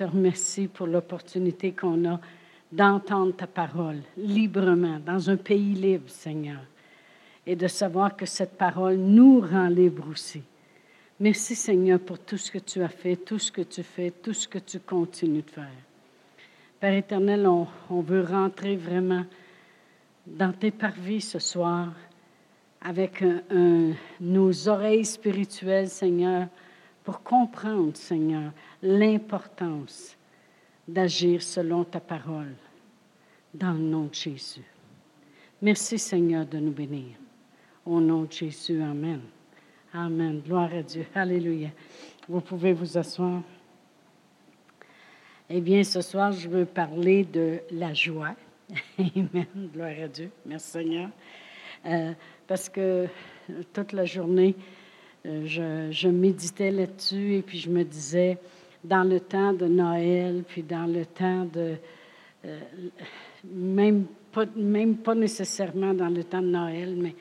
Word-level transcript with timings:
Te 0.00 0.04
remercie 0.04 0.66
pour 0.66 0.86
l'opportunité 0.86 1.72
qu'on 1.72 2.08
a 2.08 2.18
d'entendre 2.72 3.36
ta 3.36 3.46
parole 3.46 3.98
librement, 4.16 4.98
dans 4.98 5.28
un 5.28 5.36
pays 5.36 5.74
libre, 5.74 6.08
Seigneur, 6.08 6.60
et 7.46 7.54
de 7.54 7.68
savoir 7.68 8.16
que 8.16 8.24
cette 8.24 8.56
parole 8.56 8.96
nous 8.96 9.40
rend 9.40 9.68
libres 9.68 10.08
aussi. 10.10 10.42
Merci, 11.18 11.54
Seigneur, 11.54 12.00
pour 12.00 12.18
tout 12.18 12.38
ce 12.38 12.50
que 12.50 12.60
tu 12.60 12.80
as 12.80 12.88
fait, 12.88 13.16
tout 13.16 13.38
ce 13.38 13.52
que 13.52 13.60
tu 13.60 13.82
fais, 13.82 14.10
tout 14.10 14.32
ce 14.32 14.48
que 14.48 14.58
tu 14.58 14.80
continues 14.80 15.42
de 15.42 15.50
faire. 15.50 15.68
Père 16.80 16.94
éternel, 16.94 17.46
on, 17.46 18.00
veut 18.00 18.24
rentrer 18.24 18.76
vraiment 18.76 19.26
dans 20.26 20.54
tes 20.54 20.70
parvis 20.70 21.20
ce 21.20 21.38
soir 21.38 21.92
avec 22.80 23.22
nos 24.18 24.66
oreilles 24.66 25.04
spirituelles, 25.04 25.90
Seigneur, 25.90 26.48
pour 27.04 27.22
comprendre, 27.22 27.96
Seigneur, 27.96 28.52
l'importance 28.82 30.16
d'agir 30.86 31.42
selon 31.42 31.84
ta 31.84 32.00
parole, 32.00 32.54
dans 33.54 33.72
le 33.72 33.78
nom 33.78 34.04
de 34.04 34.14
Jésus. 34.14 34.64
Merci, 35.62 35.98
Seigneur, 35.98 36.46
de 36.46 36.58
nous 36.58 36.72
bénir. 36.72 37.16
Au 37.84 38.00
nom 38.00 38.22
de 38.22 38.32
Jésus, 38.32 38.80
Amen. 38.82 39.20
Amen. 39.92 40.40
Gloire 40.40 40.72
à 40.72 40.82
Dieu. 40.82 41.04
Alléluia. 41.14 41.70
Vous 42.28 42.40
pouvez 42.40 42.72
vous 42.72 42.96
asseoir. 42.96 43.42
Eh 45.48 45.60
bien, 45.60 45.82
ce 45.82 46.00
soir, 46.00 46.30
je 46.30 46.48
veux 46.48 46.64
parler 46.64 47.24
de 47.24 47.60
la 47.72 47.92
joie. 47.92 48.36
Amen. 48.98 49.46
Gloire 49.74 49.94
à 50.04 50.06
Dieu. 50.06 50.30
Merci, 50.46 50.70
Seigneur. 50.70 51.10
Euh, 51.86 52.12
parce 52.46 52.68
que 52.68 53.08
toute 53.72 53.92
la 53.92 54.04
journée, 54.04 54.54
je, 55.24 55.88
je, 55.90 56.08
méditais 56.08 56.70
là-dessus 56.70 57.36
et 57.36 57.42
puis 57.42 57.58
je 57.58 57.70
me 57.70 57.84
disais, 57.84 58.38
dans 58.82 59.04
le 59.04 59.20
temps 59.20 59.52
de 59.52 59.66
Noël, 59.66 60.44
puis 60.46 60.62
dans 60.62 60.86
le 60.86 61.04
temps 61.04 61.44
de... 61.44 61.74
Euh, 62.46 62.58
même, 63.44 64.06
pas, 64.32 65.14
nécessairement 65.14 65.92
dans 65.94 66.08
le 66.08 66.24
temps 66.24 66.42
de 66.42 66.46
Noël, 66.46 66.94
mais 66.96 67.14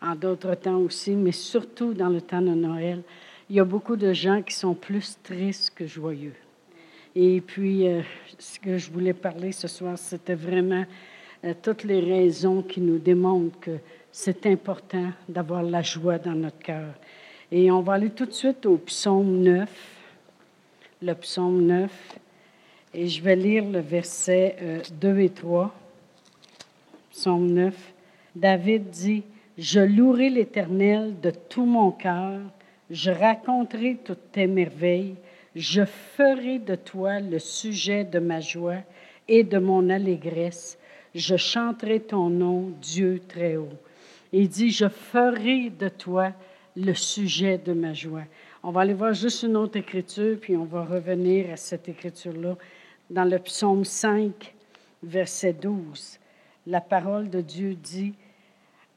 en 0.00 0.14
d'autres 0.14 0.54
temps 0.54 0.78
aussi, 0.78 1.12
mais 1.12 1.32
surtout 1.32 1.94
dans 1.94 2.08
le 2.08 2.20
temps 2.20 2.42
de 2.42 2.50
Noël, 2.50 3.02
il 3.48 3.56
y 3.56 3.60
a 3.60 3.64
beaucoup 3.64 3.96
de 3.96 4.12
gens 4.12 4.42
qui 4.42 4.54
sont 4.54 4.74
plus 4.74 5.18
tristes 5.22 5.72
que 5.74 5.86
joyeux. 5.86 6.34
Et 7.14 7.40
puis, 7.40 7.86
euh, 7.86 8.02
ce 8.38 8.58
que 8.58 8.78
je 8.78 8.90
voulais 8.90 9.12
parler 9.12 9.52
ce 9.52 9.68
soir, 9.68 9.98
c'était 9.98 10.34
vraiment 10.34 10.84
euh, 11.44 11.54
toutes 11.60 11.84
les 11.84 12.00
raisons 12.00 12.62
qui 12.62 12.80
nous 12.80 12.98
démontrent 12.98 13.60
que 13.60 13.78
c'est 14.10 14.46
important 14.46 15.10
d'avoir 15.28 15.62
la 15.62 15.82
joie 15.82 16.18
dans 16.18 16.34
notre 16.34 16.58
cœur. 16.58 16.94
Et 17.52 17.70
on 17.70 17.82
va 17.82 17.92
aller 17.92 18.10
tout 18.10 18.26
de 18.26 18.32
suite 18.32 18.66
au 18.66 18.78
psaume 18.78 19.42
9, 19.42 19.68
le 21.02 21.14
psaume 21.14 21.64
9, 21.64 22.18
et 22.94 23.06
je 23.06 23.22
vais 23.22 23.36
lire 23.36 23.64
le 23.64 23.78
verset 23.78 24.84
2 25.00 25.08
euh, 25.08 25.18
et 25.18 25.28
3. 25.28 25.72
Psaume 27.12 27.52
9. 27.52 27.92
David 28.34 28.90
dit, 28.90 29.22
Je 29.56 29.78
louerai 29.78 30.30
l'Éternel 30.30 31.14
de 31.20 31.30
tout 31.30 31.66
mon 31.66 31.92
cœur, 31.92 32.40
je 32.90 33.10
raconterai 33.10 33.98
toutes 34.02 34.32
tes 34.32 34.48
merveilles 34.48 35.14
je 35.54 35.84
ferai 35.84 36.58
de 36.58 36.74
toi 36.74 37.20
le 37.20 37.38
sujet 37.38 38.04
de 38.04 38.18
ma 38.18 38.40
joie 38.40 38.78
et 39.28 39.44
de 39.44 39.58
mon 39.58 39.90
allégresse. 39.90 40.78
Je 41.14 41.36
chanterai 41.36 42.00
ton 42.00 42.30
nom, 42.30 42.72
Dieu 42.80 43.20
très 43.28 43.56
haut. 43.56 43.68
Il 44.32 44.48
dit, 44.48 44.70
je 44.70 44.88
ferai 44.88 45.68
de 45.68 45.88
toi 45.88 46.32
le 46.76 46.94
sujet 46.94 47.58
de 47.58 47.72
ma 47.72 47.92
joie. 47.92 48.24
On 48.62 48.70
va 48.70 48.82
aller 48.82 48.94
voir 48.94 49.14
juste 49.14 49.42
une 49.42 49.56
autre 49.56 49.76
écriture, 49.76 50.38
puis 50.40 50.56
on 50.56 50.64
va 50.64 50.84
revenir 50.84 51.50
à 51.50 51.56
cette 51.56 51.88
écriture-là 51.88 52.56
dans 53.10 53.24
le 53.24 53.38
psaume 53.38 53.84
5, 53.84 54.54
verset 55.02 55.52
12. 55.52 56.18
La 56.66 56.80
parole 56.80 57.28
de 57.28 57.40
Dieu 57.40 57.74
dit, 57.74 58.14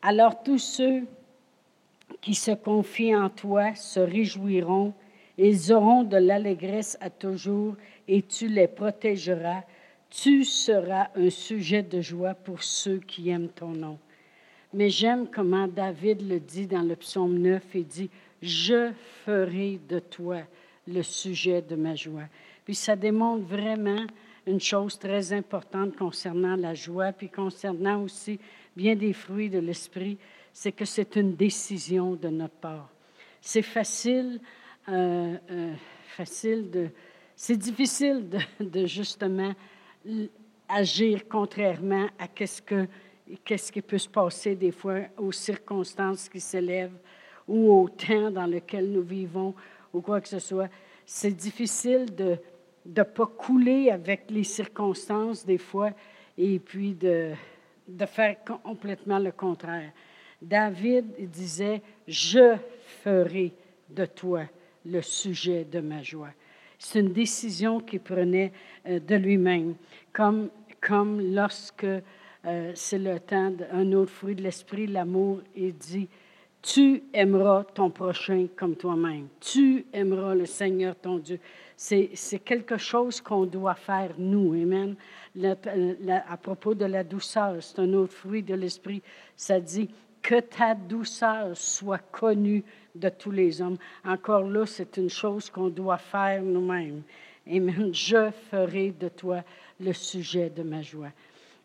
Alors 0.02 0.44
tous 0.44 0.60
ceux 0.60 1.04
qui 2.22 2.36
se 2.36 2.52
confient 2.52 3.16
en 3.16 3.30
toi 3.30 3.74
se 3.76 4.00
réjouiront 4.00 4.94
ils 5.38 5.74
auront 5.74 6.04
de 6.04 6.18
l'allégresse 6.18 6.98
à 7.02 7.10
toujours 7.10 7.76
et 8.08 8.22
tu 8.22 8.48
les 8.48 8.68
protégeras. 8.68 9.64
Tu 10.10 10.46
seras 10.46 11.08
un 11.16 11.30
sujet 11.30 11.84
de 11.84 12.00
joie 12.00 12.36
pour 12.36 12.64
ceux 12.64 13.00
qui 13.00 13.30
aiment 13.30 13.50
ton 13.50 13.72
nom. 13.72 13.98
Mais 14.76 14.90
j'aime 14.90 15.28
comment 15.34 15.70
David 15.70 16.28
le 16.28 16.38
dit 16.38 16.68
dans 16.68 16.82
le 16.82 16.98
psaume 16.98 17.38
9. 17.38 17.64
Il 17.76 17.88
dit, 17.88 18.10
je 18.42 18.92
ferai 19.24 19.80
de 19.88 20.00
toi 20.00 20.42
le 20.86 21.02
sujet 21.02 21.62
de 21.62 21.78
ma 21.78 21.96
joie. 21.96 22.26
Puis 22.66 22.76
ça 22.76 22.98
démontre 22.98 23.46
vraiment 23.46 24.06
une 24.46 24.60
chose 24.60 25.00
très 25.00 25.32
importante 25.32 25.96
concernant 25.96 26.58
la 26.58 26.74
joie, 26.74 27.14
puis 27.14 27.30
concernant 27.30 28.04
aussi 28.04 28.38
bien 28.76 28.98
des 28.98 29.14
fruits 29.14 29.50
de 29.50 29.60
l'esprit, 29.60 30.18
c'est 30.52 30.74
que 30.74 30.84
c'est 30.84 31.16
une 31.16 31.36
décision 31.36 32.16
de 32.16 32.28
notre 32.28 32.56
part. 32.56 32.90
C'est 33.40 33.62
facile 33.62 34.42
euh, 34.90 35.38
euh, 35.52 35.74
facile 36.18 36.70
de. 36.70 36.90
C'est 37.38 37.56
difficile 37.56 38.28
de, 38.60 38.86
justement 38.86 39.54
agir 40.68 41.22
contrairement 41.30 42.08
à 42.20 42.28
qu'est-ce 42.28 42.62
que 42.62 42.88
qu'est-ce 43.44 43.72
qui 43.72 43.82
peut 43.82 43.98
se 43.98 44.10
passer 44.10 44.56
des 44.56 44.72
fois 44.72 45.02
aux 45.18 45.32
circonstances 45.32 46.30
qui 46.30 46.40
s'élèvent 46.40 46.98
ou 47.48 47.72
au 47.72 47.90
temps 47.90 48.32
dans 48.32 48.46
lequel 48.46 48.92
nous 48.92 49.02
vivons 49.02 49.54
ou 49.94 50.02
quoi 50.02 50.22
que 50.22 50.28
ce 50.28 50.40
soit. 50.40 50.70
C'est 51.06 51.32
difficile 51.32 52.14
de 52.14 52.38
ne 52.86 53.04
pas 53.04 53.26
couler 53.26 53.90
avec 53.90 54.30
les 54.30 54.44
circonstances 54.44 55.46
des 55.46 55.58
fois 55.58 55.92
et 56.38 56.60
puis 56.60 56.94
de, 56.94 57.32
de 57.88 58.06
faire 58.06 58.38
complètement 58.44 59.20
le 59.20 59.32
contraire. 59.32 59.92
David 60.42 61.30
disait, 61.30 61.82
je 62.08 62.56
ferai 63.04 63.54
de 63.90 64.06
toi 64.06 64.44
le 64.86 65.02
sujet 65.02 65.64
de 65.64 65.80
ma 65.80 66.04
joie. 66.04 66.32
C'est 66.78 67.00
une 67.00 67.14
décision 67.14 67.80
qu'il 67.80 68.02
prenait 68.02 68.52
euh, 68.86 69.00
de 69.00 69.16
lui-même, 69.16 69.76
comme, 70.12 70.50
comme 70.82 71.34
lorsque 71.34 71.88
euh, 72.46 72.72
c'est 72.76 73.00
le 73.00 73.20
temps 73.20 73.52
d'un 73.52 73.92
autre 73.94 74.12
fruit 74.12 74.36
de 74.36 74.44
l'esprit, 74.44 74.88
l'amour, 74.88 75.42
il 75.56 75.74
dit, 75.74 76.08
tu 76.62 77.04
aimeras 77.14 77.64
ton 77.64 77.90
prochain 77.90 78.48
comme 78.56 78.76
toi-même. 78.76 79.28
Tu 79.40 79.86
aimeras 79.94 80.34
le 80.34 80.46
Seigneur 80.46 80.96
ton 80.96 81.20
Dieu. 81.20 81.40
C'est, 81.78 82.10
quelque 82.44 82.78
chose 82.78 83.22
qu'on 83.22 83.46
doit 83.46 83.76
faire, 83.76 84.12
nous. 84.18 84.54
Amen. 84.54 84.96
à 86.28 86.38
propos 86.38 86.74
de 86.74 86.86
la 86.86 87.04
douceur, 87.04 87.58
c'est 87.62 87.80
un 87.80 87.94
autre 87.94 88.14
fruit 88.14 88.42
de 88.42 88.56
l'esprit. 88.56 89.02
Ça 89.36 89.60
dit 89.60 89.90
que 90.22 90.40
ta 90.40 90.74
douceur 90.74 91.56
soit 91.56 92.02
connue 92.12 92.64
de 92.96 93.10
tous 93.10 93.32
les 93.32 93.62
hommes. 93.62 93.78
Encore 94.04 94.44
là, 94.44 94.66
c'est 94.66 94.98
une 94.98 95.10
chose 95.10 95.52
qu'on 95.52 95.70
doit 95.70 96.00
faire 96.00 96.42
nous-mêmes. 96.42 97.04
Amen. 97.48 97.94
Je 97.94 98.32
ferai 98.50 98.90
de 98.92 99.10
toi 99.10 99.44
le 99.80 99.94
sujet 99.94 100.50
de 100.50 100.64
ma 100.64 100.82
joie. 100.82 101.12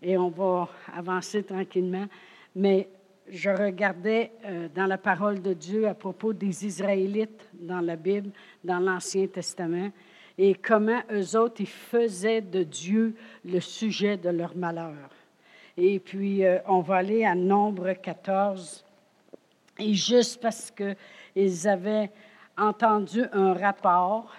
Et 0.02 0.16
on 0.16 0.30
va 0.30 0.68
avancer 0.94 1.42
tranquillement, 1.42 2.06
mais 2.54 2.88
je 3.28 3.50
regardais 3.50 4.32
euh, 4.44 4.68
dans 4.74 4.86
la 4.86 4.98
parole 4.98 5.40
de 5.40 5.52
Dieu 5.52 5.86
à 5.86 5.94
propos 5.94 6.32
des 6.32 6.66
Israélites 6.66 7.48
dans 7.52 7.80
la 7.80 7.96
Bible, 7.96 8.30
dans 8.64 8.78
l'Ancien 8.78 9.26
Testament, 9.26 9.90
et 10.38 10.54
comment 10.54 11.02
eux 11.12 11.36
autres, 11.36 11.60
ils 11.60 11.66
faisaient 11.66 12.40
de 12.40 12.62
Dieu 12.62 13.14
le 13.44 13.60
sujet 13.60 14.16
de 14.16 14.30
leur 14.30 14.56
malheur. 14.56 15.10
Et 15.76 16.00
puis, 16.00 16.44
euh, 16.44 16.58
on 16.66 16.80
va 16.80 16.96
aller 16.96 17.24
à 17.24 17.34
Nombre 17.34 17.92
14. 17.92 18.84
Et 19.78 19.94
juste 19.94 20.40
parce 20.40 20.70
que 20.70 20.94
ils 21.36 21.68
avaient 21.68 22.10
entendu 22.56 23.22
un 23.32 23.54
rapport 23.54 24.34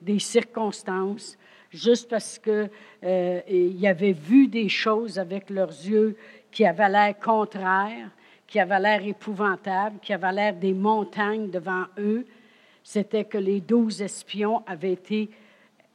des 0.00 0.18
circonstances, 0.18 1.36
juste 1.70 2.08
parce 2.08 2.38
qu'ils 2.38 2.70
euh, 3.04 3.84
avaient 3.84 4.12
vu 4.12 4.48
des 4.48 4.68
choses 4.68 5.18
avec 5.18 5.50
leurs 5.50 5.68
yeux 5.68 6.16
qui 6.50 6.64
avaient 6.64 6.88
l'air 6.88 7.18
contraires, 7.18 8.10
qui 8.46 8.58
avaient 8.58 8.80
l'air 8.80 9.04
épouvantables, 9.04 9.98
qui 10.00 10.12
avaient 10.12 10.32
l'air 10.32 10.54
des 10.54 10.72
montagnes 10.72 11.50
devant 11.50 11.84
eux. 11.98 12.26
C'était 12.82 13.24
que 13.24 13.38
les 13.38 13.60
douze 13.60 14.02
espions 14.02 14.62
avaient 14.66 14.92
été 14.92 15.30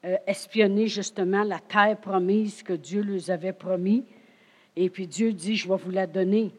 euh, 0.06 0.16
espionnés 0.26 0.88
justement 0.88 1.44
la 1.44 1.60
terre 1.60 1.98
promise 1.98 2.64
que 2.64 2.74
Dieu 2.74 3.02
leur 3.02 3.30
avait 3.30 3.54
promis. 3.54 4.06
Et 4.76 4.90
puis 4.90 5.08
Dieu 5.08 5.34
dit, 5.34 5.56
je 5.56 5.68
vais 5.68 5.78
vous 5.78 5.92
la 5.92 6.08
donner 6.08 6.52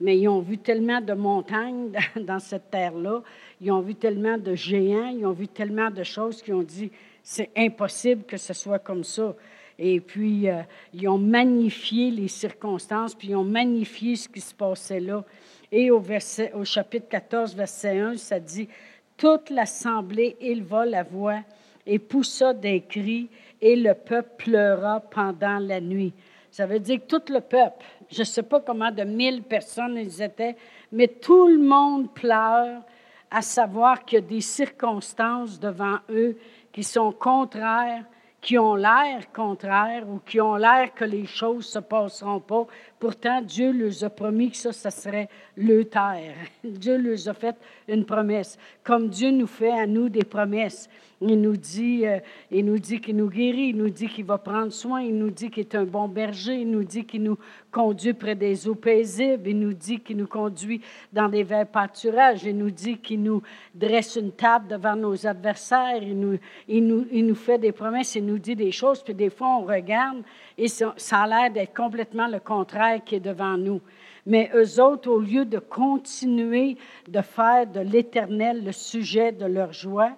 mais 0.00 0.18
ils 0.18 0.28
ont 0.28 0.40
vu 0.40 0.58
tellement 0.58 1.00
de 1.00 1.12
montagnes 1.12 1.92
dans 2.16 2.38
cette 2.38 2.70
terre-là, 2.70 3.22
ils 3.60 3.70
ont 3.70 3.80
vu 3.80 3.94
tellement 3.94 4.38
de 4.38 4.54
géants, 4.54 5.08
ils 5.08 5.26
ont 5.26 5.32
vu 5.32 5.46
tellement 5.46 5.90
de 5.90 6.02
choses 6.02 6.42
qu'ils 6.42 6.54
ont 6.54 6.62
dit, 6.62 6.90
c'est 7.30 7.50
impossible 7.56 8.24
que 8.24 8.36
ce 8.36 8.52
soit 8.52 8.80
comme 8.80 9.04
ça. 9.04 9.36
Et 9.78 10.00
puis, 10.00 10.50
euh, 10.50 10.62
ils 10.92 11.08
ont 11.08 11.16
magnifié 11.16 12.10
les 12.10 12.26
circonstances, 12.26 13.14
puis 13.14 13.28
ils 13.28 13.36
ont 13.36 13.44
magnifié 13.44 14.16
ce 14.16 14.28
qui 14.28 14.40
se 14.40 14.52
passait 14.52 14.98
là. 14.98 15.24
Et 15.70 15.92
au, 15.92 16.00
verset, 16.00 16.50
au 16.54 16.64
chapitre 16.64 17.06
14, 17.08 17.54
verset 17.54 18.00
1, 18.00 18.16
ça 18.16 18.40
dit, 18.40 18.68
toute 19.16 19.48
l'assemblée 19.50 20.36
éleva 20.40 20.84
la 20.84 21.04
voix 21.04 21.38
et 21.86 22.00
poussa 22.00 22.52
des 22.52 22.80
cris, 22.80 23.28
et 23.60 23.76
le 23.76 23.94
peuple 23.94 24.30
pleura 24.36 24.98
pendant 24.98 25.60
la 25.60 25.80
nuit. 25.80 26.12
Ça 26.50 26.66
veut 26.66 26.80
dire 26.80 26.98
que 26.98 27.16
tout 27.16 27.32
le 27.32 27.40
peuple, 27.40 27.84
je 28.10 28.18
ne 28.18 28.24
sais 28.24 28.42
pas 28.42 28.58
comment 28.58 28.90
de 28.90 29.04
mille 29.04 29.44
personnes 29.44 29.96
ils 29.96 30.20
étaient, 30.20 30.56
mais 30.90 31.06
tout 31.06 31.46
le 31.46 31.58
monde 31.58 32.12
pleure 32.12 32.82
à 33.30 33.42
savoir 33.42 34.04
qu'il 34.04 34.18
y 34.18 34.22
a 34.22 34.26
des 34.26 34.40
circonstances 34.40 35.60
devant 35.60 35.98
eux 36.10 36.36
qui 36.72 36.84
sont 36.84 37.12
contraires 37.12 38.04
qui 38.40 38.58
ont 38.58 38.74
l'air 38.74 39.30
contraires 39.32 40.08
ou 40.08 40.20
qui 40.20 40.40
ont 40.40 40.56
l'air 40.56 40.94
que 40.94 41.04
les 41.04 41.26
choses 41.26 41.66
ne 41.66 41.72
se 41.72 41.78
passeront 41.78 42.40
pas. 42.40 42.66
Pourtant, 43.00 43.40
Dieu 43.40 43.72
leur 43.72 44.04
a 44.04 44.10
promis 44.10 44.50
que 44.50 44.58
ça, 44.58 44.72
ça 44.72 44.90
serait 44.90 45.30
le 45.56 45.84
terre. 45.84 46.36
Dieu 46.64 46.98
leur 46.98 47.28
a 47.28 47.32
fait 47.32 47.56
une 47.88 48.04
promesse. 48.04 48.58
Comme 48.84 49.08
Dieu 49.08 49.30
nous 49.30 49.46
fait 49.46 49.72
à 49.72 49.86
nous 49.86 50.10
des 50.10 50.22
promesses. 50.22 50.86
Il 51.22 51.40
nous 51.40 51.56
dit, 51.56 52.06
euh, 52.06 52.18
nous 52.50 52.78
qu'il 52.78 53.16
nous 53.16 53.28
guérit, 53.28 53.68
il 53.68 53.76
nous 53.76 53.90
dit 53.90 54.08
qu'il 54.08 54.24
va 54.24 54.38
prendre 54.38 54.72
soin, 54.72 55.02
il 55.02 55.18
nous 55.18 55.30
dit 55.30 55.50
qu'il 55.50 55.60
est 55.60 55.74
un 55.74 55.84
bon 55.84 56.08
berger, 56.08 56.54
il 56.54 56.70
nous 56.70 56.82
dit 56.82 57.04
qu'il 57.04 57.22
nous 57.22 57.36
conduit 57.70 58.14
près 58.14 58.34
des 58.34 58.66
eaux 58.66 58.74
paisibles, 58.74 59.46
il 59.46 59.58
nous 59.58 59.74
dit 59.74 60.00
qu'il 60.00 60.16
nous 60.16 60.26
conduit 60.26 60.80
dans 61.12 61.28
des 61.28 61.42
verts 61.42 61.66
pâturages, 61.66 62.44
il 62.44 62.56
nous 62.56 62.70
dit 62.70 62.96
qu'il 62.96 63.22
nous 63.22 63.42
dresse 63.74 64.16
une 64.16 64.32
table 64.32 64.68
devant 64.68 64.96
nos 64.96 65.26
adversaires, 65.26 66.02
il 66.02 66.18
nous, 66.18 66.38
il 66.66 66.86
nous, 66.86 67.06
il 67.12 67.26
nous 67.26 67.34
fait 67.34 67.58
des 67.58 67.72
promesses, 67.72 68.14
il 68.14 68.24
nous 68.24 68.38
dit 68.38 68.56
des 68.56 68.72
choses, 68.72 69.02
puis 69.02 69.12
des 69.12 69.30
fois 69.30 69.58
on 69.58 69.64
regarde 69.66 70.22
et 70.60 70.68
ça, 70.68 70.94
a 71.12 71.26
l'air 71.26 71.50
d'être 71.50 71.74
complètement 71.74 72.28
le 72.28 72.38
contraire 72.38 73.02
qui 73.02 73.14
est 73.14 73.20
devant 73.20 73.56
nous. 73.56 73.80
Mais 74.26 74.50
eux 74.54 74.78
autres, 74.78 75.08
au 75.08 75.18
lieu 75.18 75.46
de 75.46 75.58
continuer 75.58 76.76
de 77.08 77.22
faire 77.22 77.66
de 77.66 77.80
l'Éternel 77.80 78.62
le 78.62 78.72
sujet 78.72 79.32
de 79.32 79.46
leur 79.46 79.72
joie, 79.72 80.12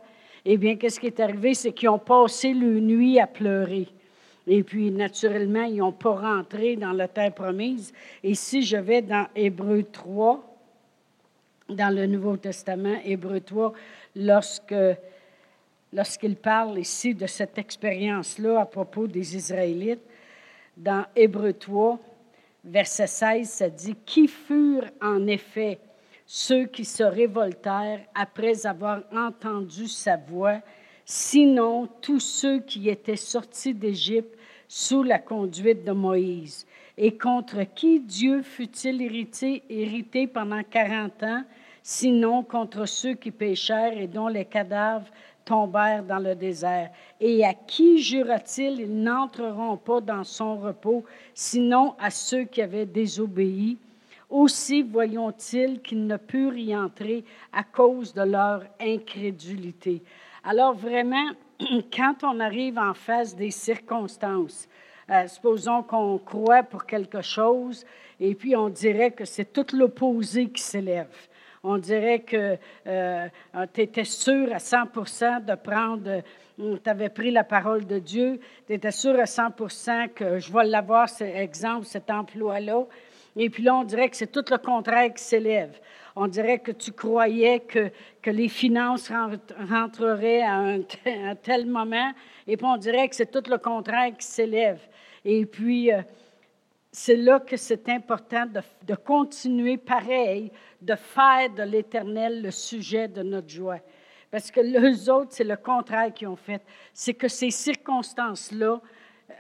eh 0.45 0.57
bien, 0.57 0.75
qu'est-ce 0.75 0.99
qui 0.99 1.07
est 1.07 1.21
arrivé? 1.21 1.55
C'est 1.55 1.71
qu'ils 1.71 1.91
ont 1.91 2.01
passé 2.01 2.55
le 2.55 2.81
nuit 2.81 3.21
à 3.21 3.29
pleurer. 3.29 3.87
Et 4.49 4.65
puis, 4.65 4.91
naturellement, 4.91 5.63
ils 5.63 5.77
n'ont 5.77 5.93
pas 5.93 6.17
rentré 6.17 6.75
dans 6.75 6.91
la 6.91 7.07
terre 7.07 7.33
promise. 7.33 7.93
Et 8.25 8.35
si 8.35 8.63
je 8.63 8.79
vais 8.79 9.01
dans 9.01 9.29
Hébreu 9.37 9.85
3, 9.85 10.43
dans 11.69 11.95
le 11.95 12.07
Nouveau 12.07 12.37
Testament, 12.37 12.97
Hébreu 13.05 13.39
3, 13.39 13.73
lorsque, 14.17 14.75
lorsqu'il 15.93 16.35
parle 16.35 16.81
ici 16.81 17.15
de 17.15 17.29
cette 17.29 17.57
expérience-là 17.59 18.63
à 18.63 18.67
propos 18.67 19.07
des 19.07 19.37
Israélites, 19.37 20.03
dans 20.77 21.05
Hébreu 21.15 21.53
3, 21.53 21.99
verset 22.65 23.07
16, 23.07 23.49
ça 23.49 23.71
dit, 23.71 23.97
Qui 24.07 24.29
furent 24.29 24.91
en 25.01 25.27
effet 25.27 25.79
ceux 26.27 26.67
qui 26.67 26.85
se 26.85 27.03
révoltèrent 27.03 28.01
après 28.15 28.67
avoir 28.67 29.03
entendu 29.13 29.87
sa 29.89 30.17
voix, 30.17 30.61
sinon 31.05 31.89
tous 32.01 32.21
ceux 32.21 32.61
qui 32.61 32.89
étaient 32.89 33.17
sortis 33.17 33.75
d'Égypte 33.75 34.35
sous 34.69 35.03
la 35.03 35.19
conduite 35.19 35.85
de 35.85 35.93
Moïse, 35.93 36.67
et 36.97 37.19
contre 37.19 37.63
qui 37.75 38.01
Dieu 38.01 38.43
fut-il 38.43 39.03
irrité, 39.03 39.63
irrité 39.69 40.27
pendant 40.27 40.63
quarante 40.63 41.23
ans, 41.23 41.45
sinon 41.83 42.43
contre 42.43 42.87
ceux 42.87 43.15
qui 43.15 43.31
péchèrent 43.31 43.99
et 43.99 44.07
dont 44.07 44.29
les 44.29 44.45
cadavres 44.45 45.09
tombèrent 45.45 46.05
dans 46.05 46.19
le 46.19 46.35
désert. 46.35 46.91
Et 47.21 47.45
à 47.45 47.55
qui 47.55 47.99
jura-t-il, 48.03 48.81
ils 48.81 49.03
n'entreront 49.03 49.77
pas 49.77 50.01
dans 50.01 50.25
son 50.25 50.57
repos, 50.57 51.05
sinon 51.35 51.95
à 51.99 52.11
ceux 52.11 52.45
qui 52.45 52.63
avaient 52.63 52.87
désobéi? 52.87 53.79
Aussi 54.31 54.83
voyons-ils 54.83 55.83
qu'ils 55.83 56.07
ne 56.07 56.17
purent 56.17 56.57
y 56.57 56.75
entrer 56.75 57.25
à 57.53 57.63
cause 57.63 58.15
de 58.15 58.23
leur 58.23 58.63
incrédulité. 58.81 60.03
Alors 60.43 60.75
vraiment, 60.75 61.31
quand 61.95 62.25
on 62.25 62.41
arrive 62.41 62.79
en 62.79 62.95
face 62.95 63.37
des 63.37 63.51
circonstances, 63.51 64.69
euh, 65.11 65.27
supposons 65.27 65.83
qu'on 65.83 66.17
croit 66.19 66.63
pour 66.63 66.87
quelque 66.87 67.21
chose 67.21 67.85
et 68.19 68.35
puis 68.35 68.57
on 68.57 68.69
dirait 68.69 69.11
que 69.11 69.25
c'est 69.25 69.53
tout 69.53 69.67
l'opposé 69.77 70.49
qui 70.49 70.63
s'élève. 70.63 71.29
On 71.65 71.79
dirait 71.79 72.21
que 72.21 72.59
euh, 72.89 73.29
tu 73.73 73.83
étais 73.83 74.05
sûr 74.05 74.53
à 74.53 74.57
100% 74.57 75.45
de 75.45 75.55
prendre, 75.55 76.09
euh, 76.09 76.77
tu 76.83 76.91
avais 76.91 77.09
pris 77.09 77.31
la 77.31 77.45
parole 77.45 77.87
de 77.87 78.01
Dieu, 78.01 78.41
tu 78.67 78.73
étais 78.73 78.91
sûr 78.91 79.15
à 79.21 79.25
100% 79.25 80.09
que 80.13 80.41
je 80.41 80.53
vais 80.53 80.65
l'avoir, 80.65 81.09
cet 81.09 81.37
exemple, 81.37 81.87
cet 81.87 82.11
emploi-là. 82.11 82.85
Et 83.37 83.49
puis 83.49 83.63
là, 83.63 83.77
on 83.77 83.85
dirait 83.85 84.09
que 84.09 84.17
c'est 84.17 84.33
tout 84.33 84.45
le 84.51 84.59
contraire 84.59 85.15
qui 85.15 85.23
s'élève. 85.23 85.79
On 86.17 86.27
dirait 86.27 86.59
que 86.59 86.73
tu 86.73 86.91
croyais 86.91 87.61
que, 87.61 87.91
que 88.21 88.31
les 88.31 88.49
finances 88.49 89.13
rentreraient 89.71 90.43
à 90.43 90.57
un, 90.57 90.81
tel 91.43 91.67
moment, 91.67 92.13
et 92.49 92.57
puis 92.57 92.67
on 92.67 92.77
dirait 92.77 93.09
que 93.09 93.15
c'est 93.15 93.31
tout 93.31 93.49
le 93.49 93.59
contraire 93.59 94.13
qui 94.19 94.27
s'élève. 94.27 94.81
Et 95.25 95.47
puis, 95.47 95.93
euh, 95.93 96.03
c'est 96.93 97.17
là 97.17 97.41
que 97.41 97.57
c'est 97.57 97.89
important 97.89 98.45
de, 98.47 98.95
continuer 98.95 99.79
pareil, 99.79 100.53
de 100.81 100.95
faire 100.95 101.49
de 101.49 101.63
l'Éternel 101.63 102.43
le 102.43 102.51
sujet 102.51 103.09
de 103.09 103.23
notre 103.23 103.49
joie. 103.49 103.79
Parce 104.31 104.51
que 104.51 104.61
les 104.61 105.09
autres, 105.09 105.31
c'est 105.31 105.45
le 105.45 105.57
contraire 105.57 106.13
qu'ils 106.13 106.29
ont 106.29 106.37
fait. 106.37 106.63
C'est 106.93 107.15
que 107.15 107.29
ces 107.29 107.51
circonstances-là 107.51 108.81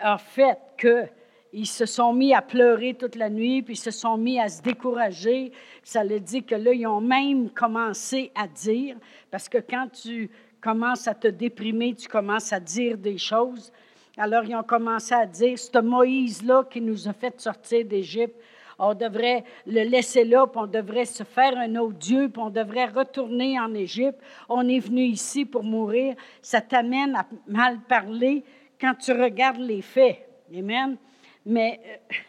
ont 0.03 0.19
fait 0.19 0.59
que 0.79 1.07
ils 1.55 1.67
se 1.67 1.85
sont 1.85 2.15
mis 2.15 2.33
à 2.33 2.41
pleurer 2.41 2.95
toute 2.95 3.15
la 3.15 3.29
nuit, 3.29 3.61
puis 3.61 3.75
ils 3.75 3.77
se 3.77 3.91
sont 3.91 4.17
mis 4.17 4.41
à 4.41 4.49
se 4.49 4.63
décourager. 4.63 5.53
Ça 5.83 6.03
le 6.03 6.19
dit 6.19 6.43
que 6.45 6.55
là, 6.55 6.73
ils 6.73 6.87
ont 6.87 7.03
même 7.03 7.51
commencé 7.51 8.33
à 8.35 8.49
dire, 8.49 8.97
parce 9.31 9.51
que 9.51 9.59
quand 9.59 9.89
tu 9.93 10.31
commences 10.63 11.07
à 11.07 11.15
te 11.15 11.29
déprimer, 11.29 11.95
tu 11.95 12.09
commences 12.09 12.55
à 12.55 12.61
dire 12.61 12.97
des 12.97 13.19
choses. 13.19 13.71
Alors, 14.17 14.45
ils 14.45 14.55
ont 14.55 14.63
commencé 14.63 15.15
à 15.15 15.27
dire, 15.27 15.59
ce 15.59 15.79
Moïse-là 15.79 16.65
qui 16.71 16.81
nous 16.81 17.09
a 17.09 17.13
fait 17.13 17.41
sortir 17.41 17.85
d'Égypte, 17.85 18.37
on 18.79 18.95
devrait 18.95 19.45
le 19.67 19.83
laisser 19.83 20.25
là, 20.25 20.47
puis 20.47 20.61
on 20.61 20.67
devrait 20.67 21.05
se 21.05 21.23
faire 21.23 21.57
un 21.57 21.77
autre 21.77 21.99
Dieu, 21.99 22.29
puis 22.29 22.43
on 22.43 22.51
devrait 22.51 22.87
retourner 22.87 23.59
en 23.61 23.73
Égypte. 23.75 24.19
On 24.49 24.69
est 24.69 24.81
venu 24.81 25.03
ici 25.03 25.45
pour 25.45 25.63
mourir. 25.63 26.17
Ça 26.41 26.61
t'amène 26.61 27.15
à 27.15 27.27
mal 27.47 27.79
parler 27.89 28.45
quand 28.81 28.95
tu 28.95 29.13
regardes 29.13 29.61
les 29.61 29.83
faits. 29.83 30.19
Amen 30.57 30.97
mais, 31.45 31.81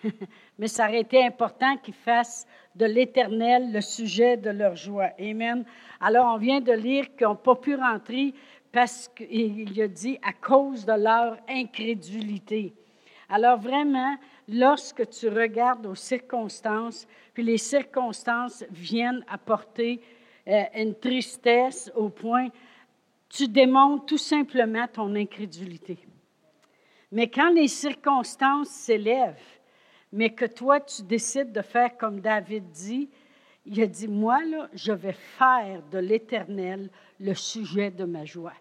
euh, 0.05 0.09
mais 0.59 0.67
ça 0.67 0.87
aurait 0.87 1.01
été 1.01 1.23
important 1.23 1.77
qu'ils 1.77 1.93
fassent 1.93 2.47
de 2.75 2.85
l'Éternel 2.85 3.71
le 3.71 3.81
sujet 3.81 4.37
de 4.37 4.49
leur 4.49 4.75
joie. 4.75 5.11
Amen. 5.19 5.63
Alors, 6.01 6.33
on 6.33 6.37
vient 6.37 6.61
de 6.61 6.71
lire 6.71 7.15
qu'ils 7.15 7.27
n'ont 7.27 7.35
pas 7.35 7.55
pu 7.55 7.75
rentrer 7.75 8.33
parce 8.73 9.07
qu'il 9.07 9.81
a 9.81 9.87
dit 9.87 10.17
à 10.23 10.33
cause 10.33 10.83
de 10.83 10.93
leur 10.93 11.37
incrédulité. 11.47 12.73
Alors, 13.29 13.59
vraiment, 13.59 14.17
lorsque 14.49 15.07
tu 15.09 15.29
regardes 15.29 15.85
aux 15.85 15.95
circonstances, 15.95 17.07
puis 17.33 17.43
les 17.43 17.59
circonstances 17.59 18.65
viennent 18.71 19.23
apporter 19.29 20.01
euh, 20.47 20.63
une 20.75 20.95
tristesse 20.95 21.91
au 21.95 22.09
point, 22.09 22.49
tu 23.29 23.47
démontres 23.47 24.07
tout 24.07 24.17
simplement 24.17 24.87
ton 24.87 25.15
incrédulité. 25.15 25.99
Mais 27.11 27.29
quand 27.29 27.51
les 27.51 27.67
circonstances 27.67 28.69
s'élèvent, 28.69 29.59
mais 30.11 30.31
que 30.31 30.45
toi, 30.45 30.79
tu 30.79 31.03
décides 31.03 31.51
de 31.51 31.61
faire 31.61 31.95
comme 31.95 32.19
David 32.19 32.71
dit, 32.71 33.09
il 33.65 33.81
a 33.81 33.87
dit, 33.87 34.07
moi, 34.07 34.43
là, 34.43 34.67
je 34.73 34.91
vais 34.91 35.13
faire 35.13 35.83
de 35.91 35.99
l'Éternel 35.99 36.89
le 37.19 37.33
sujet 37.33 37.91
de 37.91 38.03
ma 38.03 38.25
joie. 38.25 38.53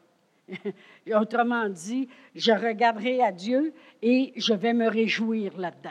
Autrement 1.15 1.69
dit, 1.69 2.09
je 2.35 2.53
regarderai 2.53 3.23
à 3.23 3.33
Dieu 3.33 3.73
et 4.03 4.33
je 4.37 4.55
vais 4.55 4.73
me 4.73 4.89
réjouir 4.89 5.57
là-dedans. 5.59 5.91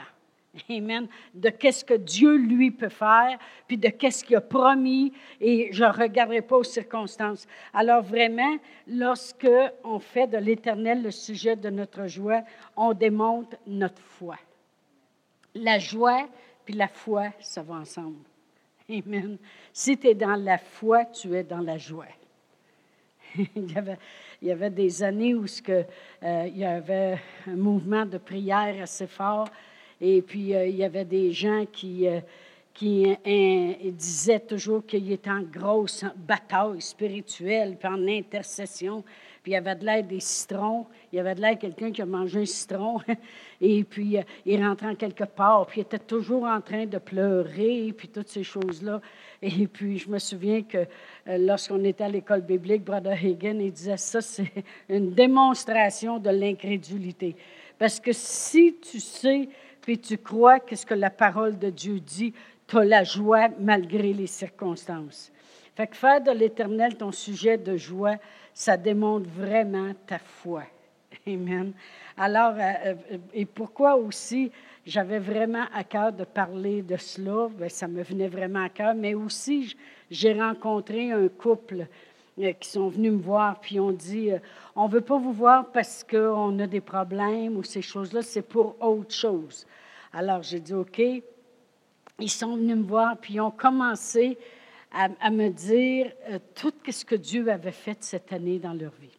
Amen. 0.68 1.08
De 1.32 1.48
qu'est-ce 1.48 1.84
que 1.84 1.94
Dieu, 1.94 2.36
lui, 2.36 2.70
peut 2.70 2.90
faire, 2.90 3.38
puis 3.66 3.78
de 3.78 3.88
qu'est-ce 3.88 4.22
qu'il 4.22 4.36
a 4.36 4.40
promis, 4.42 5.12
et 5.40 5.70
je 5.72 5.84
ne 5.84 5.90
regarderai 5.90 6.42
pas 6.42 6.56
aux 6.56 6.64
circonstances. 6.64 7.46
Alors 7.72 8.02
vraiment, 8.02 8.56
lorsque 8.86 9.48
on 9.82 9.98
fait 9.98 10.26
de 10.26 10.36
l'Éternel 10.36 11.02
le 11.02 11.10
sujet 11.10 11.56
de 11.56 11.70
notre 11.70 12.06
joie, 12.06 12.42
on 12.76 12.92
démontre 12.92 13.56
notre 13.66 14.02
foi. 14.02 14.36
La 15.54 15.78
joie 15.78 16.28
puis 16.64 16.74
la 16.74 16.88
foi, 16.88 17.30
ça 17.40 17.62
va 17.62 17.74
ensemble. 17.74 18.18
Amen. 18.88 19.38
Si 19.72 19.96
tu 19.96 20.08
es 20.08 20.14
dans 20.14 20.36
la 20.36 20.58
foi, 20.58 21.04
tu 21.06 21.34
es 21.34 21.44
dans 21.44 21.60
la 21.60 21.78
joie. 21.78 22.06
il, 24.42 24.48
y 24.48 24.52
avait, 24.52 24.70
des 24.70 25.02
années 25.02 25.34
où 25.34 25.46
euh, 25.68 25.84
il 26.48 26.58
y 26.58 26.64
avait 26.64 27.18
un 27.46 27.56
mouvement 27.56 28.04
de 28.04 28.18
prière 28.18 28.82
assez 28.82 29.06
fort 29.06 29.48
et 30.04 30.20
puis, 30.20 30.52
euh, 30.52 30.66
il 30.66 30.74
y 30.74 30.84
avait 30.84 31.04
des 31.04 31.30
gens 31.30 31.64
qui, 31.72 32.08
euh, 32.08 32.20
disaient 33.92 34.40
toujours 34.40 34.84
qu'il 34.84 35.12
était 35.12 35.30
en 35.30 35.42
grosse 35.42 36.04
bataille 36.16 36.80
spirituelle, 36.80 37.76
puis 37.78 37.88
en 37.88 38.08
intercession. 38.08 39.04
puis 39.44 39.52
il 39.52 39.54
y 39.54 39.56
avait 39.56 39.76
de 39.76 39.84
l'air 39.84 40.02
des 40.02 40.18
citrons, 40.18 40.86
il 41.12 41.16
y 41.16 41.20
avait 41.20 41.36
de 41.36 41.40
l'air 41.40 41.56
quelqu'un 41.56 41.92
qui 41.92 42.02
a 42.02 42.06
mangé 42.06 42.40
un 42.40 42.46
citron, 42.46 42.98
et 43.60 43.84
puis 43.84 44.16
il 44.44 44.64
rentrait 44.64 44.88
en 44.88 44.94
quelque 44.96 45.24
part, 45.24 45.66
puis 45.66 45.80
il 45.80 45.84
était 45.84 46.00
toujours 46.00 46.44
en 46.44 46.60
train 46.60 46.86
de 46.86 46.98
pleurer, 46.98 47.94
puis 47.96 48.08
toutes 48.08 48.28
ces 48.28 48.42
choses-là. 48.42 49.00
Et 49.42 49.66
puis 49.66 49.98
je 49.98 50.08
me 50.08 50.18
souviens 50.18 50.62
que 50.62 50.78
euh, 50.78 51.38
lorsqu'on 51.38 51.82
était 51.82 52.04
à 52.04 52.08
l'école 52.08 52.42
biblique, 52.42 52.84
Brother 52.84 53.12
Hagen, 53.12 53.58
il 53.60 53.72
disait 53.72 53.96
ça, 53.96 54.20
c'est 54.20 54.52
une 54.88 55.12
démonstration 55.12 56.18
de 56.18 56.30
l'incrédulité. 56.30 57.34
Parce 57.76 57.98
que 57.98 58.12
si 58.12 58.76
tu 58.80 59.00
sais, 59.00 59.48
puis 59.80 59.98
tu 59.98 60.16
crois 60.16 60.60
qu'est-ce 60.60 60.86
que 60.86 60.94
la 60.94 61.10
parole 61.10 61.58
de 61.58 61.70
Dieu 61.70 61.98
dit, 61.98 62.32
tu 62.68 62.78
as 62.78 62.84
la 62.84 63.02
joie 63.02 63.48
malgré 63.58 64.12
les 64.12 64.28
circonstances. 64.28 65.32
Fait 65.74 65.88
que 65.88 65.96
faire 65.96 66.20
de 66.20 66.30
l'Éternel 66.30 66.96
ton 66.96 67.10
sujet 67.10 67.58
de 67.58 67.76
joie, 67.76 68.16
ça 68.54 68.76
démontre 68.76 69.28
vraiment 69.28 69.92
ta 70.06 70.18
foi. 70.18 70.62
Amen. 71.26 71.72
Alors, 72.16 72.54
euh, 72.56 72.94
euh, 73.12 73.18
et 73.34 73.46
pourquoi 73.46 73.96
aussi 73.96 74.52
j'avais 74.86 75.18
vraiment 75.18 75.64
à 75.72 75.84
cœur 75.84 76.12
de 76.12 76.24
parler 76.24 76.82
de 76.82 76.96
cela, 76.96 77.48
Bien, 77.48 77.68
ça 77.68 77.88
me 77.88 78.02
venait 78.02 78.28
vraiment 78.28 78.64
à 78.64 78.68
cœur, 78.68 78.94
mais 78.94 79.14
aussi 79.14 79.76
j'ai 80.10 80.32
rencontré 80.32 81.12
un 81.12 81.28
couple 81.28 81.86
euh, 82.38 82.52
qui 82.52 82.68
sont 82.68 82.88
venus 82.88 83.12
me 83.12 83.18
voir, 83.18 83.60
puis 83.60 83.78
ont 83.78 83.92
dit, 83.92 84.30
on 84.74 84.88
ne 84.88 84.92
veut 84.92 85.00
pas 85.00 85.18
vous 85.18 85.32
voir 85.32 85.70
parce 85.70 86.04
qu'on 86.04 86.58
a 86.58 86.66
des 86.66 86.80
problèmes 86.80 87.56
ou 87.56 87.62
ces 87.62 87.82
choses-là, 87.82 88.22
c'est 88.22 88.42
pour 88.42 88.76
autre 88.82 89.14
chose. 89.14 89.66
Alors, 90.12 90.42
j'ai 90.42 90.60
dit, 90.60 90.74
OK. 90.74 91.00
Ils 92.18 92.30
sont 92.30 92.56
venus 92.56 92.76
me 92.76 92.82
voir, 92.82 93.16
puis 93.16 93.40
ont 93.40 93.50
commencé 93.50 94.38
à, 94.92 95.30
me 95.30 95.48
dire 95.48 96.12
euh, 96.30 96.38
tout 96.54 96.72
ce 96.88 97.04
que 97.04 97.14
Dieu 97.14 97.48
avait 97.48 97.72
fait 97.72 97.96
cette 98.00 98.32
année 98.32 98.58
dans 98.58 98.74
leur 98.74 98.92
vie. 99.00 99.18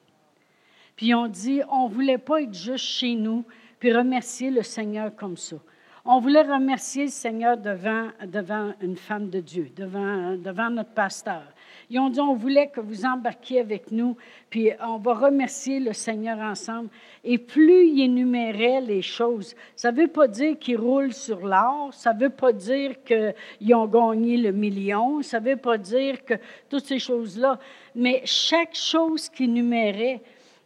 Puis 0.95 1.07
ils 1.07 1.15
ont 1.15 1.27
dit, 1.27 1.61
on 1.71 1.89
ne 1.89 1.93
voulait 1.93 2.19
pas 2.19 2.43
être 2.43 2.53
juste 2.53 2.85
chez 2.85 3.15
nous, 3.15 3.43
puis 3.83 3.91
remercier 3.91 4.49
le 4.49 4.63
Seigneur 4.63 5.13
comme 5.13 5.35
ça. 5.35 5.57
On 6.05 6.21
voulait 6.21 6.43
remercier 6.43 7.03
le 7.03 7.09
Seigneur 7.09 7.57
devant, 7.57 8.07
devant 8.25 8.71
une 8.79 8.95
femme 8.95 9.29
de 9.29 9.41
Dieu, 9.41 9.71
devant, 9.75 10.37
devant 10.37 10.69
notre 10.69 10.91
pasteur. 10.91 11.43
Ils 11.89 11.99
ont 11.99 12.07
dit, 12.09 12.21
on 12.21 12.33
voulait 12.33 12.69
que 12.69 12.79
vous 12.79 13.03
embarquiez 13.03 13.59
avec 13.59 13.91
nous, 13.91 14.15
puis 14.49 14.69
on 14.81 14.99
va 14.99 15.15
remercier 15.15 15.81
le 15.81 15.91
Seigneur 15.91 16.39
ensemble. 16.39 16.87
Et 17.25 17.37
plus 17.37 17.87
ils 17.87 18.03
énuméraient 18.05 18.79
les 18.79 19.01
choses, 19.01 19.53
ça 19.75 19.91
ne 19.91 19.97
veut 20.03 20.07
pas 20.07 20.29
dire 20.29 20.57
qu'ils 20.57 20.77
roulent 20.77 21.11
sur 21.11 21.45
l'or, 21.45 21.89
ça 21.93 22.13
ne 22.13 22.21
veut 22.21 22.29
pas 22.29 22.53
dire 22.53 23.03
qu'ils 23.03 23.75
ont 23.75 23.87
gagné 23.87 24.37
le 24.37 24.53
million, 24.53 25.21
ça 25.21 25.41
ne 25.41 25.49
veut 25.49 25.57
pas 25.57 25.77
dire 25.77 26.23
que 26.23 26.35
toutes 26.69 26.85
ces 26.85 26.99
choses-là, 26.99 27.59
mais 27.95 28.21
chaque 28.23 28.75
chose 28.75 29.27
qu'ils 29.27 29.49
énuméraient, 29.49 30.21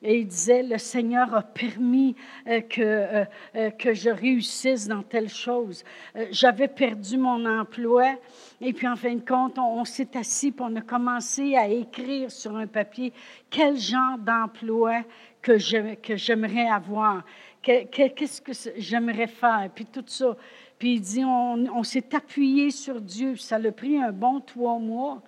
et 0.08 0.20
il 0.20 0.28
disait, 0.28 0.64
le 0.64 0.78
Seigneur 0.78 1.36
a 1.36 1.42
permis 1.42 2.16
euh, 2.48 2.62
que, 2.62 2.82
euh, 2.82 3.26
euh, 3.58 3.70
que 3.72 3.94
je 3.94 4.10
réussisse 4.10 4.88
dans 4.88 5.04
telle 5.04 5.28
chose. 5.28 5.84
J'avais 6.32 6.70
perdu 6.70 7.18
mon 7.18 7.46
emploi. 7.46 8.16
Et 8.62 8.72
puis, 8.72 8.88
en 8.88 8.96
fin 8.96 9.16
de 9.16 9.28
compte, 9.28 9.60
on, 9.60 9.84
s'est 9.84 10.16
assis, 10.16 10.54
puis 10.54 10.66
on 10.66 10.74
a 10.78 10.82
commencé 10.82 11.58
à 11.58 11.68
écrire 11.68 12.32
sur 12.32 12.56
un 12.56 12.68
papier 12.68 13.12
quel 13.50 13.78
genre 13.78 14.18
d'emploi 14.18 15.04
que, 15.42 15.58
j'aimerais 15.58 16.70
avoir, 16.70 17.26
qu'est-ce 17.62 18.42
que 18.42 18.54
j'aimerais 18.78 19.28
faire, 19.28 19.70
puis 19.76 19.86
tout 19.86 20.06
ça. 20.08 20.38
Puis 20.80 20.94
il 20.94 21.02
dit, 21.02 21.26
on, 21.26 21.66
on 21.76 21.84
s'est 21.84 22.16
appuyé 22.16 22.72
sur 22.72 23.02
Dieu. 23.02 23.36
Ça 23.36 23.58
a 23.58 23.72
pris 23.74 23.98
un 23.98 24.14
bon 24.14 24.40
trois 24.40 24.80
mois. 24.80 25.22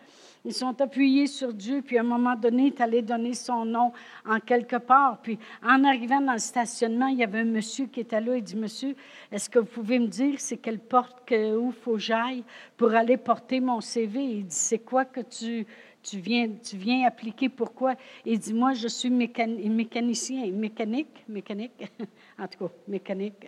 Ils 0.46 0.54
sont 0.54 0.80
appuyés 0.80 1.28
sur 1.28 1.54
Dieu, 1.54 1.82
puis 1.82 1.98
à 1.98 2.02
un 2.02 2.06
moment 2.06 2.36
donné, 2.36 2.64
il 2.64 2.68
est 2.68 2.82
allé 2.82 3.02
donner 3.02 3.34
son 3.34 3.66
nom 3.66 3.92
en 4.26 4.40
quelque 4.40 4.78
part. 4.78 5.22
Puis 5.22 5.38
en 5.62 5.84
arrivant 5.84 6.22
dans 6.22 6.34
le 6.34 6.40
stationnement, 6.40 7.08
il 7.08 7.18
y 7.18 7.24
avait 7.24 7.40
un 7.40 7.46
monsieur 7.46 7.88
qui 7.88 8.00
était 8.00 8.22
là. 8.22 8.38
Il 8.38 8.44
dit 8.44 8.56
Monsieur, 8.56 8.96
est-ce 9.32 9.50
que 9.50 9.60
vous 9.60 9.66
pouvez 9.66 10.00
me 10.00 10.08
dire 10.08 10.40
c'est 10.40 10.58
quelle 10.58 10.80
porte 10.80 11.26
que, 11.26 11.58
où 11.58 11.72
faut 11.72 11.98
j'aille 11.98 12.46
pour 12.78 12.94
aller 12.94 13.18
porter 13.18 13.60
mon 13.60 13.82
CV 13.82 14.24
Il 14.24 14.46
dit 14.46 14.56
C'est 14.56 14.80
quoi 14.80 15.04
que 15.04 15.20
tu, 15.20 15.68
tu, 16.02 16.20
viens, 16.20 16.48
tu 16.64 16.78
viens 16.78 17.06
appliquer? 17.06 17.50
Pourquoi? 17.50 17.96
Il 18.26 18.40
dit 18.40 18.54
Moi, 18.54 18.74
je 18.74 18.88
suis 18.88 19.10
mécanicien, 19.10 20.50
mécanique, 20.52 21.26
mécanique, 21.28 21.92
en 22.40 22.48
tout 22.48 22.66
cas, 22.66 22.74
mécanique. 22.88 23.46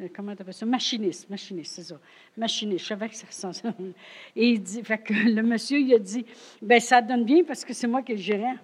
Euh, 0.00 0.08
comment 0.14 0.34
tu 0.34 0.42
appelles 0.42 0.54
ça? 0.54 0.66
Machiniste, 0.66 1.28
machiniste, 1.30 1.74
c'est 1.76 1.82
ça. 1.84 1.98
Machiniste, 2.36 2.84
je 2.84 2.88
savais 2.88 3.08
que 3.08 3.14
ça 3.14 3.26
ressemble. 3.26 3.94
Et 4.36 4.50
il 4.50 4.62
dit, 4.62 4.82
fait 4.82 4.98
que 4.98 5.14
le 5.14 5.42
monsieur, 5.42 5.78
il 5.78 5.94
a 5.94 5.98
dit, 5.98 6.24
ben 6.60 6.80
ça 6.80 7.00
donne 7.00 7.24
bien 7.24 7.44
parce 7.44 7.64
que 7.64 7.72
c'est 7.72 7.86
moi 7.86 8.02
qui 8.02 8.12
le 8.12 8.18
gérant. 8.18 8.56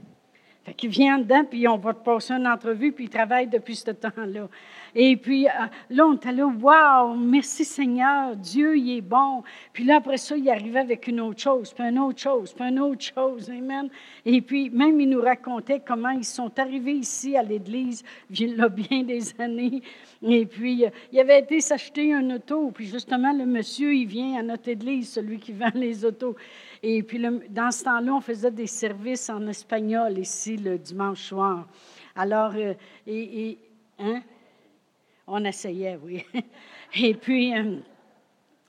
Fait 0.65 0.75
qu'il 0.75 0.91
vient 0.91 1.19
dedans, 1.19 1.45
puis 1.45 1.67
on 1.67 1.77
va 1.77 1.93
te 1.93 2.05
passer 2.05 2.35
une 2.35 2.47
entrevue, 2.47 2.93
puis 2.93 3.05
il 3.05 3.11
travaille 3.11 3.49
depuis 3.49 3.75
ce 3.75 3.91
temps-là. 3.91 4.49
Et 4.95 5.17
puis 5.17 5.47
euh, 5.47 5.51
là, 5.91 6.07
on 6.07 6.15
était 6.15 6.31
là, 6.31 6.47
waouh, 6.47 7.17
merci 7.17 7.65
Seigneur, 7.65 8.37
Dieu, 8.37 8.77
il 8.77 8.99
est 8.99 9.01
bon. 9.01 9.43
Puis 9.73 9.83
là, 9.85 9.97
après 9.97 10.19
ça, 10.19 10.37
il 10.37 10.49
arrivait 10.49 10.81
avec 10.81 11.09
une 11.09 11.21
autre 11.21 11.41
chose, 11.41 11.73
puis 11.73 11.85
une 11.85 11.99
autre 11.99 12.21
chose, 12.21 12.53
puis 12.53 12.65
une 12.65 12.79
autre 12.79 13.03
chose, 13.03 13.51
amen. 13.51 13.89
Et 14.25 14.41
puis 14.41 14.71
même, 14.71 15.01
il 15.01 15.09
nous 15.09 15.23
racontait 15.23 15.81
comment 15.85 16.11
ils 16.11 16.25
sont 16.25 16.57
arrivés 16.59 16.93
ici 16.93 17.37
à 17.37 17.43
l'Église, 17.43 18.05
il 18.31 18.57
y 18.57 18.61
a 18.61 18.69
bien 18.69 19.03
des 19.03 19.41
années. 19.41 19.83
Et 20.23 20.47
puis, 20.47 20.85
euh, 20.85 20.91
il 21.11 21.19
avait 21.19 21.41
été 21.41 21.61
s'acheter 21.61 22.15
un 22.15 22.31
auto, 22.31 22.71
puis 22.73 22.87
justement, 22.87 23.33
le 23.33 23.47
monsieur, 23.47 23.93
il 23.95 24.07
vient 24.07 24.39
à 24.39 24.43
notre 24.43 24.69
Église, 24.69 25.11
celui 25.11 25.39
qui 25.39 25.53
vend 25.53 25.73
les 25.75 26.05
autos. 26.05 26.37
Et 26.83 27.03
puis, 27.03 27.21
dans 27.49 27.71
ce 27.71 27.85
temps-là, 27.85 28.15
on 28.15 28.21
faisait 28.21 28.51
des 28.51 28.67
services 28.67 29.31
en 29.31 29.47
espagnol 29.47 30.19
ici 30.19 30.57
le 30.57 30.79
dimanche 30.79 31.23
soir. 31.23 31.69
Alors, 32.17 32.53
euh, 32.57 32.75
hein? 33.99 34.23
on 35.27 35.45
essayait, 35.45 35.99
oui. 36.03 36.25
Et 36.95 37.15
puis, 37.15 37.57
euh, 37.57 37.79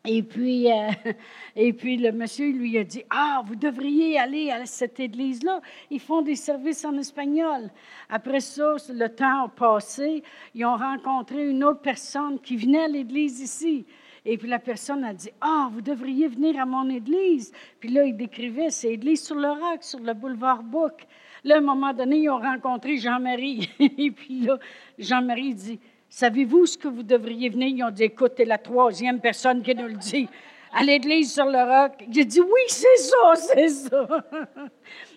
et 0.06 0.22
puis, 0.22 0.70
euh, 0.70 0.90
et 1.56 1.72
puis 1.72 1.96
le 1.96 2.12
monsieur 2.12 2.52
lui 2.52 2.78
a 2.78 2.84
dit, 2.84 3.04
ah, 3.10 3.42
vous 3.46 3.56
devriez 3.56 4.20
aller 4.20 4.52
à 4.52 4.66
cette 4.66 5.00
église-là. 5.00 5.62
Ils 5.90 6.00
font 6.00 6.22
des 6.22 6.36
services 6.36 6.84
en 6.84 6.98
espagnol. 6.98 7.70
Après 8.10 8.42
ça, 8.42 8.76
le 8.90 9.08
temps 9.08 9.46
a 9.46 9.50
passé. 9.50 10.22
Ils 10.56 10.66
ont 10.66 10.76
rencontré 10.76 11.48
une 11.48 11.64
autre 11.64 11.82
personne 11.82 12.40
qui 12.40 12.58
venait 12.58 12.84
à 12.84 12.88
l'église 12.88 13.40
ici. 13.40 13.86
Et 14.26 14.38
puis 14.38 14.48
la 14.48 14.60
personne 14.60 15.04
a 15.04 15.14
dit, 15.14 15.32
ah, 15.42 15.70
vous 15.72 15.82
devriez 15.82 16.28
venir 16.28 16.60
à 16.60 16.66
mon 16.66 16.90
église. 16.90 17.52
Puis 17.80 17.90
là, 17.90 18.06
il 18.06 18.16
décrivait, 18.16 18.70
c'est 18.70 18.90
l'église 18.90 19.24
sur 19.24 19.36
le 19.36 19.50
roc, 19.50 19.82
sur 19.84 20.00
le 20.00 20.14
boulevard 20.14 20.64
Bouc. 20.64 21.06
Là, 21.44 21.56
à 21.56 21.58
un 21.58 21.62
moment 21.62 21.94
donné, 21.94 22.20
ils 22.20 22.30
ont 22.30 22.40
rencontré 22.40 22.98
Jean-Marie. 22.98 23.70
Et 23.80 24.12
puis 24.12 24.42
là, 24.42 24.58
Jean-Marie 24.98 25.54
dit, 25.54 25.80
savez-vous 26.08 26.66
ce 26.66 26.78
que 26.78 26.88
vous 26.88 27.04
devriez 27.04 27.50
venir? 27.50 27.68
Ils 27.68 27.84
ont 27.84 27.92
dit, 27.92 28.04
écoute, 28.04 28.40
la 28.40 28.58
troisième 28.58 29.20
personne 29.20 29.62
qui 29.62 29.76
nous 29.76 29.88
le 29.88 29.98
dit. 29.98 30.30
À 30.72 30.84
l'église 30.84 31.34
sur 31.34 31.46
le 31.46 31.60
roc. 31.60 31.92
J'ai 32.10 32.26
dit, 32.26 32.40
oui, 32.40 32.62
c'est 32.68 32.98
ça, 32.98 33.36
c'est 33.36 33.68
ça. 33.68 34.08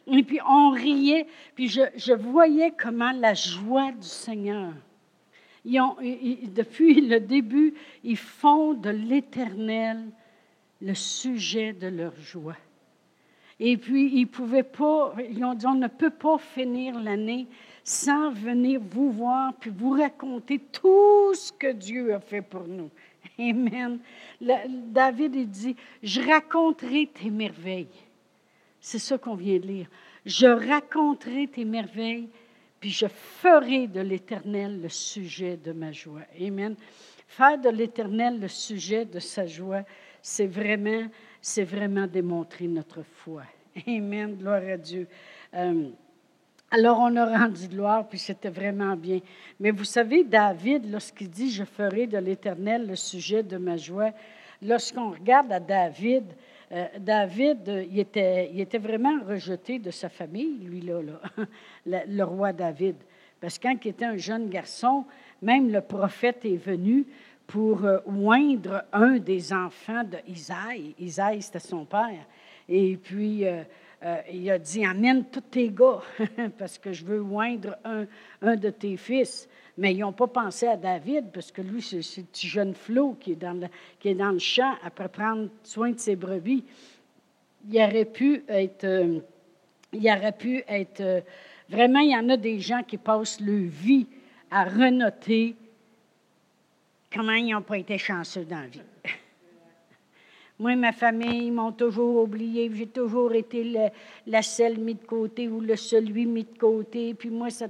Et 0.09 0.23
puis 0.25 0.41
on 0.47 0.71
riait, 0.71 1.27
puis 1.55 1.69
je 1.69 2.13
voyais 2.13 2.73
comment 2.77 3.13
la 3.13 3.35
joie 3.35 3.93
du 3.93 4.07
Seigneur 4.07 4.73
depuis 5.67 7.01
le 7.09 7.21
début, 7.21 7.75
ils 8.05 8.17
font 8.17 8.75
de 8.75 8.91
l'éternel 8.91 10.05
le 10.81 10.95
sujet 10.95 11.73
de 11.73 11.89
leur 11.89 12.15
joie. 12.21 12.57
Et 13.59 13.77
puis, 13.79 14.11
ils 14.15 14.27
pouvaient 14.27 14.63
pas, 14.63 15.15
ils 15.31 15.43
ont 15.45 15.55
dit, 15.55 15.67
on 15.67 15.75
ne 15.75 15.89
peut 15.89 16.11
pas 16.11 16.37
finir 16.39 17.01
l'année 17.01 17.47
sans 17.83 18.31
venir 18.31 18.81
vous 18.81 19.11
voir 19.11 19.55
puis 19.55 19.71
vous 19.75 19.91
raconter 19.91 20.59
tout 20.59 21.33
ce 21.35 21.53
que 21.53 21.73
Dieu 21.73 22.15
a 22.15 22.21
fait 22.21 22.43
pour 22.43 22.67
nous. 22.69 22.91
Amen. 23.39 23.99
David, 24.41 25.35
il 25.35 25.49
dit, 25.49 25.77
je 26.03 26.21
raconterai 26.21 27.07
tes 27.07 27.31
merveilles. 27.31 27.87
C'est 28.81 28.99
ça 28.99 29.17
qu'on 29.17 29.35
vient 29.35 29.59
de 29.59 29.67
lire. 29.67 29.87
Je 30.27 30.47
raconterai 30.47 31.47
tes 31.47 31.65
merveilles 31.65 32.29
puis 32.81 32.91
je 32.91 33.07
ferai 33.07 33.87
de 33.87 34.01
l'Éternel 34.01 34.81
le 34.83 34.89
sujet 34.89 35.57
de 35.57 35.73
ma 35.73 35.93
joie. 35.93 36.23
Amen. 36.41 36.77
Faire 37.27 37.59
de 37.59 37.69
l'Éternel 37.69 38.41
le 38.41 38.49
sujet 38.49 39.05
de 39.05 39.19
sa 39.19 39.47
joie, 39.47 39.83
c'est 40.23 40.47
vraiment, 40.47 41.09
c'est 41.41 41.65
vraiment 41.65 42.07
démontrer 42.07 42.67
notre 42.67 43.03
foi. 43.03 43.43
Amen. 43.87 44.37
Gloire 44.37 44.63
à 44.63 44.77
Dieu. 44.77 45.07
Euh, 45.55 45.91
alors, 46.71 46.99
on 46.99 47.15
a 47.15 47.39
rendu 47.39 47.69
gloire, 47.69 48.09
puis 48.09 48.19
c'était 48.19 48.49
vraiment 48.49 48.97
bien. 48.97 49.21
Mais 49.61 49.71
vous 49.71 49.85
savez, 49.85 50.25
David, 50.25 50.91
lorsqu'il 50.91 51.31
dit 51.31 51.51
Je 51.51 51.65
ferai 51.65 52.07
de 52.07 52.19
l'Éternel 52.19 52.87
le 52.89 52.97
sujet 52.97 53.43
de 53.43 53.57
ma 53.57 53.77
joie, 53.77 54.11
lorsqu'on 54.61 55.11
regarde 55.11 55.53
à 55.53 55.61
David, 55.61 56.25
euh, 56.73 56.87
David, 56.99 57.69
euh, 57.69 57.85
il 57.89 57.99
était, 58.01 58.51
il 58.53 58.61
était 58.61 58.79
vraiment 58.79 59.21
rejeté 59.25 59.79
de 59.79 59.91
sa 59.91 60.09
famille, 60.09 60.59
lui-là, 60.59 61.01
là, 61.01 61.47
le, 62.09 62.23
roi 62.25 62.53
David. 62.53 62.97
Parce 63.41 63.59
que 63.59 63.69
quand 63.69 63.77
il 63.85 63.89
était 63.89 64.05
un 64.05 64.17
jeune 64.17 64.49
garçon, 64.49 65.05
même 65.43 65.71
le 65.71 65.81
prophète 65.81 66.45
est 66.45 66.57
venu 66.57 67.07
pour 67.47 67.85
euh, 67.85 67.99
oindre 68.07 68.85
un 68.93 69.19
des 69.19 69.53
enfants 69.53 70.03
d'Isaïe. 70.03 70.95
Isaïe, 70.99 71.41
c'était 71.43 71.61
son 71.61 71.85
père. 71.85 72.27
Et 72.69 72.97
puis, 72.97 73.45
il 74.33 74.51
a 74.51 74.59
dit 74.59 74.85
Amène 74.85 75.25
tous 75.27 75.41
tes 75.41 75.71
gars, 75.71 76.01
parce 76.59 76.79
que 76.79 76.93
je 76.93 77.05
veux 77.05 77.23
oindre 77.23 77.77
un, 77.85 78.07
un 78.43 78.57
de 78.57 78.71
tes 78.71 78.97
fils. 78.97 79.49
Mais 79.79 79.93
ils 79.93 79.99
n'ont 80.01 80.13
pas 80.13 80.27
pensé 80.27 80.67
à 80.67 80.77
David, 80.77 81.27
parce 81.33 81.53
que 81.53 81.61
lui, 81.61 81.83
c'est 81.83 82.01
ce 82.01 82.23
petit 82.23 82.49
jeune 82.49 82.75
flot 82.75 83.17
qui 83.21 83.33
est, 83.33 83.37
dans 83.37 83.53
le, 83.53 83.67
qui 84.01 84.09
est 84.09 84.15
dans 84.15 84.31
le 84.31 84.39
champ 84.39 84.75
après 84.83 85.09
prendre 85.09 85.49
soin 85.63 85.91
de 85.91 85.99
ses 85.99 86.17
brebis. 86.17 86.65
Il 87.71 87.77
aurait 87.77 88.07
pu 88.07 88.43
être. 88.49 88.85
Euh, 88.85 89.19
il 89.93 90.07
aurait 90.09 90.33
pu 90.33 90.63
être. 90.67 91.01
Euh, 91.01 91.21
vraiment, 91.69 92.01
il 92.01 92.11
y 92.11 92.17
en 92.17 92.29
a 92.31 92.37
des 92.37 92.59
gens 92.59 92.83
qui 92.83 92.97
passent 92.97 93.41
leur 93.41 93.69
vie 93.69 94.07
à 94.51 94.65
renoter 94.65 95.57
comment 97.13 97.33
ils 97.33 97.51
n'ont 97.51 97.63
pas 97.63 97.79
été 97.79 97.99
chanceux 97.99 98.45
dans 98.45 98.61
la 98.61 98.69
vie. 98.69 98.81
Moi, 100.59 100.75
ma 100.77 100.93
famille, 100.93 101.49
ils 101.49 101.53
m'ont 101.53 101.73
toujours 101.73 102.23
oublié. 102.23 102.71
J'ai 102.73 102.87
toujours 102.87 103.35
été 103.35 103.91
la 104.27 104.43
selle 104.43 104.79
mise 104.79 104.97
de 104.97 105.05
côté 105.05 105.49
ou 105.49 105.61
le 105.61 105.77
celui 105.77 106.25
mis 106.25 106.45
de 106.45 106.59
côté. 106.59 107.13
Puis 107.13 107.29
moi, 107.29 107.51
ça 107.51 107.67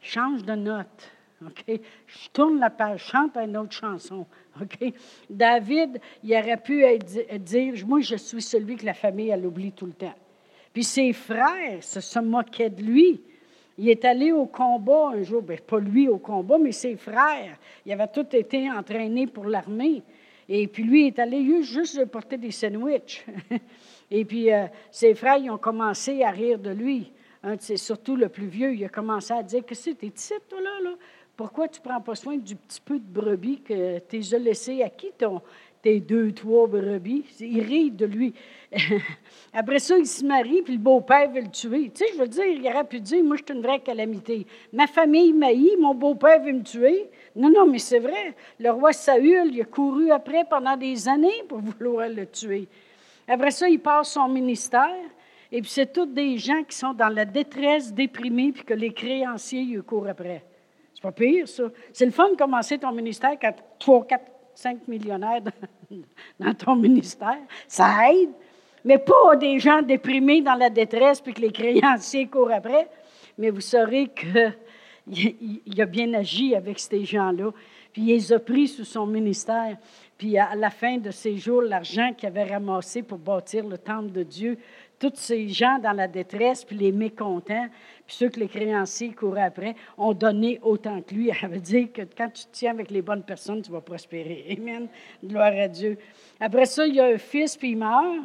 change 0.00 0.42
de 0.42 0.54
note. 0.54 1.15
OK? 1.44 1.64
Je 2.06 2.28
tourne 2.32 2.58
la 2.58 2.70
page, 2.70 3.04
chante 3.04 3.36
une 3.36 3.56
autre 3.56 3.72
chanson. 3.72 4.26
OK? 4.60 4.92
David, 5.28 6.00
il 6.24 6.32
aurait 6.34 6.56
pu 6.56 6.84
dire 7.40 7.86
Moi, 7.86 8.00
je 8.00 8.16
suis 8.16 8.42
celui 8.42 8.76
que 8.76 8.86
la 8.86 8.94
famille, 8.94 9.28
elle 9.28 9.44
oublie 9.44 9.72
tout 9.72 9.86
le 9.86 9.92
temps. 9.92 10.14
Puis 10.72 10.84
ses 10.84 11.12
frères 11.12 11.82
se, 11.82 12.00
se 12.00 12.18
moquaient 12.18 12.70
de 12.70 12.82
lui. 12.82 13.20
Il 13.78 13.90
est 13.90 14.04
allé 14.06 14.32
au 14.32 14.46
combat 14.46 15.10
un 15.14 15.22
jour, 15.22 15.42
bien, 15.42 15.56
pas 15.66 15.78
lui 15.78 16.08
au 16.08 16.18
combat, 16.18 16.56
mais 16.58 16.72
ses 16.72 16.96
frères. 16.96 17.58
Ils 17.84 17.92
avaient 17.92 18.08
tous 18.08 18.34
été 18.34 18.70
entraînés 18.70 19.26
pour 19.26 19.44
l'armée. 19.44 20.02
Et 20.48 20.66
puis 20.66 20.84
lui 20.84 21.08
est 21.08 21.18
allé 21.18 21.62
juste 21.62 22.02
porter 22.06 22.38
des 22.38 22.50
sandwichs. 22.50 23.26
Et 24.10 24.24
puis 24.24 24.52
euh, 24.52 24.66
ses 24.90 25.14
frères, 25.14 25.36
ils 25.36 25.50
ont 25.50 25.58
commencé 25.58 26.22
à 26.22 26.30
rire 26.30 26.58
de 26.58 26.70
lui. 26.70 27.12
C'est 27.60 27.76
surtout 27.76 28.16
le 28.16 28.28
plus 28.28 28.46
vieux, 28.46 28.74
il 28.74 28.84
a 28.84 28.88
commencé 28.88 29.32
à 29.32 29.42
dire 29.42 29.64
que 29.64 29.74
c'était 29.74 30.10
titre, 30.10 30.42
toi, 30.48 30.60
là, 30.60 30.80
là? 30.82 30.90
Pourquoi 31.36 31.68
tu 31.68 31.80
ne 31.80 31.84
prends 31.84 32.00
pas 32.00 32.14
soin 32.14 32.38
du 32.38 32.56
petit 32.56 32.80
peu 32.80 32.98
de 32.98 33.04
brebis 33.04 33.60
que 33.60 33.98
tu 33.98 34.34
as 34.34 34.38
laissé? 34.38 34.82
À 34.82 34.88
qui 34.88 35.12
ton, 35.18 35.42
tes 35.82 36.00
deux, 36.00 36.32
trois 36.32 36.66
brebis? 36.66 37.26
Il 37.40 37.60
rit 37.60 37.90
de 37.90 38.06
lui. 38.06 38.32
Après 39.52 39.78
ça, 39.78 39.98
il 39.98 40.06
se 40.06 40.24
marie, 40.24 40.62
puis 40.62 40.72
le 40.72 40.78
beau-père 40.78 41.30
veut 41.30 41.42
le 41.42 41.50
tuer. 41.50 41.90
Tu 41.90 42.06
sais, 42.06 42.12
je 42.14 42.18
veux 42.18 42.28
dire, 42.28 42.46
il 42.46 42.66
aurait 42.66 42.84
pu 42.84 43.00
dire, 43.00 43.22
moi, 43.22 43.36
je 43.36 43.42
suis 43.44 43.54
une 43.54 43.62
vraie 43.62 43.80
calamité. 43.80 44.46
Ma 44.72 44.86
famille 44.86 45.34
m'haït, 45.34 45.76
mon 45.78 45.94
beau-père 45.94 46.42
veut 46.42 46.54
me 46.54 46.62
tuer. 46.62 47.10
Non, 47.34 47.50
non, 47.50 47.66
mais 47.66 47.80
c'est 47.80 47.98
vrai. 47.98 48.34
Le 48.58 48.70
roi 48.70 48.94
Saül, 48.94 49.50
il 49.52 49.60
a 49.60 49.64
couru 49.66 50.10
après 50.10 50.44
pendant 50.48 50.76
des 50.78 51.06
années 51.06 51.42
pour 51.46 51.58
vouloir 51.60 52.08
le 52.08 52.24
tuer. 52.26 52.66
Après 53.28 53.50
ça, 53.50 53.68
il 53.68 53.80
passe 53.80 54.12
son 54.12 54.28
ministère. 54.28 55.04
Et 55.52 55.60
puis, 55.60 55.70
c'est 55.70 55.92
tous 55.92 56.06
des 56.06 56.38
gens 56.38 56.64
qui 56.64 56.74
sont 56.74 56.94
dans 56.94 57.10
la 57.10 57.26
détresse, 57.26 57.92
déprimés, 57.92 58.52
puis 58.52 58.64
que 58.64 58.74
les 58.74 58.94
créanciers, 58.94 59.60
ils 59.60 59.82
courent 59.82 60.08
après. 60.08 60.42
C'est 61.92 62.04
le 62.04 62.10
fun 62.10 62.30
de 62.30 62.36
commencer 62.36 62.78
ton 62.78 62.92
ministère 62.92 63.36
quand 63.40 63.54
3, 63.78 64.06
4, 64.06 64.24
5 64.54 64.88
millionnaires 64.88 65.40
dans 66.40 66.54
ton 66.54 66.76
ministère. 66.76 67.38
Ça 67.68 68.10
aide. 68.10 68.30
Mais 68.84 68.98
pas 68.98 69.34
des 69.36 69.58
gens 69.58 69.82
déprimés 69.82 70.42
dans 70.42 70.54
la 70.54 70.70
détresse 70.70 71.20
puis 71.20 71.34
que 71.34 71.40
les 71.40 71.50
créanciers 71.50 72.26
courent 72.30 72.52
après. 72.52 72.88
Mais 73.36 73.50
vous 73.50 73.60
saurez 73.60 74.08
qu'il 74.08 75.80
a 75.80 75.86
bien 75.86 76.14
agi 76.14 76.54
avec 76.54 76.78
ces 76.78 77.04
gens-là. 77.04 77.50
Puis 77.92 78.02
il 78.02 78.08
les 78.08 78.32
a 78.32 78.38
pris 78.38 78.68
sous 78.68 78.84
son 78.84 79.06
ministère. 79.06 79.76
Puis 80.16 80.38
à 80.38 80.54
la 80.54 80.70
fin 80.70 80.98
de 80.98 81.10
ces 81.10 81.36
jours, 81.36 81.62
l'argent 81.62 82.12
qu'il 82.16 82.28
avait 82.28 82.44
ramassé 82.44 83.02
pour 83.02 83.18
bâtir 83.18 83.66
le 83.66 83.76
temple 83.76 84.12
de 84.12 84.22
Dieu, 84.22 84.58
tous 84.98 85.12
ces 85.14 85.48
gens 85.48 85.78
dans 85.78 85.92
la 85.92 86.08
détresse, 86.08 86.64
puis 86.64 86.76
les 86.76 86.92
mécontents, 86.92 87.68
puis 88.06 88.16
ceux 88.16 88.28
que 88.28 88.40
les 88.40 88.48
créanciers 88.48 89.12
couraient 89.12 89.42
après, 89.42 89.76
ont 89.98 90.14
donné 90.14 90.58
autant 90.62 91.02
que 91.02 91.14
lui. 91.14 91.30
Ça 91.40 91.48
veut 91.48 91.60
dire 91.60 91.92
que 91.92 92.02
quand 92.02 92.30
tu 92.30 92.44
te 92.44 92.52
tiens 92.52 92.72
avec 92.72 92.90
les 92.90 93.02
bonnes 93.02 93.22
personnes, 93.22 93.62
tu 93.62 93.70
vas 93.70 93.80
prospérer. 93.80 94.56
Amen. 94.58 94.88
Gloire 95.24 95.52
à 95.56 95.68
Dieu. 95.68 95.98
Après 96.40 96.66
ça, 96.66 96.86
il 96.86 96.94
y 96.94 97.00
a 97.00 97.06
un 97.06 97.18
fils, 97.18 97.56
puis 97.56 97.70
il 97.70 97.78
meurt. 97.78 98.24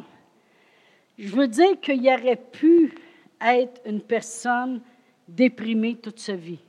Je 1.18 1.34
veux 1.34 1.48
dire 1.48 1.78
qu'il 1.80 2.06
aurait 2.08 2.36
pu 2.36 2.94
être 3.40 3.80
une 3.84 4.00
personne 4.00 4.80
déprimée 5.28 5.96
toute 5.96 6.18
sa 6.18 6.34
vie. 6.34 6.60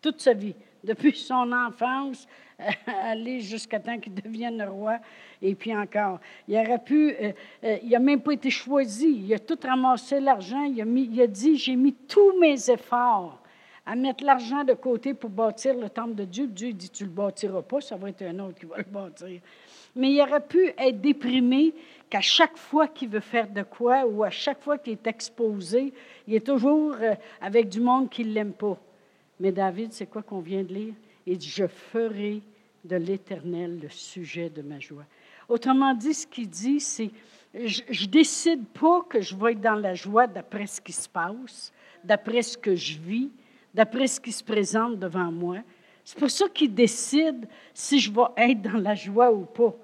Toute 0.00 0.20
sa 0.20 0.32
vie. 0.32 0.54
Depuis 0.84 1.16
son 1.16 1.52
enfance, 1.52 2.26
aller 2.86 3.40
jusqu'à 3.40 3.78
temps 3.78 3.98
qu'il 3.98 4.14
devienne 4.14 4.62
roi. 4.62 4.98
Et 5.40 5.54
puis 5.54 5.74
encore, 5.74 6.18
il 6.46 6.56
aurait 6.56 6.82
pu, 6.82 7.12
euh, 7.12 7.32
euh, 7.64 7.78
il 7.82 7.90
n'a 7.90 7.98
même 7.98 8.20
pas 8.20 8.32
été 8.32 8.50
choisi. 8.50 9.24
Il 9.24 9.34
a 9.34 9.38
tout 9.38 9.58
ramassé 9.62 10.20
l'argent. 10.20 10.64
Il, 10.64 10.80
a 10.80 10.84
il 10.84 11.20
a 11.20 11.26
dit, 11.26 11.56
j'ai 11.56 11.76
mis 11.76 11.94
tous 11.94 12.38
mes 12.38 12.70
efforts 12.70 13.40
à 13.86 13.96
mettre 13.96 14.24
l'argent 14.24 14.64
de 14.64 14.74
côté 14.74 15.14
pour 15.14 15.30
bâtir 15.30 15.74
le 15.74 15.88
temple 15.88 16.14
de 16.14 16.24
Dieu. 16.24 16.46
Dieu 16.46 16.72
dit, 16.72 16.90
tu 16.90 17.04
ne 17.04 17.08
le 17.08 17.14
bâtiras 17.14 17.62
pas, 17.62 17.80
ça 17.80 17.96
va 17.96 18.10
être 18.10 18.22
un 18.22 18.38
autre 18.40 18.58
qui 18.58 18.66
va 18.66 18.78
le 18.78 18.84
bâtir. 18.84 19.40
Mais 19.96 20.12
il 20.12 20.20
aurait 20.20 20.46
pu 20.46 20.72
être 20.76 21.00
déprimé 21.00 21.72
qu'à 22.10 22.20
chaque 22.20 22.56
fois 22.56 22.88
qu'il 22.88 23.08
veut 23.08 23.20
faire 23.20 23.48
de 23.48 23.62
quoi 23.62 24.04
ou 24.04 24.22
à 24.24 24.30
chaque 24.30 24.60
fois 24.60 24.78
qu'il 24.78 24.92
est 24.92 25.06
exposé, 25.06 25.92
il 26.26 26.34
est 26.34 26.46
toujours 26.46 26.96
euh, 27.00 27.14
avec 27.40 27.68
du 27.68 27.80
monde 27.80 28.10
qui 28.10 28.24
ne 28.24 28.32
l'aime 28.32 28.52
pas. 28.52 28.76
Mais 29.40 29.52
David, 29.52 29.92
c'est 29.92 30.06
quoi 30.06 30.22
qu'on 30.22 30.40
vient 30.40 30.62
de 30.62 30.74
lire? 30.74 30.94
Il 31.30 31.36
dit, 31.36 31.50
je 31.50 31.66
ferai 31.66 32.40
de 32.84 32.96
l'Éternel 32.96 33.80
le 33.82 33.90
sujet 33.90 34.48
de 34.48 34.62
ma 34.62 34.80
joie. 34.80 35.04
Autrement 35.46 35.92
dit, 35.92 36.14
ce 36.14 36.26
qu'il 36.26 36.48
dit, 36.48 36.80
c'est, 36.80 37.10
je 37.52 37.82
ne 38.04 38.08
décide 38.08 38.64
pas 38.68 39.02
que 39.02 39.20
je 39.20 39.36
vais 39.36 39.52
être 39.52 39.60
dans 39.60 39.74
la 39.74 39.94
joie 39.94 40.26
d'après 40.26 40.66
ce 40.66 40.80
qui 40.80 40.92
se 40.92 41.06
passe, 41.06 41.70
d'après 42.02 42.40
ce 42.40 42.56
que 42.56 42.74
je 42.74 42.98
vis, 42.98 43.30
d'après 43.74 44.06
ce 44.06 44.18
qui 44.18 44.32
se 44.32 44.42
présente 44.42 44.98
devant 44.98 45.30
moi. 45.30 45.58
C'est 46.02 46.18
pour 46.18 46.30
ça 46.30 46.48
qu'il 46.48 46.72
décide 46.72 47.46
si 47.74 48.00
je 48.00 48.10
vais 48.10 48.50
être 48.50 48.62
dans 48.62 48.78
la 48.78 48.94
joie 48.94 49.30
ou 49.30 49.44
pas. 49.44 49.76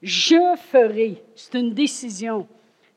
Je 0.00 0.56
ferai, 0.70 1.20
c'est 1.34 1.58
une 1.58 1.74
décision. 1.74 2.46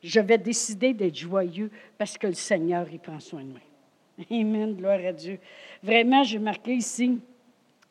Je 0.04 0.20
vais 0.20 0.38
décider 0.38 0.94
d'être 0.94 1.16
joyeux 1.16 1.68
parce 1.96 2.16
que 2.16 2.28
le 2.28 2.34
Seigneur, 2.34 2.86
il 2.92 3.00
prend 3.00 3.18
soin 3.18 3.42
de 3.42 3.50
moi. 3.50 3.60
Amen, 4.30 4.76
gloire 4.76 5.00
à 5.04 5.12
Dieu. 5.12 5.40
Vraiment, 5.82 6.22
j'ai 6.22 6.38
marqué 6.38 6.74
ici, 6.74 7.18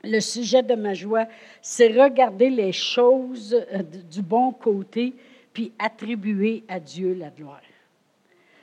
le 0.07 0.19
sujet 0.19 0.63
de 0.63 0.75
ma 0.75 0.93
joie, 0.93 1.27
c'est 1.61 1.87
regarder 1.87 2.49
les 2.49 2.71
choses 2.71 3.53
euh, 3.53 3.83
du 3.83 4.21
bon 4.21 4.51
côté, 4.51 5.13
puis 5.53 5.71
attribuer 5.77 6.63
à 6.67 6.79
Dieu 6.79 7.13
la 7.13 7.29
gloire. 7.29 7.61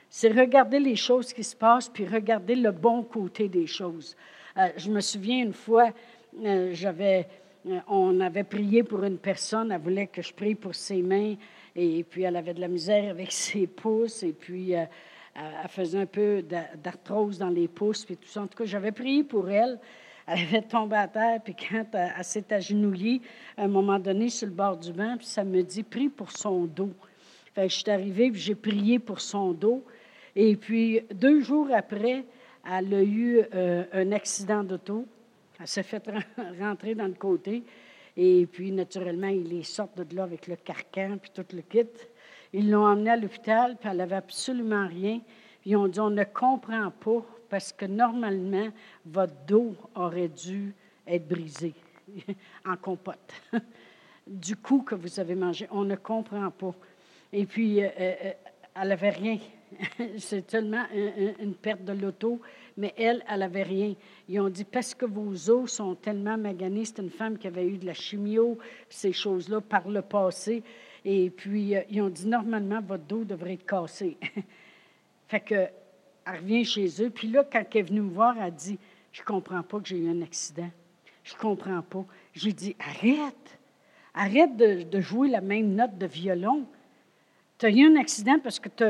C'est 0.09 0.29
regarder 0.29 0.79
les 0.79 0.95
choses 0.95 1.33
qui 1.33 1.43
se 1.43 1.55
passent, 1.55 1.89
puis 1.89 2.05
regarder 2.05 2.55
le 2.55 2.71
bon 2.71 3.03
côté 3.03 3.47
des 3.49 3.67
choses. 3.67 4.15
Euh, 4.57 4.69
je 4.77 4.89
me 4.89 5.01
souviens 5.01 5.43
une 5.43 5.53
fois, 5.53 5.91
euh, 6.43 7.23
on 7.87 8.19
avait 8.19 8.43
prié 8.43 8.83
pour 8.83 9.03
une 9.03 9.17
personne, 9.17 9.71
elle 9.71 9.81
voulait 9.81 10.07
que 10.07 10.21
je 10.21 10.33
prie 10.33 10.55
pour 10.55 10.73
ses 10.73 11.01
mains, 11.01 11.35
et 11.75 12.03
puis 12.03 12.23
elle 12.23 12.37
avait 12.37 12.53
de 12.53 12.61
la 12.61 12.67
misère 12.67 13.11
avec 13.11 13.31
ses 13.31 13.67
pouces, 13.67 14.23
et 14.23 14.33
puis 14.33 14.71
elle 14.71 14.89
faisait 15.67 15.99
un 15.99 16.05
peu 16.05 16.41
d'arthrose 16.81 17.39
dans 17.39 17.49
les 17.49 17.67
pouces, 17.67 18.05
puis 18.05 18.15
tout 18.15 18.29
ça. 18.29 18.43
En 18.43 18.47
tout 18.47 18.57
cas, 18.57 18.65
j'avais 18.65 18.93
prié 18.93 19.23
pour 19.23 19.49
elle. 19.49 19.79
Elle 20.27 20.39
avait 20.39 20.61
tombé 20.63 20.95
à 20.95 21.07
terre, 21.07 21.39
puis 21.43 21.55
quand 21.55 21.85
elle, 21.93 22.23
s'est 22.23 22.51
agenouillée, 22.51 23.21
à 23.57 23.63
un 23.63 23.67
moment 23.67 23.99
donné, 23.99 24.29
sur 24.29 24.47
le 24.47 24.53
bord 24.53 24.77
du 24.77 24.91
banc, 24.91 25.17
puis 25.17 25.27
ça 25.27 25.43
me 25.43 25.61
dit, 25.61 25.83
prie 25.83 26.09
pour 26.09 26.31
son 26.31 26.65
dos. 26.65 26.93
Fait 27.53 27.69
je 27.69 27.75
suis 27.75 27.91
arrivée, 27.91 28.31
j'ai 28.33 28.55
prié 28.55 28.97
pour 28.99 29.21
son 29.21 29.51
dos. 29.53 29.83
Et 30.35 30.55
puis, 30.55 31.01
deux 31.13 31.41
jours 31.41 31.69
après, 31.73 32.25
elle 32.69 32.93
a 32.93 33.03
eu 33.03 33.41
euh, 33.53 33.85
un 33.93 34.11
accident 34.11 34.63
d'auto. 34.63 35.05
Elle 35.59 35.67
s'est 35.67 35.83
fait 35.83 36.03
rentrer 36.59 36.95
dans 36.95 37.07
le 37.07 37.13
côté. 37.13 37.63
Et 38.17 38.45
puis, 38.45 38.71
naturellement, 38.71 39.27
ils 39.27 39.47
les 39.47 39.63
sortent 39.63 40.01
de 40.01 40.15
là 40.15 40.23
avec 40.23 40.47
le 40.47 40.55
carcan, 40.55 41.17
puis 41.21 41.31
tout 41.33 41.45
le 41.53 41.61
kit. 41.61 41.87
Ils 42.51 42.71
l'ont 42.71 42.85
emmenée 42.85 43.11
à 43.11 43.17
l'hôpital, 43.17 43.77
puis 43.77 43.89
elle 43.89 43.97
n'avait 43.97 44.15
absolument 44.15 44.87
rien. 44.87 45.21
Ils 45.65 45.75
ont 45.77 45.87
dit, 45.87 45.99
on 45.99 46.09
ne 46.09 46.23
comprend 46.23 46.91
pas, 46.91 47.25
parce 47.49 47.71
que 47.71 47.85
normalement, 47.85 48.69
votre 49.05 49.35
dos 49.47 49.75
aurait 49.95 50.29
dû 50.29 50.73
être 51.07 51.27
brisé 51.27 51.73
en 52.65 52.77
compote 52.77 53.33
du 54.27 54.55
coup 54.55 54.81
que 54.81 54.95
vous 54.95 55.19
avez 55.19 55.35
mangé. 55.35 55.67
On 55.71 55.83
ne 55.83 55.95
comprend 55.95 56.49
pas. 56.51 56.73
Et 57.31 57.45
puis, 57.45 57.83
euh, 57.83 57.89
euh, 57.99 58.31
elle 58.75 58.87
n'avait 58.89 59.09
rien. 59.09 59.37
C'est 60.17 60.49
seulement 60.49 60.85
une 61.39 61.55
perte 61.55 61.83
de 61.83 61.93
l'auto, 61.93 62.39
mais 62.77 62.93
elle, 62.97 63.23
elle 63.29 63.39
n'avait 63.39 63.63
rien. 63.63 63.95
Ils 64.29 64.39
ont 64.39 64.49
dit, 64.49 64.63
parce 64.63 64.93
que 64.93 65.05
vos 65.05 65.49
os 65.49 65.71
sont 65.71 65.95
tellement 65.95 66.37
maganés, 66.37 66.85
c'est 66.85 67.01
une 67.01 67.09
femme 67.09 67.37
qui 67.37 67.47
avait 67.47 67.65
eu 67.65 67.77
de 67.77 67.85
la 67.85 67.93
chimio, 67.93 68.57
ces 68.89 69.11
choses-là, 69.11 69.61
par 69.61 69.87
le 69.89 70.01
passé. 70.01 70.63
Et 71.03 71.29
puis, 71.29 71.75
euh, 71.75 71.81
ils 71.89 72.01
ont 72.01 72.09
dit, 72.09 72.27
normalement, 72.27 72.81
votre 72.81 73.03
dos 73.03 73.23
devrait 73.23 73.53
être 73.53 73.65
cassé. 73.65 74.17
fait 75.27 75.41
que, 75.41 75.67
elle 76.25 76.37
revient 76.37 76.65
chez 76.65 76.87
eux. 77.01 77.09
Puis 77.09 77.27
là, 77.27 77.43
quand 77.43 77.63
elle 77.71 77.79
est 77.79 77.83
venue 77.83 78.01
me 78.01 78.11
voir, 78.11 78.35
elle 78.39 78.53
dit, 78.53 78.77
je 79.11 79.23
comprends 79.23 79.63
pas 79.63 79.79
que 79.79 79.87
j'ai 79.87 79.97
eu 79.97 80.09
un 80.09 80.21
accident. 80.21 80.69
Je 81.23 81.35
comprends 81.35 81.81
pas. 81.81 82.05
J'ai 82.33 82.51
dit, 82.51 82.75
arrête. 82.79 83.59
Arrête 84.13 84.55
de, 84.55 85.01
jouer 85.01 85.29
la 85.29 85.41
même 85.41 85.75
note 85.75 85.97
de 85.97 86.05
violon. 86.05 86.65
Tu 87.57 87.65
as 87.65 87.69
eu 87.69 87.85
un 87.85 87.99
accident 87.99 88.39
parce 88.41 88.59
que 88.59 88.69
tu 88.69 88.85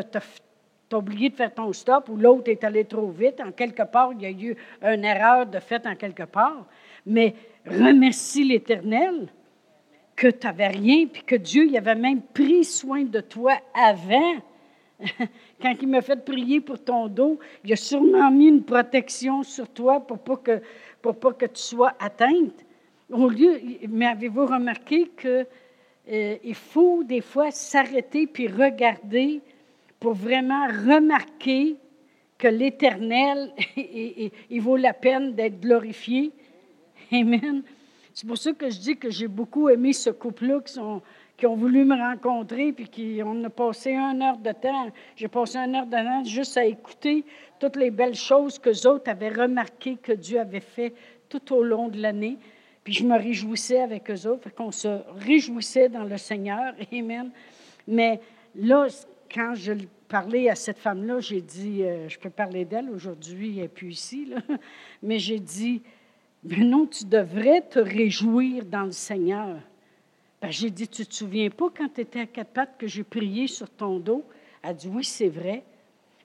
tu 0.89 0.95
as 0.95 0.99
oublié 0.99 1.29
de 1.29 1.35
faire 1.35 1.53
ton 1.53 1.73
stop 1.73 2.09
ou 2.09 2.17
l'autre 2.17 2.49
est 2.49 2.63
allé 2.63 2.85
trop 2.85 3.09
vite. 3.09 3.41
En 3.41 3.51
quelque 3.51 3.83
part, 3.83 4.11
il 4.13 4.21
y 4.21 4.25
a 4.25 4.29
eu 4.29 4.55
une 4.83 5.03
erreur 5.03 5.45
de 5.47 5.59
fait 5.59 5.85
en 5.87 5.95
quelque 5.95 6.23
part. 6.23 6.65
Mais 7.05 7.33
remercie 7.65 8.43
l'Éternel 8.43 9.27
que 10.15 10.27
tu 10.27 10.47
n'avais 10.47 10.67
rien, 10.67 11.07
puis 11.07 11.23
que 11.23 11.35
Dieu 11.35 11.65
il 11.65 11.77
avait 11.77 11.95
même 11.95 12.21
pris 12.21 12.63
soin 12.63 13.03
de 13.03 13.19
toi 13.19 13.53
avant. 13.73 14.35
Quand 15.61 15.73
il 15.81 15.87
m'a 15.87 16.01
fait 16.01 16.23
prier 16.23 16.61
pour 16.61 16.79
ton 16.79 17.07
dos, 17.07 17.39
il 17.63 17.73
a 17.73 17.75
sûrement 17.75 18.31
mis 18.31 18.47
une 18.47 18.63
protection 18.63 19.43
sur 19.43 19.67
toi 19.69 19.99
pour 19.99 20.19
pas 20.19 20.37
que, 20.37 20.61
pour 21.01 21.19
pas 21.19 21.33
que 21.33 21.45
tu 21.45 21.61
sois 21.61 21.93
atteinte. 21.99 22.65
Au 23.11 23.27
lieu, 23.27 23.59
mais 23.87 24.07
avez-vous 24.07 24.45
remarqué 24.45 25.11
qu'il 25.19 25.45
euh, 26.11 26.53
faut 26.53 27.03
des 27.03 27.21
fois 27.21 27.51
s'arrêter 27.51 28.25
puis 28.25 28.47
regarder 28.47 29.41
pour 29.99 30.13
vraiment 30.13 30.67
remarquer 30.67 31.75
que 32.37 32.47
l'Éternel, 32.47 33.51
il 33.77 34.61
vaut 34.61 34.77
la 34.77 34.93
peine 34.93 35.33
d'être 35.33 35.59
glorifié? 35.59 36.31
Amen. 37.11 37.63
C'est 38.13 38.27
pour 38.27 38.37
ça 38.37 38.53
que 38.53 38.69
je 38.69 38.79
dis 38.79 38.97
que 38.97 39.09
j'ai 39.09 39.27
beaucoup 39.27 39.67
aimé 39.69 39.91
ce 39.91 40.09
couple-là 40.09 40.61
qui, 40.61 40.79
qui 41.37 41.45
ont 41.45 41.55
voulu 41.55 41.83
me 41.83 41.95
rencontrer, 41.95 42.71
puis 42.71 42.87
qui, 42.87 43.21
on 43.23 43.43
a 43.43 43.49
passé 43.49 43.91
une 43.93 44.21
heure 44.21 44.37
de 44.37 44.51
temps. 44.51 44.89
J'ai 45.15 45.27
passé 45.27 45.57
une 45.57 45.75
heure 45.75 45.85
de 45.85 45.91
temps 45.91 46.23
juste 46.23 46.57
à 46.57 46.65
écouter 46.65 47.25
toutes 47.59 47.75
les 47.75 47.91
belles 47.91 48.15
choses 48.15 48.57
que 48.57 48.69
les 48.69 48.87
autres 48.87 49.09
avaient 49.09 49.29
remarquées 49.29 49.97
que 50.01 50.13
Dieu 50.13 50.39
avait 50.39 50.61
fait 50.61 50.93
tout 51.27 51.53
au 51.53 51.63
long 51.63 51.89
de 51.89 51.99
l'année. 52.01 52.37
Puis 52.83 52.93
je 52.93 53.03
me 53.03 53.17
réjouissais 53.17 53.81
avec 53.81 54.09
eux 54.11 54.27
autres, 54.27 54.53
qu'on 54.53 54.71
se 54.71 54.99
réjouissait 55.17 55.89
dans 55.89 56.03
le 56.03 56.17
Seigneur. 56.17 56.73
Amen. 56.93 57.31
Mais 57.87 58.21
là, 58.55 58.87
quand 59.33 59.55
je 59.55 59.73
parlais 60.07 60.49
à 60.49 60.55
cette 60.55 60.77
femme-là, 60.77 61.19
j'ai 61.19 61.41
dit, 61.41 61.83
euh, 61.83 62.07
je 62.07 62.17
peux 62.19 62.29
parler 62.29 62.63
d'elle 62.63 62.89
aujourd'hui, 62.89 63.55
elle 63.55 63.63
n'est 63.63 63.67
plus 63.67 63.89
ici, 63.89 64.31
mais 65.03 65.19
j'ai 65.19 65.39
dit, 65.39 65.81
mais 66.43 66.63
non, 66.63 66.85
tu 66.85 67.05
devrais 67.05 67.61
te 67.61 67.79
réjouir 67.79 68.65
dans 68.65 68.83
le 68.83 68.91
Seigneur. 68.91 69.57
Ben, 70.45 70.51
j'ai 70.51 70.69
dit, 70.69 70.87
tu 70.87 71.03
te 71.07 71.15
souviens 71.15 71.49
pas 71.49 71.71
quand 71.75 71.89
tu 71.91 72.01
étais 72.01 72.19
à 72.19 72.25
quatre 72.27 72.51
pattes 72.51 72.75
que 72.77 72.85
j'ai 72.85 73.03
prié 73.03 73.47
sur 73.47 73.67
ton 73.67 73.97
dos? 73.97 74.23
Elle 74.61 74.69
a 74.69 74.73
dit, 74.75 74.87
oui, 74.87 75.03
c'est 75.03 75.27
vrai. 75.27 75.63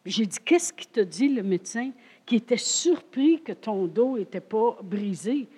J'ai 0.05 0.27
dit, 0.27 0.37
qu'est-ce 0.45 0.75
qui 0.75 0.87
te 0.87 1.01
dit 1.01 1.31
le 1.31 1.43
médecin 1.43 1.91
qui 2.27 2.37
était 2.37 2.59
surpris 2.59 3.41
que 3.41 3.53
ton 3.53 3.87
dos 3.87 4.19
n'était 4.19 4.43
pas 4.43 4.77
brisé? 4.83 5.49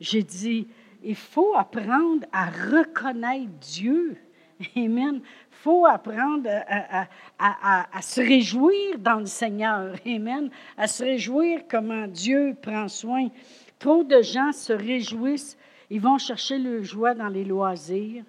J'ai 0.00 0.24
dit, 0.24 0.66
il 1.04 1.14
faut 1.14 1.54
apprendre 1.54 2.26
à 2.32 2.46
reconnaître 2.46 3.52
Dieu. 3.60 4.16
Amen. 4.76 5.20
Il 5.22 5.56
faut 5.62 5.86
apprendre 5.86 6.50
à, 6.50 7.06
à, 7.38 8.02
se 8.02 8.20
réjouir 8.20 8.98
dans 8.98 9.20
le 9.20 9.26
Seigneur. 9.26 9.94
Amen. 10.04 10.50
À 10.76 10.88
se 10.88 11.04
réjouir 11.04 11.60
comment 11.70 12.08
Dieu 12.08 12.56
prend 12.60 12.88
soin. 12.88 13.28
Trop 13.78 14.02
de 14.02 14.20
gens 14.20 14.50
se 14.50 14.72
réjouissent. 14.72 15.56
Ils 15.90 16.00
vont 16.00 16.18
chercher 16.18 16.58
le 16.58 16.82
joie 16.82 17.14
dans 17.14 17.28
les 17.28 17.44
loisirs, 17.44 18.24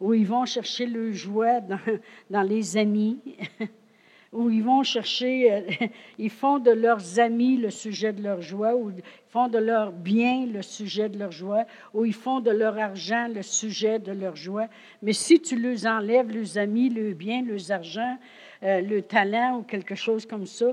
ou 0.00 0.14
ils 0.14 0.26
vont 0.26 0.44
chercher 0.44 0.86
le 0.86 1.12
joie 1.12 1.60
dans, 1.60 2.42
les 2.42 2.76
amis, 2.76 3.18
ou 4.32 4.48
ils 4.48 4.62
vont 4.62 4.84
chercher, 4.84 5.52
euh, 5.52 5.60
ils 6.18 6.30
font 6.30 6.58
de 6.60 6.70
leurs 6.70 7.18
amis 7.18 7.56
le 7.56 7.70
sujet 7.70 8.12
de 8.12 8.22
leur 8.22 8.40
joie, 8.42 8.76
ou 8.76 8.90
ils 8.90 9.02
font 9.26 9.48
de 9.48 9.58
leurs 9.58 9.90
biens 9.90 10.46
le 10.46 10.62
sujet 10.62 11.08
de 11.08 11.18
leur 11.18 11.32
joie, 11.32 11.64
ou 11.94 12.04
ils 12.04 12.14
font 12.14 12.40
de 12.40 12.50
leur 12.52 12.78
argent 12.78 13.26
le 13.28 13.42
sujet 13.42 13.98
de 13.98 14.12
leur 14.12 14.36
joie. 14.36 14.68
Mais 15.02 15.12
si 15.12 15.40
tu 15.40 15.58
leur 15.58 15.84
enlèves, 15.86 16.30
leurs 16.30 16.58
amis, 16.58 16.90
le 16.90 17.12
bien, 17.12 17.42
leurs 17.42 17.72
argent, 17.72 18.16
euh, 18.62 18.80
le 18.80 19.02
talent 19.02 19.58
ou 19.58 19.62
quelque 19.62 19.96
chose 19.96 20.26
comme 20.26 20.46
ça, 20.46 20.66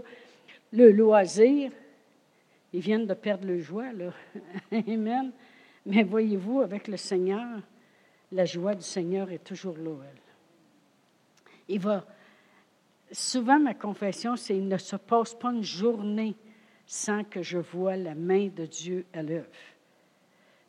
le 0.71 0.91
loisir, 0.91 1.71
ils 2.73 2.81
viennent 2.81 3.07
de 3.07 3.13
perdre 3.13 3.47
le 3.47 3.59
joie, 3.59 3.91
là. 3.93 4.11
Amen. 4.87 5.31
Mais 5.85 6.03
voyez-vous, 6.03 6.61
avec 6.61 6.87
le 6.87 6.97
Seigneur, 6.97 7.59
la 8.31 8.45
joie 8.45 8.75
du 8.75 8.83
Seigneur 8.83 9.31
est 9.31 9.43
toujours 9.43 9.77
là. 9.77 9.91
Il 11.67 11.79
va. 11.79 12.05
Souvent, 13.11 13.59
ma 13.59 13.73
confession, 13.73 14.35
c'est 14.35 14.57
il 14.57 14.67
ne 14.67 14.77
se 14.77 14.95
passe 14.95 15.35
pas 15.35 15.51
une 15.51 15.63
journée 15.63 16.35
sans 16.87 17.23
que 17.23 17.41
je 17.41 17.57
vois 17.57 17.97
la 17.97 18.15
main 18.15 18.47
de 18.47 18.65
Dieu 18.65 19.05
à 19.13 19.21
l'œuvre. 19.21 19.49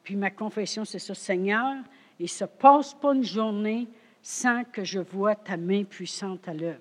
Puis 0.02 0.16
ma 0.16 0.30
confession, 0.30 0.84
c'est 0.84 0.98
ça, 0.98 1.14
Seigneur, 1.14 1.74
il 2.18 2.24
ne 2.24 2.28
se 2.28 2.44
passe 2.44 2.94
pas 2.94 3.14
une 3.14 3.24
journée 3.24 3.88
sans 4.22 4.64
que 4.64 4.84
je 4.84 5.00
vois 5.00 5.34
ta 5.34 5.56
main 5.56 5.84
puissante 5.84 6.46
à 6.48 6.54
l'œuvre. 6.54 6.80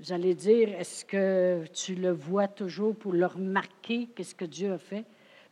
Vous 0.00 0.12
allez 0.12 0.34
dire, 0.34 0.68
est-ce 0.78 1.04
que 1.04 1.64
tu 1.74 1.96
le 1.96 2.12
vois 2.12 2.48
toujours 2.48 2.94
pour 2.94 3.12
le 3.12 3.26
remarquer, 3.26 4.08
qu'est-ce 4.14 4.34
que 4.34 4.44
Dieu 4.44 4.72
a 4.72 4.78
fait? 4.78 5.04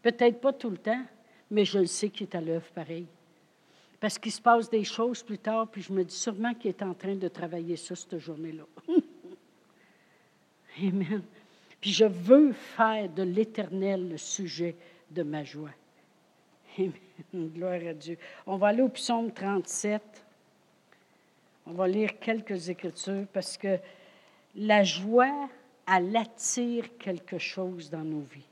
Peut-être 0.07 0.40
pas 0.40 0.53
tout 0.53 0.71
le 0.71 0.77
temps, 0.77 1.03
mais 1.51 1.64
je 1.64 1.81
le 1.81 1.87
sais 1.87 2.11
qu'il 2.11 2.29
est 2.29 2.37
à 2.37 2.40
l'œuvre 2.40 2.71
pareil. 2.73 3.07
Parce 3.99 4.21
qu'il 4.21 4.31
se 4.31 4.40
passe 4.40 4.71
des 4.71 4.85
choses 4.85 5.21
plus 5.25 5.37
tard, 5.37 5.66
puis 5.66 5.83
je 5.83 5.92
me 5.92 6.05
dis 6.05 6.14
sûrement 6.14 6.55
qu'il 6.55 6.69
est 6.69 6.81
en 6.81 6.95
train 6.95 7.16
de 7.16 7.27
travailler 7.27 7.75
ça 7.75 7.97
cette 7.97 8.16
journée-là. 8.16 8.62
Amen. 10.81 11.23
Puis 11.81 11.90
je 11.90 12.05
veux 12.05 12.53
faire 12.53 13.09
de 13.09 13.25
l'Éternel 13.25 14.11
le 14.11 14.16
sujet 14.16 14.77
de 15.11 15.25
ma 15.25 15.42
joie. 15.42 15.75
Amen. 16.79 16.92
Gloire 17.35 17.81
à 17.88 17.92
Dieu. 17.92 18.16
On 18.47 18.59
va 18.59 18.69
aller 18.69 18.83
au 18.83 18.90
psaume 18.90 19.33
37. 19.33 20.01
On 21.66 21.73
va 21.73 21.88
lire 21.88 22.16
quelques 22.21 22.69
écritures 22.69 23.27
parce 23.33 23.59
que 23.59 23.77
la 24.55 24.85
joie, 24.85 25.49
elle 25.92 26.16
attire 26.16 26.97
quelque 26.97 27.38
chose 27.38 27.90
dans 27.90 28.05
nos 28.05 28.21
vies. 28.21 28.47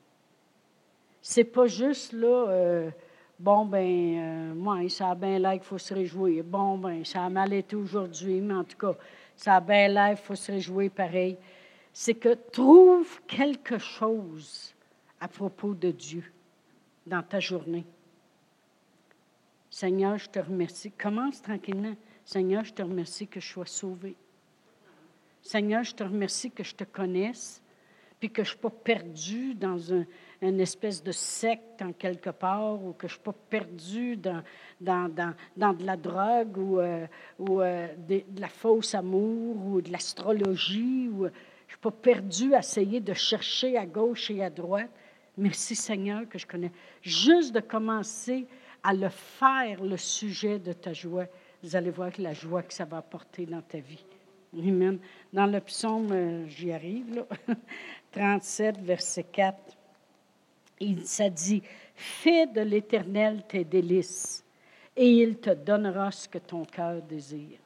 C'est 1.27 1.45
pas 1.45 1.67
juste 1.67 2.13
là, 2.13 2.49
euh, 2.51 2.91
bon, 3.39 3.65
ben, 3.65 3.81
euh, 3.81 4.55
moi, 4.55 4.87
ça 4.91 5.09
a 5.09 5.15
bien 5.15 5.39
l'air 5.39 5.53
qu'il 5.53 5.63
faut 5.63 5.79
se 5.79 5.95
réjouir. 5.95 6.45
Bon, 6.45 6.77
ben, 6.77 7.03
ça 7.03 7.25
a 7.25 7.31
mal 7.31 7.55
été 7.55 7.75
aujourd'hui, 7.75 8.43
mais 8.43 8.53
en 8.53 8.63
tout 8.63 8.77
cas, 8.77 8.95
ça 9.35 9.57
a 9.57 9.61
bien 9.63 9.89
l'air 9.89 10.17
qu'il 10.17 10.27
faut 10.27 10.35
se 10.35 10.53
réjouir 10.53 10.91
pareil. 10.91 11.39
C'est 11.95 12.13
que 12.13 12.35
trouve 12.35 13.23
quelque 13.23 13.79
chose 13.79 14.75
à 15.19 15.27
propos 15.27 15.73
de 15.73 15.93
Dieu 15.93 16.31
dans 17.07 17.23
ta 17.23 17.41
journée. 17.41 17.87
Seigneur, 19.71 20.19
je 20.19 20.29
te 20.29 20.41
remercie. 20.41 20.91
Commence 20.91 21.41
tranquillement. 21.41 21.95
Seigneur, 22.27 22.65
je 22.65 22.75
te 22.75 22.83
remercie 22.83 23.27
que 23.27 23.41
je 23.41 23.49
sois 23.49 23.65
sauvé. 23.65 24.15
Seigneur, 25.41 25.85
je 25.85 25.95
te 25.95 26.05
remercie 26.05 26.51
que 26.51 26.63
je 26.63 26.75
te 26.75 26.85
connaisse, 26.85 27.63
puis 28.21 28.29
que 28.29 28.45
je 28.45 28.51
ne 28.51 28.53
suis 28.53 28.59
pas 28.59 28.71
perdu 28.71 29.55
dans 29.55 29.95
un, 29.95 30.05
une 30.49 30.61
espèce 30.61 31.03
de 31.03 31.13
secte 31.13 31.81
en 31.83 31.93
quelque 31.93 32.31
part, 32.31 32.83
ou 32.83 32.93
que 32.93 33.09
je 33.09 33.15
ne 33.15 33.17
suis 33.17 33.25
pas 33.25 33.35
perdu 33.51 34.17
dans, 34.17 34.43
dans, 34.81 35.09
dans, 35.09 35.35
dans, 35.57 35.73
de 35.73 35.85
la 35.85 35.97
drogue 35.97 36.59
ou, 36.59 36.81
euh, 36.81 37.07
ou 37.39 37.61
euh, 37.61 37.89
de, 38.09 38.23
la 38.39 38.49
fausse 38.49 38.95
amour 38.95 39.57
ou 39.67 39.81
de 39.81 39.91
l'astrologie. 39.91 41.09
Ou, 41.09 41.25
je 41.25 41.29
ne 41.29 41.31
suis 41.69 41.79
pas 41.81 41.91
perdu 41.91 42.55
à 42.55 42.59
essayer 42.59 43.01
de 43.01 43.15
chercher 43.15 43.77
à 43.77 43.87
gauche 43.87 44.31
et 44.31 44.43
à 44.43 44.51
droite. 44.51 44.91
Merci 45.37 45.75
Seigneur 45.75 46.29
que 46.29 46.39
je 46.39 46.47
connais. 46.47 46.71
Juste 47.03 47.55
de 47.55 47.61
commencer 47.61 48.47
à 48.83 48.93
le 48.93 49.09
faire 49.09 49.83
le 49.83 49.97
sujet 49.97 50.59
de 50.59 50.73
ta 50.73 50.93
joie, 50.93 51.27
vous 51.63 51.75
allez 51.75 51.91
voir 51.91 52.11
la 52.19 52.35
joie 52.35 52.63
que 52.63 52.75
ça 52.75 52.85
va 52.85 52.99
apporter 52.99 53.47
dans 53.47 53.63
ta 53.63 53.79
vie. 53.79 54.05
Amen. 54.57 54.99
Dans 55.33 55.47
le 55.47 55.61
psaume, 55.61 56.13
euh, 56.13 56.47
j'y 56.47 56.71
arrive, 56.71 57.15
là, 57.15 57.27
37, 58.13 58.79
verset 58.79 59.25
4, 59.25 59.77
il, 60.81 61.07
ça 61.07 61.31
dit 61.31 61.63
Fais 61.95 62.47
de 62.47 62.61
l'Éternel 62.61 63.45
tes 63.49 63.65
délices, 63.65 64.45
et 64.97 65.09
il 65.09 65.39
te 65.39 65.51
donnera 65.51 66.11
ce 66.11 66.29
que 66.29 66.39
ton 66.39 66.65
cœur 66.65 67.03
désire. 67.03 67.59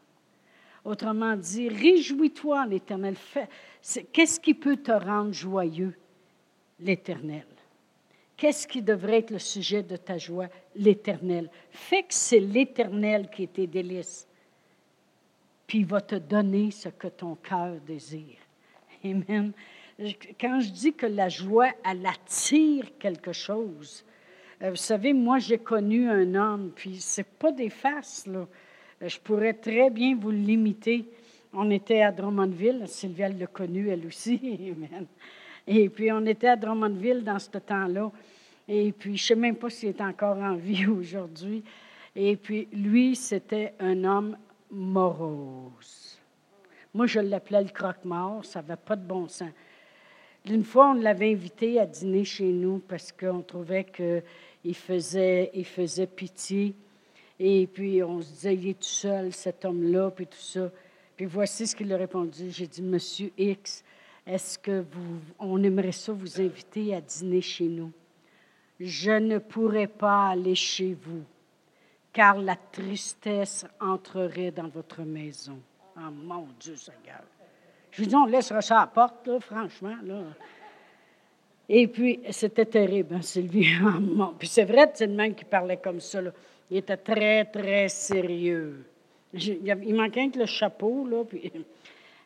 Autrement 0.85 1.37
dit, 1.37 1.69
réjouis-toi 1.69 2.67
l'Éternel. 2.67 3.15
Qu'est-ce 4.13 4.41
qui 4.41 4.55
peut 4.55 4.77
te 4.77 4.93
rendre 4.93 5.33
joyeux? 5.33 5.95
L'Éternel. 6.81 7.47
Qu'est-ce 8.37 8.67
qui 8.67 8.81
devrait 8.81 9.19
être 9.19 9.31
le 9.31 9.39
sujet 9.39 9.83
de 9.83 9.97
ta 9.97 10.17
joie? 10.17 10.47
L'Éternel. 10.77 11.51
Fais 11.71 12.03
que 12.03 12.15
c'est 12.15 12.41
l'Éternel 12.41 13.29
qui 13.29 13.43
est 13.43 13.53
tes 13.53 13.67
délices 13.67 14.29
puis 15.69 15.81
il 15.81 15.87
va 15.87 16.01
te 16.01 16.17
donner 16.17 16.71
ce 16.73 16.89
que 16.89 17.09
ton 17.09 17.37
cœur 17.37 17.77
désire. 17.87 18.39
Amen. 19.05 19.53
Quand 20.41 20.61
je 20.61 20.71
dis 20.71 20.93
que 20.93 21.07
la 21.07 21.29
joie, 21.29 21.71
elle 21.85 22.07
attire 22.07 22.85
quelque 23.01 23.33
chose, 23.33 24.05
euh, 24.63 24.71
vous 24.71 24.77
savez, 24.77 25.13
moi, 25.13 25.39
j'ai 25.39 25.59
connu 25.59 26.09
un 26.09 26.35
homme, 26.37 26.71
puis 26.75 27.01
c'est 27.01 27.27
pas 27.27 27.51
des 27.51 27.69
faces, 27.69 28.27
là. 28.27 28.47
Euh, 29.03 29.09
je 29.09 29.19
pourrais 29.19 29.55
très 29.55 29.91
bien 29.91 30.17
vous 30.17 30.31
l'imiter. 30.31 31.05
On 31.53 31.71
était 31.71 32.03
à 32.03 32.13
Drummondville, 32.13 32.87
Sylvia 32.87 33.29
l'a 33.29 33.47
connu, 33.47 33.89
elle 33.89 34.07
aussi. 34.07 34.75
Et 35.67 35.89
puis, 35.89 36.13
on 36.13 36.25
était 36.27 36.49
à 36.49 36.57
Drummondville 36.57 37.25
dans 37.25 37.39
ce 37.39 37.59
temps-là. 37.59 38.11
Et 38.69 38.93
puis, 38.93 39.17
je 39.17 39.23
ne 39.23 39.27
sais 39.27 39.35
même 39.35 39.57
pas 39.57 39.71
s'il 39.71 39.89
est 39.89 40.01
encore 40.01 40.39
en 40.39 40.55
vie 40.55 40.87
aujourd'hui. 40.89 41.65
Et 42.15 42.37
puis, 42.37 42.69
lui, 42.73 43.17
c'était 43.17 43.75
un 43.81 44.05
homme 44.05 44.37
morose. 44.71 46.21
Moi, 46.95 47.07
je 47.07 47.21
l'appelais 47.21 47.63
le 47.63 47.69
croque-mort, 47.69 48.45
ça 48.45 48.61
n'avait 48.61 48.77
pas 48.77 48.97
de 48.97 49.07
bon 49.07 49.27
sens. 49.27 49.51
Une 50.47 50.65
fois, 50.65 50.91
on 50.91 50.95
l'avait 50.95 51.33
invité 51.33 51.79
à 51.79 51.87
dîner 51.87 52.25
chez 52.25 52.51
nous 52.53 52.79
parce 52.79 53.13
qu'on 53.13 53.43
trouvait 53.43 53.85
qu'il 53.85 54.75
faisait, 54.75 55.51
il 55.55 55.65
faisait 55.65 56.07
pitié. 56.07 56.75
Et 57.39 57.67
puis, 57.67 58.03
on 58.03 58.21
se 58.21 58.29
disait, 58.33 58.55
il 58.55 58.69
est 58.69 58.79
tout 58.79 58.85
seul, 58.85 59.33
cet 59.33 59.65
homme-là, 59.65 60.11
puis 60.11 60.27
tout 60.27 60.39
ça. 60.39 60.71
Puis 61.17 61.27
voici 61.27 61.67
ce 61.67 61.77
qu'il 61.77 61.93
a 61.93 61.97
répondu. 61.97 62.51
J'ai 62.51 62.67
dit, 62.67 62.83
Monsieur 62.83 63.31
X, 63.37 63.85
est-ce 64.27 64.59
que 64.59 64.85
vous, 64.91 65.21
on 65.39 65.63
aimerait 65.63 65.93
ça 65.93 66.13
vous 66.13 66.41
inviter 66.41 66.95
à 66.95 67.01
dîner 67.01 67.41
chez 67.41 67.65
nous? 67.65 67.93
Je 68.79 69.11
ne 69.11 69.39
pourrais 69.39 69.89
pas 69.89 70.29
aller 70.29 70.55
chez 70.55 70.95
vous, 70.95 71.25
car 72.13 72.39
la 72.39 72.55
tristesse 72.55 73.67
entrerait 73.81 74.53
dans 74.53 74.69
votre 74.69 75.03
maison. 75.03 75.59
Ah, 75.97 76.11
mon 76.11 76.47
Dieu 76.61 76.77
Seigneur. 76.77 77.25
Je 77.99 78.05
lui 78.05 78.11
dis, 78.11 78.15
on 78.15 78.27
laissera 78.27 78.63
ça 78.63 78.77
à 78.77 78.81
la 78.83 78.87
porte, 78.87 79.29
franchement. 79.41 79.97
Et 81.69 81.89
puis, 81.89 82.21
c'était 82.31 82.65
terrible, 82.65 83.17
hein, 83.17 83.23
Sylvie. 83.23 83.67
Puis 84.39 84.47
c'est 84.47 84.63
vrai, 84.63 84.89
c'est 84.95 85.09
le 85.09 85.15
même 85.15 85.35
qui 85.35 85.45
parlait 85.45 85.79
comme 85.79 85.99
ça. 85.99 86.21
Il 86.71 86.77
était 86.77 86.97
très, 86.97 87.47
très 87.47 87.89
sérieux. 87.89 88.87
il 89.35 89.95
manquait 89.97 90.29
que 90.29 90.39
le 90.39 90.47
chapeau, 90.47 91.09
là. 91.09 91.25
Puis. 91.25 91.53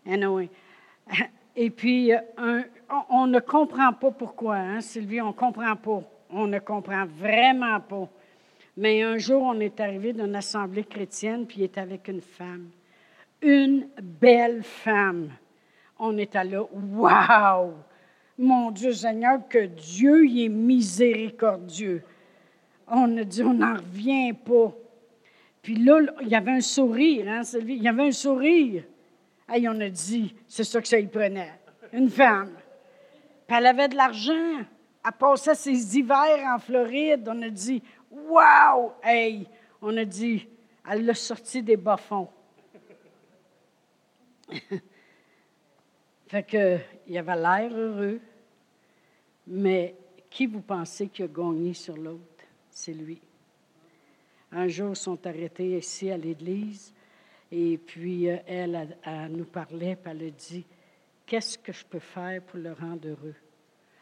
Et 1.56 1.70
puis, 1.70 2.12
un, 2.12 2.64
on, 3.08 3.26
ne 3.26 3.40
comprend 3.40 3.94
pas 3.94 4.10
pourquoi, 4.10 4.56
hein, 4.56 4.82
Sylvie, 4.82 5.22
on 5.22 5.28
ne 5.28 5.32
comprend 5.32 5.74
pas. 5.74 6.02
On 6.28 6.46
ne 6.46 6.58
comprend 6.58 7.06
vraiment 7.06 7.80
pas. 7.80 8.10
Mais 8.76 9.02
un 9.02 9.16
jour, 9.16 9.42
on 9.42 9.58
est 9.58 9.80
arrivé 9.80 10.12
d'une 10.12 10.36
assemblée 10.36 10.84
chrétienne, 10.84 11.46
puis 11.46 11.60
il 11.60 11.64
était 11.64 11.80
avec 11.80 12.08
une 12.08 12.20
femme. 12.20 12.68
Une 13.40 13.88
belle 14.02 14.62
femme. 14.62 15.30
On 16.04 16.18
était 16.18 16.42
là, 16.42 16.64
waouh! 16.72 17.74
Mon 18.36 18.72
Dieu 18.72 18.92
Seigneur, 18.92 19.46
que 19.48 19.66
Dieu 19.66 20.26
y 20.26 20.46
est 20.46 20.48
miséricordieux. 20.48 22.02
On 22.88 23.16
a 23.18 23.22
dit, 23.22 23.44
on 23.44 23.54
n'en 23.54 23.74
revient 23.74 24.32
pas. 24.32 24.72
Puis 25.62 25.76
là, 25.76 26.00
il 26.22 26.26
y 26.26 26.34
avait 26.34 26.50
un 26.50 26.60
sourire, 26.60 27.28
hein, 27.28 27.44
Sylvie? 27.44 27.76
Il 27.76 27.84
y 27.84 27.88
avait 27.88 28.08
un 28.08 28.10
sourire. 28.10 28.82
Et 29.54 29.68
on 29.68 29.78
a 29.80 29.88
dit, 29.88 30.34
c'est 30.48 30.64
ça 30.64 30.82
que 30.82 30.88
ça 30.88 30.98
y 30.98 31.06
prenait. 31.06 31.52
Une 31.92 32.10
femme. 32.10 32.50
Puis 33.46 33.56
elle 33.56 33.66
avait 33.66 33.86
de 33.86 33.94
l'argent. 33.94 34.58
Elle 35.04 35.12
passait 35.16 35.54
ses 35.54 35.96
hivers 35.96 36.52
en 36.52 36.58
Floride. 36.58 37.28
On 37.30 37.42
a 37.42 37.48
dit, 37.48 37.80
wow! 38.10 38.92
Hey! 39.04 39.46
On 39.80 39.96
a 39.96 40.04
dit, 40.04 40.48
elle 40.90 41.06
l'a 41.06 41.14
sorti 41.14 41.62
des 41.62 41.76
bas-fonds. 41.76 42.28
fait 46.32 46.44
que, 46.44 46.78
il 47.08 47.18
avait 47.18 47.36
l'air 47.36 47.70
heureux, 47.76 48.18
mais 49.48 49.94
qui 50.30 50.46
vous 50.46 50.62
pensez 50.62 51.08
qui 51.08 51.22
a 51.22 51.26
gagné 51.26 51.74
sur 51.74 51.94
l'autre? 51.94 52.22
C'est 52.70 52.94
lui. 52.94 53.20
Un 54.50 54.66
jour, 54.66 54.92
ils 54.92 54.96
sont 54.96 55.26
arrêtés 55.26 55.76
ici 55.76 56.10
à 56.10 56.16
l'église, 56.16 56.94
et 57.50 57.76
puis 57.76 58.30
euh, 58.30 58.38
elle, 58.46 58.96
nous 59.28 59.44
parlait, 59.44 59.94
puis 59.94 60.10
elle 60.10 60.28
a 60.28 60.30
dit 60.30 60.64
Qu'est-ce 61.26 61.58
que 61.58 61.70
je 61.70 61.84
peux 61.84 61.98
faire 61.98 62.40
pour 62.40 62.60
le 62.60 62.72
rendre 62.72 63.08
heureux 63.08 63.34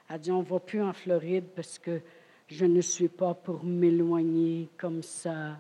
Elle 0.09 0.15
a 0.15 0.19
dit 0.19 0.31
On 0.31 0.39
ne 0.39 0.47
va 0.47 0.61
plus 0.61 0.83
en 0.83 0.93
Floride 0.93 1.47
parce 1.57 1.81
que 1.81 2.01
je 2.47 2.65
ne 2.65 2.81
suis 2.81 3.09
pas 3.09 3.35
pour 3.35 3.65
m'éloigner 3.65 4.69
comme 4.79 5.03
ça. 5.03 5.59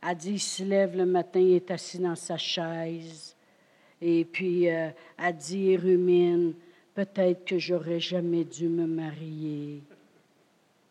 Elle 0.00 0.10
a 0.10 0.14
dit 0.14 0.34
Il 0.34 0.38
se 0.38 0.62
lève 0.62 0.96
le 0.96 1.06
matin, 1.06 1.40
il 1.40 1.56
est 1.56 1.70
assis 1.72 1.98
dans 1.98 2.14
sa 2.14 2.36
chaise. 2.36 3.34
Et 4.00 4.24
puis, 4.24 4.68
euh, 4.68 4.90
elle 5.18 5.24
a 5.24 5.32
dit 5.32 5.76
rumine 5.76 6.54
Peut-être 6.94 7.44
que 7.44 7.58
j'aurais 7.58 8.00
jamais 8.00 8.44
dû 8.44 8.68
me 8.68 8.86
marier. 8.86 9.82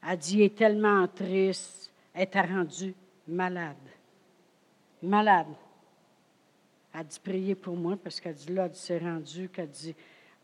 Elle 0.07 0.17
dit 0.17 0.37
Il 0.37 0.41
est 0.43 0.55
tellement 0.55 1.07
triste. 1.07 1.91
Elle 2.13 2.27
est 2.31 2.41
rendue 2.41 2.93
malade. 3.27 3.75
Malade. 5.03 5.47
Elle 6.93 7.05
dit 7.05 7.19
prier 7.23 7.55
pour 7.55 7.75
moi 7.75 7.97
parce 8.01 8.19
qu'elle 8.19 8.33
dit 8.33 8.51
là, 8.51 8.65
elle 8.65 8.75
s'est 8.75 8.97
rendue, 8.97 9.49
qu'elle 9.49 9.69
dit 9.69 9.95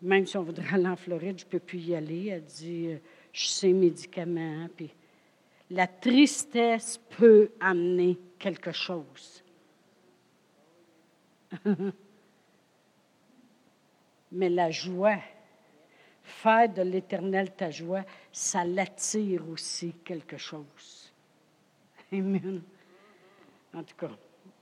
même 0.01 0.27
si 0.27 0.37
on 0.37 0.43
voudrait 0.43 0.75
aller 0.75 0.87
en 0.87 0.95
Floride, 0.95 1.39
je 1.39 1.45
ne 1.45 1.49
peux 1.49 1.59
plus 1.59 1.79
y 1.79 1.95
aller. 1.95 2.27
Elle 2.27 2.43
dit 2.43 2.87
euh, 2.89 2.97
je 3.33 3.47
sais 3.47 3.73
médicaments. 3.73 4.67
Puis 4.75 4.91
la 5.71 5.87
tristesse 5.87 6.99
peut 7.17 7.49
amener 7.59 8.17
quelque 8.37 8.71
chose. 8.71 9.43
Mais 14.31 14.49
la 14.49 14.71
joie, 14.71 15.17
faire 16.23 16.69
de 16.69 16.81
l'éternel 16.81 17.51
ta 17.51 17.69
joie, 17.69 18.03
ça 18.31 18.65
l'attire 18.65 19.47
aussi 19.49 19.93
quelque 20.03 20.37
chose. 20.37 21.13
Amen. 22.11 22.61
En 23.73 23.83
tout 23.83 23.95
cas, 23.97 24.11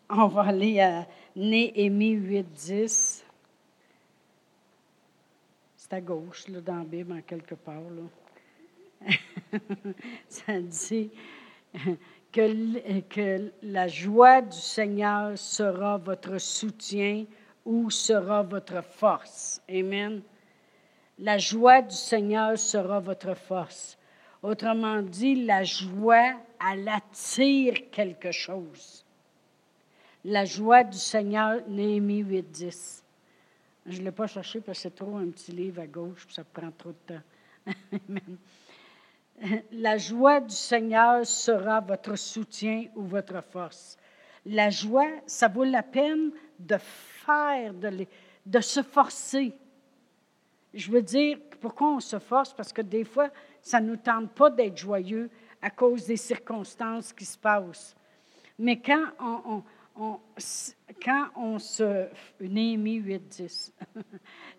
on 0.09 0.27
va 0.27 0.43
aller 0.43 0.79
à 0.79 1.07
Néhémie 1.35 2.11
8, 2.11 2.43
10. 2.51 3.25
C'est 5.77 5.93
à 5.93 6.01
gauche, 6.01 6.47
là, 6.47 6.61
dans 6.61 6.77
la 6.77 6.83
Bible, 6.83 7.13
en 7.13 7.21
quelque 7.21 7.55
part. 7.55 7.81
Là. 7.81 9.09
Ça 10.29 10.59
dit 10.59 11.11
que, 12.31 12.99
que 13.01 13.51
la 13.61 13.87
joie 13.87 14.41
du 14.41 14.57
Seigneur 14.57 15.37
sera 15.37 15.97
votre 15.97 16.37
soutien 16.37 17.25
ou 17.65 17.89
sera 17.89 18.43
votre 18.43 18.83
force. 18.83 19.61
Amen. 19.69 20.21
La 21.19 21.37
joie 21.37 21.81
du 21.81 21.95
Seigneur 21.95 22.57
sera 22.57 22.99
votre 22.99 23.35
force. 23.35 23.97
Autrement 24.41 25.01
dit, 25.01 25.45
la 25.45 25.63
joie, 25.63 26.33
elle 26.71 26.87
attire 26.89 27.89
quelque 27.91 28.31
chose. 28.31 29.05
La 30.25 30.45
joie 30.45 30.83
du 30.83 30.97
Seigneur, 30.97 31.61
Néhémie 31.67 32.19
8, 32.19 32.51
10. 32.51 33.03
Je 33.85 33.99
ne 33.99 34.05
l'ai 34.05 34.11
pas 34.11 34.27
cherché 34.27 34.61
parce 34.61 34.79
que 34.79 34.83
c'est 34.83 34.95
trop 34.95 35.17
un 35.17 35.29
petit 35.29 35.51
livre 35.51 35.81
à 35.81 35.87
gauche, 35.87 36.25
puis 36.25 36.33
ça 36.33 36.43
prend 36.43 36.71
trop 36.71 36.91
de 36.91 37.13
temps. 37.13 37.21
La 39.71 39.97
joie 39.97 40.39
du 40.39 40.55
Seigneur 40.55 41.25
sera 41.25 41.81
votre 41.81 42.15
soutien 42.15 42.85
ou 42.95 43.03
votre 43.03 43.41
force. 43.43 43.97
La 44.45 44.69
joie, 44.69 45.09
ça 45.25 45.47
vaut 45.47 45.63
la 45.63 45.83
peine 45.83 46.31
de 46.59 46.77
faire, 46.77 47.73
de, 47.73 48.59
se 48.59 48.81
forcer. 48.81 49.53
Je 50.73 50.91
veux 50.91 51.01
dire, 51.01 51.37
pourquoi 51.61 51.95
on 51.95 51.99
se 51.99 52.19
force? 52.19 52.53
Parce 52.53 52.73
que 52.73 52.81
des 52.81 53.03
fois, 53.03 53.29
ça 53.61 53.79
ne 53.79 53.89
nous 53.89 53.97
tente 53.97 54.31
pas 54.31 54.49
d'être 54.49 54.77
joyeux 54.77 55.29
à 55.61 55.69
cause 55.69 56.05
des 56.05 56.17
circonstances 56.17 57.13
qui 57.13 57.25
se 57.25 57.37
passent. 57.37 57.95
Mais 58.59 58.79
quand 58.81 59.05
on, 59.19 59.63
quand 61.03 61.27
on 61.35 61.59
se... 61.59 62.07
Néhémie 62.39 62.95
8, 62.95 63.19
10. 63.27 63.73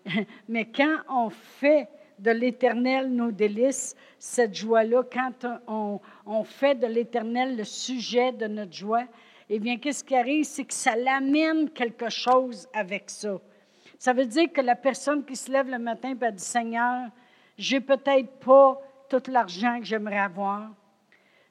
Mais 0.47 0.65
quand 0.65 0.97
on 1.09 1.29
fait 1.29 1.89
de 2.19 2.31
l'Éternel 2.31 3.11
nos 3.11 3.31
délices, 3.31 3.95
cette 4.17 4.55
joie-là, 4.55 5.03
quand 5.11 5.45
on, 5.67 6.43
fait 6.43 6.75
de 6.75 6.87
l'Éternel 6.87 7.57
le 7.57 7.63
sujet 7.63 8.31
de 8.31 8.47
notre 8.47 8.73
joie, 8.73 9.05
eh 9.49 9.59
bien, 9.59 9.77
qu'est-ce 9.77 10.03
qui 10.03 10.15
arrive? 10.15 10.45
C'est 10.45 10.65
que 10.65 10.73
ça 10.73 10.95
l'amène 10.95 11.69
quelque 11.69 12.09
chose 12.09 12.67
avec 12.73 13.09
ça. 13.09 13.39
Ça 13.99 14.13
veut 14.13 14.25
dire 14.25 14.51
que 14.51 14.61
la 14.61 14.75
personne 14.75 15.23
qui 15.23 15.35
se 15.35 15.51
lève 15.51 15.69
le 15.69 15.79
matin 15.79 16.11
et 16.11 16.31
dit 16.31 16.43
Seigneur, 16.43 17.09
j'ai 17.57 17.79
peut-être 17.79 18.31
pas 18.39 18.81
tout 19.09 19.31
l'argent 19.31 19.79
que 19.79 19.85
j'aimerais 19.85 20.19
avoir. 20.19 20.71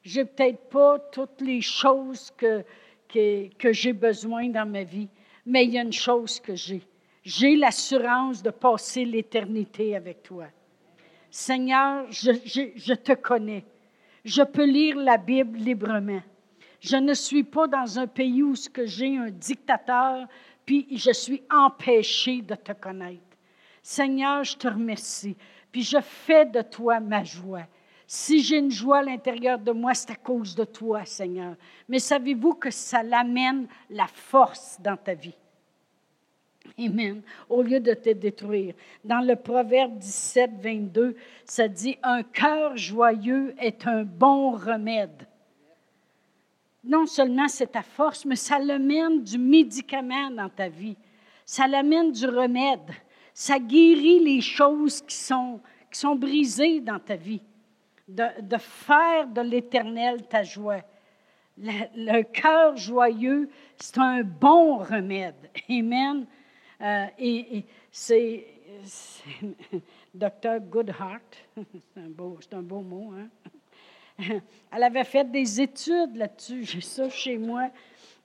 J'ai 0.03 0.25
peut-être 0.25 0.69
pas 0.69 0.99
toutes 1.11 1.41
les 1.41 1.61
choses 1.61 2.31
que, 2.37 2.63
que, 3.09 3.73
j'ai 3.73 3.93
besoin 3.93 4.49
dans 4.49 4.69
ma 4.69 4.83
vie, 4.83 5.07
mais 5.45 5.65
il 5.65 5.71
y 5.71 5.79
a 5.79 5.81
une 5.81 5.93
chose 5.93 6.39
que 6.39 6.55
j'ai. 6.55 6.81
J'ai 7.23 7.55
l'assurance 7.55 8.43
de 8.43 8.51
passer 8.51 9.03
l'éternité 9.03 9.95
avec 9.95 10.21
toi. 10.21 10.45
Seigneur, 11.31 12.05
je, 12.11 12.31
je, 12.75 12.93
te 12.93 13.13
connais. 13.13 13.65
Je 14.23 14.43
peux 14.43 14.65
lire 14.65 14.95
la 14.97 15.17
Bible 15.17 15.57
librement. 15.57 16.21
Je 16.85 16.97
ne 16.97 17.15
suis 17.15 17.43
pas 17.43 17.65
dans 17.65 17.97
un 17.97 18.05
pays 18.05 18.43
où 18.43 18.53
j'ai 18.83 19.17
un 19.17 19.31
dictateur, 19.31 20.27
puis 20.63 20.85
je 20.91 21.11
suis 21.11 21.41
empêché 21.49 22.43
de 22.43 22.53
te 22.53 22.73
connaître. 22.73 23.23
Seigneur, 23.81 24.43
je 24.43 24.55
te 24.55 24.67
remercie, 24.67 25.35
puis 25.71 25.81
je 25.81 25.97
fais 25.99 26.45
de 26.45 26.61
toi 26.61 26.99
ma 26.99 27.23
joie. 27.23 27.65
Si 28.05 28.43
j'ai 28.43 28.59
une 28.59 28.69
joie 28.69 28.99
à 28.99 29.01
l'intérieur 29.01 29.57
de 29.57 29.71
moi, 29.71 29.95
c'est 29.95 30.11
à 30.11 30.15
cause 30.15 30.53
de 30.53 30.63
toi, 30.63 31.05
Seigneur. 31.05 31.55
Mais 31.89 31.97
savez-vous 31.97 32.53
que 32.53 32.69
ça 32.69 33.01
l'amène 33.01 33.67
la 33.89 34.05
force 34.05 34.77
dans 34.79 34.95
ta 34.95 35.15
vie? 35.15 35.35
Amen. 36.77 37.23
Au 37.49 37.63
lieu 37.63 37.79
de 37.79 37.95
te 37.95 38.11
détruire. 38.11 38.75
Dans 39.03 39.21
le 39.21 39.35
Proverbe 39.35 39.97
17, 39.97 40.51
22, 40.59 41.15
ça 41.45 41.67
dit 41.67 41.97
Un 42.03 42.21
cœur 42.21 42.77
joyeux 42.77 43.55
est 43.57 43.87
un 43.87 44.03
bon 44.03 44.51
remède. 44.51 45.27
Non 46.85 47.07
seulement 47.07 47.47
c'est 47.47 47.71
ta 47.71 47.81
force, 47.81 48.25
mais 48.25 48.35
ça 48.35 48.59
le 48.59 48.77
mène 48.77 49.23
du 49.23 49.39
médicament 49.39 50.29
dans 50.29 50.49
ta 50.49 50.69
vie. 50.69 50.95
Ça 51.43 51.67
l'amène 51.67 52.11
du 52.11 52.27
remède. 52.27 52.91
Ça 53.33 53.57
guérit 53.57 54.19
les 54.19 54.39
choses 54.39 55.01
qui 55.01 55.15
sont, 55.15 55.59
qui 55.91 55.99
sont 55.99 56.15
brisées 56.15 56.81
dans 56.81 56.99
ta 56.99 57.15
vie. 57.15 57.41
De, 58.07 58.23
faire 58.59 59.27
de 59.27 59.41
l'éternel 59.41 60.27
ta 60.27 60.43
joie. 60.43 60.81
Le, 61.57 62.21
cœur 62.21 62.77
joyeux, 62.77 63.49
c'est 63.77 63.97
un 63.97 64.21
bon 64.21 64.77
remède. 64.77 65.49
Amen. 65.67 66.27
Euh, 66.81 67.05
et, 67.17 67.65
c'est 67.91 68.45
Dr. 70.13 70.59
Goodhart, 70.69 71.19
c'est 71.55 71.99
un, 71.99 72.57
un 72.57 72.61
beau 72.61 72.81
mot, 72.81 73.13
hein? 73.17 73.27
Elle 74.19 74.83
avait 74.83 75.03
fait 75.03 75.29
des 75.29 75.61
études 75.61 76.15
là-dessus, 76.15 76.63
j'ai 76.63 76.81
ça 76.81 77.09
chez 77.09 77.37
moi. 77.37 77.69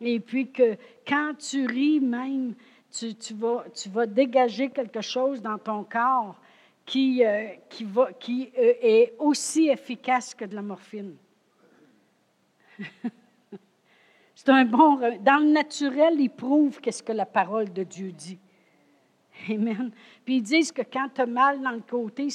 Et 0.00 0.18
puis 0.20 0.50
que 0.50 0.76
quand 1.07 1.35
tu 1.38 1.66
ris 1.66 2.00
même, 2.00 2.55
tu, 2.90 3.35
vas, 3.35 4.07
dégager 4.07 4.70
quelque 4.70 5.00
chose 5.00 5.42
dans 5.42 5.59
ton 5.59 5.85
corps 5.85 6.40
qui, 6.87 7.24
euh, 7.24 7.48
euh, 7.81 8.74
est 8.83 9.14
aussi 9.18 9.68
efficace 9.68 10.35
que 10.35 10.44
de 10.44 10.55
la 10.55 10.62
morphine. 10.62 11.16
C'est 14.35 14.48
un 14.48 14.64
bon. 14.64 14.96
Dans 15.20 15.38
le 15.38 15.53
naturel, 15.53 16.18
il 16.18 16.31
prouve 16.31 16.81
qu'est-ce 16.81 17.03
que 17.03 17.12
la 17.12 17.26
parole 17.26 17.70
de 17.72 17.83
Dieu 17.83 18.11
dit. 18.11 18.38
Amen. 19.50 19.90
Puis 20.24 20.37
ils 20.37 20.42
disent 20.42 20.72
que 20.72 20.83
quand 20.83 21.09
tu 21.14 21.20
as 21.20 21.26
mal 21.26 21.61
dans 21.61 21.72
le 21.72 21.81
côté, 21.81 22.29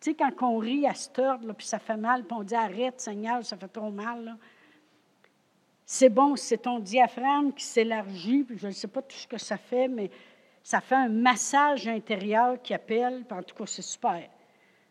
tu 0.00 0.10
sais, 0.10 0.14
quand 0.14 0.30
on 0.42 0.58
rit 0.58 0.86
à 0.86 0.94
ce 0.94 1.10
là, 1.20 1.38
puis 1.56 1.66
ça 1.66 1.78
fait 1.78 1.96
mal, 1.96 2.24
puis 2.24 2.36
on 2.38 2.42
dit 2.42 2.54
arrête, 2.54 3.00
Seigneur, 3.00 3.44
ça 3.44 3.56
fait 3.56 3.68
trop 3.68 3.90
mal. 3.90 4.36
C'est 5.84 6.08
bon, 6.08 6.36
c'est 6.36 6.58
ton 6.58 6.78
diaphragme 6.78 7.52
qui 7.52 7.64
s'élargit, 7.64 8.44
puis 8.44 8.58
je 8.58 8.66
ne 8.66 8.72
sais 8.72 8.88
pas 8.88 9.02
tout 9.02 9.16
ce 9.16 9.26
que 9.26 9.38
ça 9.38 9.56
fait, 9.56 9.88
mais 9.88 10.10
ça 10.62 10.80
fait 10.80 10.94
un 10.94 11.08
massage 11.08 11.88
intérieur 11.88 12.60
qui 12.62 12.74
appelle, 12.74 13.24
puis 13.26 13.38
en 13.38 13.42
tout 13.42 13.54
cas, 13.54 13.64
c'est 13.66 13.82
super. 13.82 14.22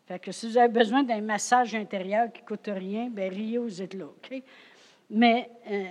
Fait 0.06 0.18
que 0.18 0.32
si 0.32 0.48
vous 0.48 0.58
avez 0.58 0.72
besoin 0.72 1.02
d'un 1.02 1.20
massage 1.20 1.74
intérieur 1.74 2.32
qui 2.32 2.42
ne 2.42 2.46
coûte 2.46 2.68
rien, 2.68 3.08
bien, 3.10 3.28
riez, 3.28 3.58
vous 3.58 3.80
êtes 3.80 3.94
là? 3.94 4.06
Mais 5.10 5.50
euh, 5.70 5.84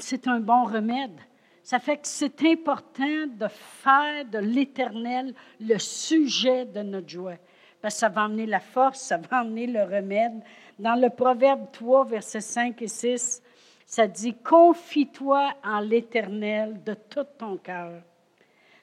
c'est 0.00 0.26
un 0.26 0.40
bon 0.40 0.64
remède. 0.64 1.20
Ça 1.62 1.78
fait 1.78 1.98
que 1.98 2.06
c'est 2.08 2.42
important 2.44 3.26
de 3.26 3.46
faire 3.48 4.24
de 4.24 4.38
l'Éternel 4.38 5.34
le 5.60 5.78
sujet 5.78 6.64
de 6.64 6.80
notre 6.80 7.08
joie. 7.08 7.36
Ça 7.86 8.08
va 8.08 8.24
amener 8.24 8.46
la 8.46 8.60
force, 8.60 9.00
ça 9.00 9.16
va 9.16 9.38
amener 9.38 9.66
le 9.66 9.82
remède. 9.82 10.42
Dans 10.78 11.00
le 11.00 11.10
Proverbe 11.10 11.70
3, 11.72 12.04
versets 12.04 12.40
5 12.40 12.82
et 12.82 12.88
6, 12.88 13.42
ça 13.86 14.06
dit 14.06 14.34
Confie-toi 14.34 15.54
en 15.64 15.80
l'Éternel 15.80 16.82
de 16.84 16.94
tout 16.94 17.26
ton 17.38 17.56
cœur. 17.56 18.02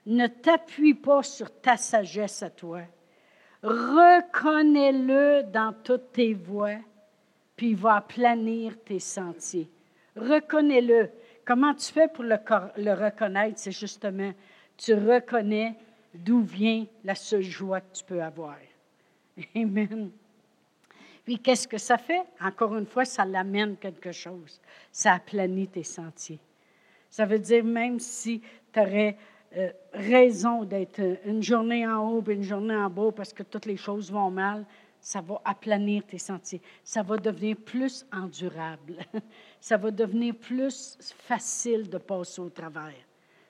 Ne 0.06 0.28
t'appuie 0.28 0.94
pas 0.94 1.24
sur 1.24 1.52
ta 1.62 1.78
sagesse 1.78 2.42
à 2.44 2.50
toi. 2.50 2.82
Reconnais-le 3.64 5.44
dans 5.52 5.74
toutes 5.84 6.12
tes 6.12 6.34
voies, 6.34 6.78
puis 7.56 7.70
il 7.70 7.76
va 7.76 8.02
planir 8.02 8.74
tes 8.84 9.00
sentiers. 9.00 9.70
Reconnais-le. 10.16 11.10
Comment 11.44 11.74
tu 11.74 11.92
fais 11.92 12.08
pour 12.08 12.24
le, 12.24 12.36
reconnaître? 12.94 13.60
C'est 13.60 13.72
justement, 13.72 14.32
tu 14.78 14.94
reconnais 14.94 15.76
d'où 16.14 16.42
vient 16.42 16.86
la 17.04 17.16
seule 17.16 17.42
joie 17.42 17.82
que 17.82 17.94
tu 17.94 18.04
peux 18.04 18.22
avoir. 18.22 18.56
Amen. 19.56 20.12
Puis 21.24 21.40
qu'est-ce 21.40 21.68
que 21.68 21.78
ça 21.78 21.98
fait? 21.98 22.24
Encore 22.40 22.76
une 22.76 22.86
fois, 22.86 23.04
ça 23.04 23.26
l'amène 23.26 23.78
quelque 23.78 24.12
chose. 24.12 24.62
Ça 24.92 25.14
aplanit 25.14 25.68
tes 25.68 25.84
sentiers. 25.84 26.40
Ça 27.10 27.26
veut 27.26 27.40
dire 27.40 27.64
même 27.64 28.00
si 28.00 28.42
tu 28.72 28.80
aurais 28.80 29.18
euh, 29.58 29.72
raison 29.94 30.64
d'être 30.64 31.02
une 31.26 31.42
journée 31.42 31.88
en 31.88 32.10
haut 32.10 32.24
et 32.28 32.34
une 32.34 32.44
journée 32.44 32.76
en 32.76 32.90
bas 32.90 33.12
parce 33.16 33.34
que 33.34 33.44
toutes 33.44 33.66
les 33.66 33.78
choses 33.78 34.12
vont 34.12 34.30
mal, 34.30 34.66
ça 35.00 35.22
va 35.22 35.42
aplanir 35.46 36.04
tes 36.06 36.18
sentiers. 36.18 36.62
Ça 36.84 37.04
va 37.04 37.18
devenir 37.18 37.56
plus 37.58 38.06
endurable. 38.12 38.98
Ça 39.60 39.78
va 39.78 39.90
devenir 39.92 40.36
plus 40.36 40.98
facile 41.18 41.90
de 41.90 41.98
passer 41.98 42.42
au 42.42 42.50
travers. 42.50 42.94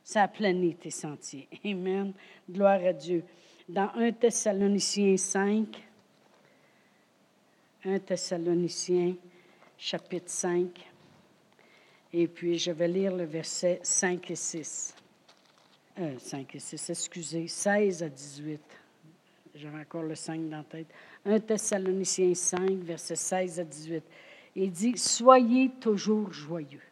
Ça 0.04 0.24
aplanit 0.24 0.76
tes 0.76 0.90
sentiers. 0.90 1.48
Amen. 1.66 2.14
Gloire 2.50 2.82
à 2.86 2.94
Dieu. 2.94 3.24
Dans 3.68 3.90
1 3.96 4.12
Thessaloniciens 4.12 5.18
5, 5.18 5.88
1 7.84 7.98
Thessaloniciens 7.98 9.16
chapitre 9.76 10.30
5, 10.30 10.88
et 12.14 12.28
puis 12.28 12.60
je 12.60 12.70
vais 12.70 12.88
lire 12.88 13.16
le 13.16 13.24
verset 13.24 13.80
5 13.82 14.30
et 14.30 14.36
6. 14.36 14.96
5 16.20 16.56
et 16.56 16.60
6, 16.60 16.90
excusez, 16.92 17.48
16 17.48 18.04
à 18.04 18.10
18. 18.10 18.62
J'avais 19.56 19.80
encore 19.80 20.04
le 20.04 20.14
5 20.14 20.48
dans 20.48 20.58
la 20.58 20.64
tête. 20.64 20.88
1 21.26 21.40
Thessaloniciens 21.40 22.36
5, 22.36 22.70
versets 22.84 23.16
16 23.16 23.60
à 23.62 23.64
18. 23.64 24.04
Il 24.58 24.72
dit 24.72 24.96
Soyez 24.96 25.72
toujours 25.80 26.32
joyeux. 26.32 26.84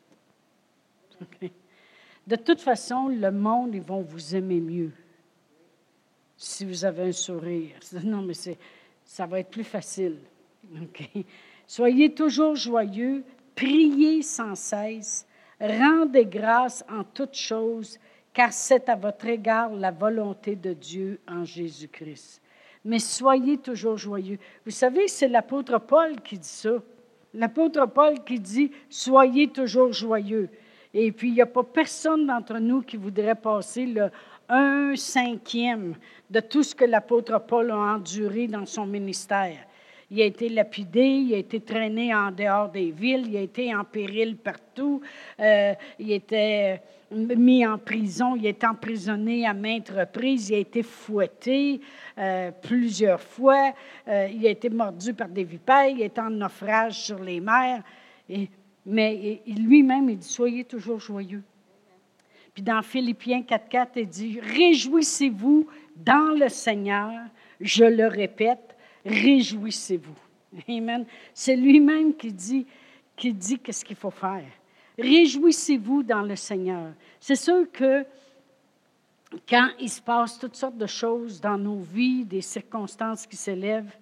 De 2.26 2.36
toute 2.36 2.62
façon, 2.62 3.10
le 3.10 3.32
monde, 3.32 3.76
ils 3.76 3.82
vont 3.82 4.02
vous 4.02 4.36
aimer 4.36 4.60
mieux 4.60 4.92
si 6.44 6.66
vous 6.66 6.86
avez 6.86 7.04
un 7.04 7.12
sourire. 7.12 7.76
Non, 8.04 8.22
mais 8.22 8.34
ça 9.06 9.26
va 9.26 9.40
être 9.40 9.50
plus 9.50 9.64
facile. 9.64 10.18
Soyez 11.68 12.14
toujours 12.14 12.56
joyeux, 12.56 13.24
priez 13.56 14.22
sans 14.22 14.56
cesse, 14.56 15.26
rendez 15.60 16.26
grâce 16.26 16.84
en 16.90 17.04
toutes 17.04 17.36
choses, 17.36 18.00
car 18.34 18.52
c'est 18.52 18.90
à 18.90 18.96
votre 18.96 19.26
égard 19.28 19.74
la 19.74 19.92
volonté 19.92 20.56
de 20.56 20.74
Dieu 20.74 21.20
en 21.28 21.44
Jésus-Christ 21.44 22.44
mais 22.86 23.00
soyez 23.00 23.58
toujours 23.58 23.98
joyeux. 23.98 24.38
Vous 24.66 24.72
savez, 24.72 25.08
c'est 25.08 25.28
l'apôtre 25.28 25.80
Paul 25.80 26.20
qui 26.22 26.38
dit 26.38 26.48
ça. 26.48 26.82
L'apôtre 27.34 27.86
Paul 27.88 28.24
qui 28.24 28.40
dit, 28.40 28.72
soyez 28.90 29.48
toujours 29.48 29.94
joyeux. 29.94 30.50
Et 30.94 31.12
puis, 31.12 31.30
il 31.30 31.34
n'y 31.34 31.42
a 31.42 31.48
pas 31.48 31.64
personne 31.64 32.28
d'entre 32.28 32.60
nous 32.60 32.82
qui 32.82 32.98
voudrait 32.98 33.36
passer 33.36 33.86
le 33.86 34.12
un 34.50 34.96
cinquième 34.96 35.96
de 36.30 36.40
tout 36.40 36.64
ce 36.64 36.76
que 36.76 36.86
l'apôtre 36.86 37.40
Paul 37.46 37.72
a 37.72 37.76
enduré 37.76 38.48
dans 38.48 38.66
son 38.66 38.86
ministère. 38.86 39.58
Il 40.12 40.22
a 40.22 40.26
été 40.26 40.50
lapidé, 40.50 41.02
il 41.02 41.34
a 41.34 41.38
été 41.38 41.60
traîné 41.60 42.14
en 42.14 42.32
dehors 42.32 42.70
des 42.70 42.92
villes, 42.92 43.26
il 43.30 43.38
a 43.38 43.42
été 43.42 43.74
en 43.74 43.84
péril 43.84 44.38
partout, 44.38 45.02
euh, 45.40 45.74
il 45.98 46.12
était 46.12 46.82
mis 47.12 47.66
en 47.66 47.78
prison, 47.78 48.36
il 48.36 48.46
est 48.46 48.64
emprisonné 48.64 49.48
à 49.48 49.54
maintes 49.54 49.90
reprises, 49.90 50.50
il 50.50 50.56
a 50.56 50.60
été 50.60 50.84
fouetté 50.84 51.82
euh, 52.18 52.52
plusieurs 52.62 53.22
fois, 53.22 53.74
euh, 54.08 54.28
il 54.32 54.46
a 54.46 54.52
été 54.52 54.70
mordu 54.70 55.14
par 55.14 55.30
des 55.30 55.44
vipères, 55.44 55.88
il 55.88 56.02
est 56.02 56.20
en 56.20 56.30
naufrage 56.30 57.00
sur 57.00 57.20
les 57.20 57.40
mers. 57.40 57.82
Mais 58.86 59.42
lui-même, 59.48 60.10
il 60.10 60.18
dit 60.18 60.28
Soyez 60.28 60.64
toujours 60.66 61.00
joyeux. 61.00 61.44
Puis 62.54 62.64
dans 62.64 62.82
Philippiens 62.82 63.42
4,4, 63.42 63.88
il 63.96 64.08
dit 64.08 64.40
Réjouissez-vous 64.40 65.68
dans 65.96 66.38
le 66.38 66.50
Seigneur. 66.50 67.12
Je 67.60 67.86
le 67.86 68.08
répète, 68.08 68.76
réjouissez-vous. 69.06 70.16
Amen. 70.68 71.06
C'est 71.34 71.56
lui-même 71.56 72.16
qui 72.16 72.32
dit, 72.32 72.66
qu'est-ce 73.16 73.84
qu'il 73.86 73.96
faut 73.96 74.12
faire. 74.12 74.46
Réjouissez-vous 74.98 76.04
dans 76.04 76.22
le 76.22 76.36
Seigneur. 76.36 76.92
C'est 77.20 77.36
sûr 77.36 77.66
que 77.72 78.06
quand 79.50 79.70
il 79.80 79.90
se 79.90 80.02
passe 80.02 80.38
toutes 80.38 80.56
sortes 80.56 80.78
de 80.78 80.86
choses 80.86 81.42
dans 81.42 81.58
nos 81.58 81.80
vies, 81.80 82.24
des 82.24 82.42
circonstances 82.42 83.26
qui 83.26 83.36
s'élèvent, 83.36 83.96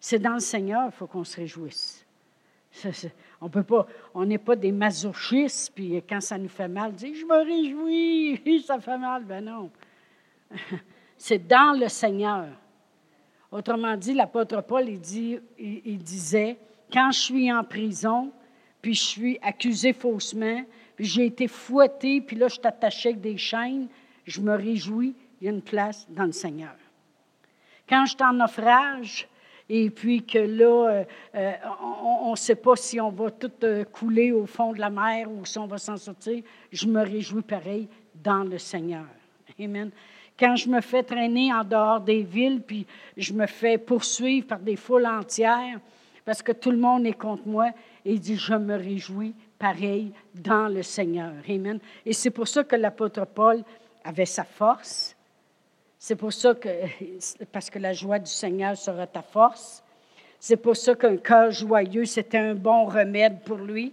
c'est 0.00 0.18
dans 0.18 0.34
le 0.34 0.40
Seigneur 0.40 0.86
qu'il 0.86 0.98
faut 0.98 1.06
qu'on 1.06 1.22
se 1.22 1.36
réjouisse. 1.36 2.04
On 3.42 3.48
peut 3.48 3.64
pas, 3.64 3.86
on 4.14 4.24
n'est 4.24 4.38
pas 4.38 4.54
des 4.54 4.70
masochistes, 4.70 5.72
puis 5.74 6.00
quand 6.08 6.20
ça 6.20 6.38
nous 6.38 6.48
fait 6.48 6.68
mal, 6.68 6.92
dire 6.92 7.12
je 7.12 7.26
me 7.26 7.44
réjouis, 7.44 8.62
ça 8.66 8.78
fait 8.78 8.96
mal. 8.96 9.24
Ben 9.24 9.44
non. 9.44 9.70
C'est 11.18 11.44
dans 11.46 11.78
le 11.78 11.88
Seigneur. 11.88 12.46
Autrement 13.50 13.96
dit, 13.96 14.14
l'apôtre 14.14 14.62
Paul, 14.62 14.88
il, 14.88 15.00
disait, 15.98 16.56
quand 16.92 17.10
je 17.10 17.18
suis 17.18 17.52
en 17.52 17.64
prison, 17.64 18.32
puis 18.80 18.94
je 18.94 19.02
suis 19.02 19.38
accusé 19.42 19.92
faussement, 19.92 20.64
puis 20.96 21.04
j'ai 21.04 21.26
été 21.26 21.48
fouetté, 21.48 22.20
puis 22.20 22.36
là, 22.36 22.48
je 22.48 22.54
suis 22.90 23.08
avec 23.08 23.20
des 23.20 23.36
chaînes, 23.36 23.88
je 24.24 24.40
me 24.40 24.54
réjouis, 24.54 25.14
il 25.40 25.46
y 25.46 25.48
a 25.48 25.52
une 25.52 25.62
place 25.62 26.06
dans 26.08 26.24
le 26.24 26.32
Seigneur. 26.32 26.74
Quand 27.88 28.06
je 28.06 28.12
suis 28.12 28.22
en 28.22 28.32
naufrage, 28.32 29.28
et 29.74 29.88
puis 29.88 30.22
que 30.22 30.38
là, 30.38 30.90
euh, 30.90 31.04
euh, 31.34 31.52
on 32.02 32.32
ne 32.32 32.36
sait 32.36 32.56
pas 32.56 32.76
si 32.76 33.00
on 33.00 33.08
va 33.08 33.30
tout 33.30 33.50
euh, 33.64 33.84
couler 33.84 34.30
au 34.30 34.44
fond 34.44 34.74
de 34.74 34.78
la 34.78 34.90
mer 34.90 35.30
ou 35.32 35.46
si 35.46 35.58
on 35.58 35.66
va 35.66 35.78
s'en 35.78 35.96
sortir, 35.96 36.42
je 36.70 36.86
me 36.86 37.00
réjouis 37.00 37.40
pareil 37.40 37.88
dans 38.22 38.44
le 38.44 38.58
Seigneur. 38.58 39.06
Amen. 39.58 39.90
Quand 40.38 40.56
je 40.56 40.68
me 40.68 40.82
fais 40.82 41.02
traîner 41.02 41.54
en 41.54 41.64
dehors 41.64 42.02
des 42.02 42.22
villes, 42.22 42.60
puis 42.60 42.86
je 43.16 43.32
me 43.32 43.46
fais 43.46 43.78
poursuivre 43.78 44.46
par 44.46 44.58
des 44.58 44.76
foules 44.76 45.06
entières, 45.06 45.80
parce 46.26 46.42
que 46.42 46.52
tout 46.52 46.70
le 46.70 46.76
monde 46.76 47.06
est 47.06 47.18
contre 47.18 47.48
moi, 47.48 47.70
et 48.04 48.18
dit, 48.18 48.36
je 48.36 48.54
me 48.54 48.76
réjouis 48.76 49.34
pareil 49.58 50.12
dans 50.34 50.68
le 50.68 50.82
Seigneur. 50.82 51.32
Amen. 51.48 51.78
Et 52.04 52.12
c'est 52.12 52.30
pour 52.30 52.46
ça 52.46 52.62
que 52.62 52.76
l'apôtre 52.76 53.24
Paul, 53.24 53.64
avait 54.04 54.26
sa 54.26 54.44
force. 54.44 55.16
C'est 56.04 56.16
pour 56.16 56.32
ça 56.32 56.52
que, 56.56 56.68
parce 57.52 57.70
que 57.70 57.78
la 57.78 57.92
joie 57.92 58.18
du 58.18 58.28
Seigneur 58.28 58.76
sera 58.76 59.06
ta 59.06 59.22
force. 59.22 59.84
C'est 60.40 60.56
pour 60.56 60.76
ça 60.76 60.96
qu'un 60.96 61.16
cœur 61.16 61.52
joyeux, 61.52 62.06
c'était 62.06 62.38
un 62.38 62.56
bon 62.56 62.86
remède 62.86 63.40
pour 63.44 63.58
lui. 63.58 63.92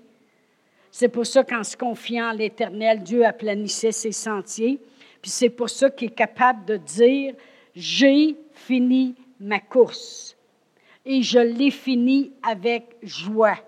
C'est 0.89 1.09
pour 1.09 1.27
ça 1.27 1.43
qu'en 1.43 1.63
se 1.63 1.77
confiant 1.77 2.29
à 2.29 2.33
l'Éternel, 2.33 3.03
Dieu 3.03 3.23
aplanissait 3.23 3.91
ses 3.91 4.11
sentiers. 4.11 4.79
Puis 5.21 5.29
c'est 5.29 5.51
pour 5.51 5.69
ça 5.69 5.91
qu'il 5.91 6.07
est 6.07 6.15
capable 6.15 6.65
de 6.65 6.77
dire, 6.77 7.35
j'ai 7.75 8.35
fini 8.53 9.13
ma 9.39 9.59
course 9.59 10.35
et 11.05 11.21
je 11.21 11.37
l'ai 11.37 11.69
fini 11.69 12.31
avec 12.41 12.85
joie. 13.03 13.59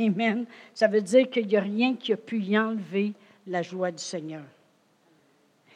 Amen. 0.00 0.46
Ça 0.74 0.88
veut 0.88 1.00
dire 1.00 1.30
qu'il 1.30 1.46
n'y 1.46 1.56
a 1.56 1.60
rien 1.60 1.94
qui 1.94 2.12
a 2.12 2.16
pu 2.16 2.40
y 2.40 2.58
enlever 2.58 3.12
la 3.46 3.62
joie 3.62 3.92
du 3.92 4.02
Seigneur. 4.02 4.42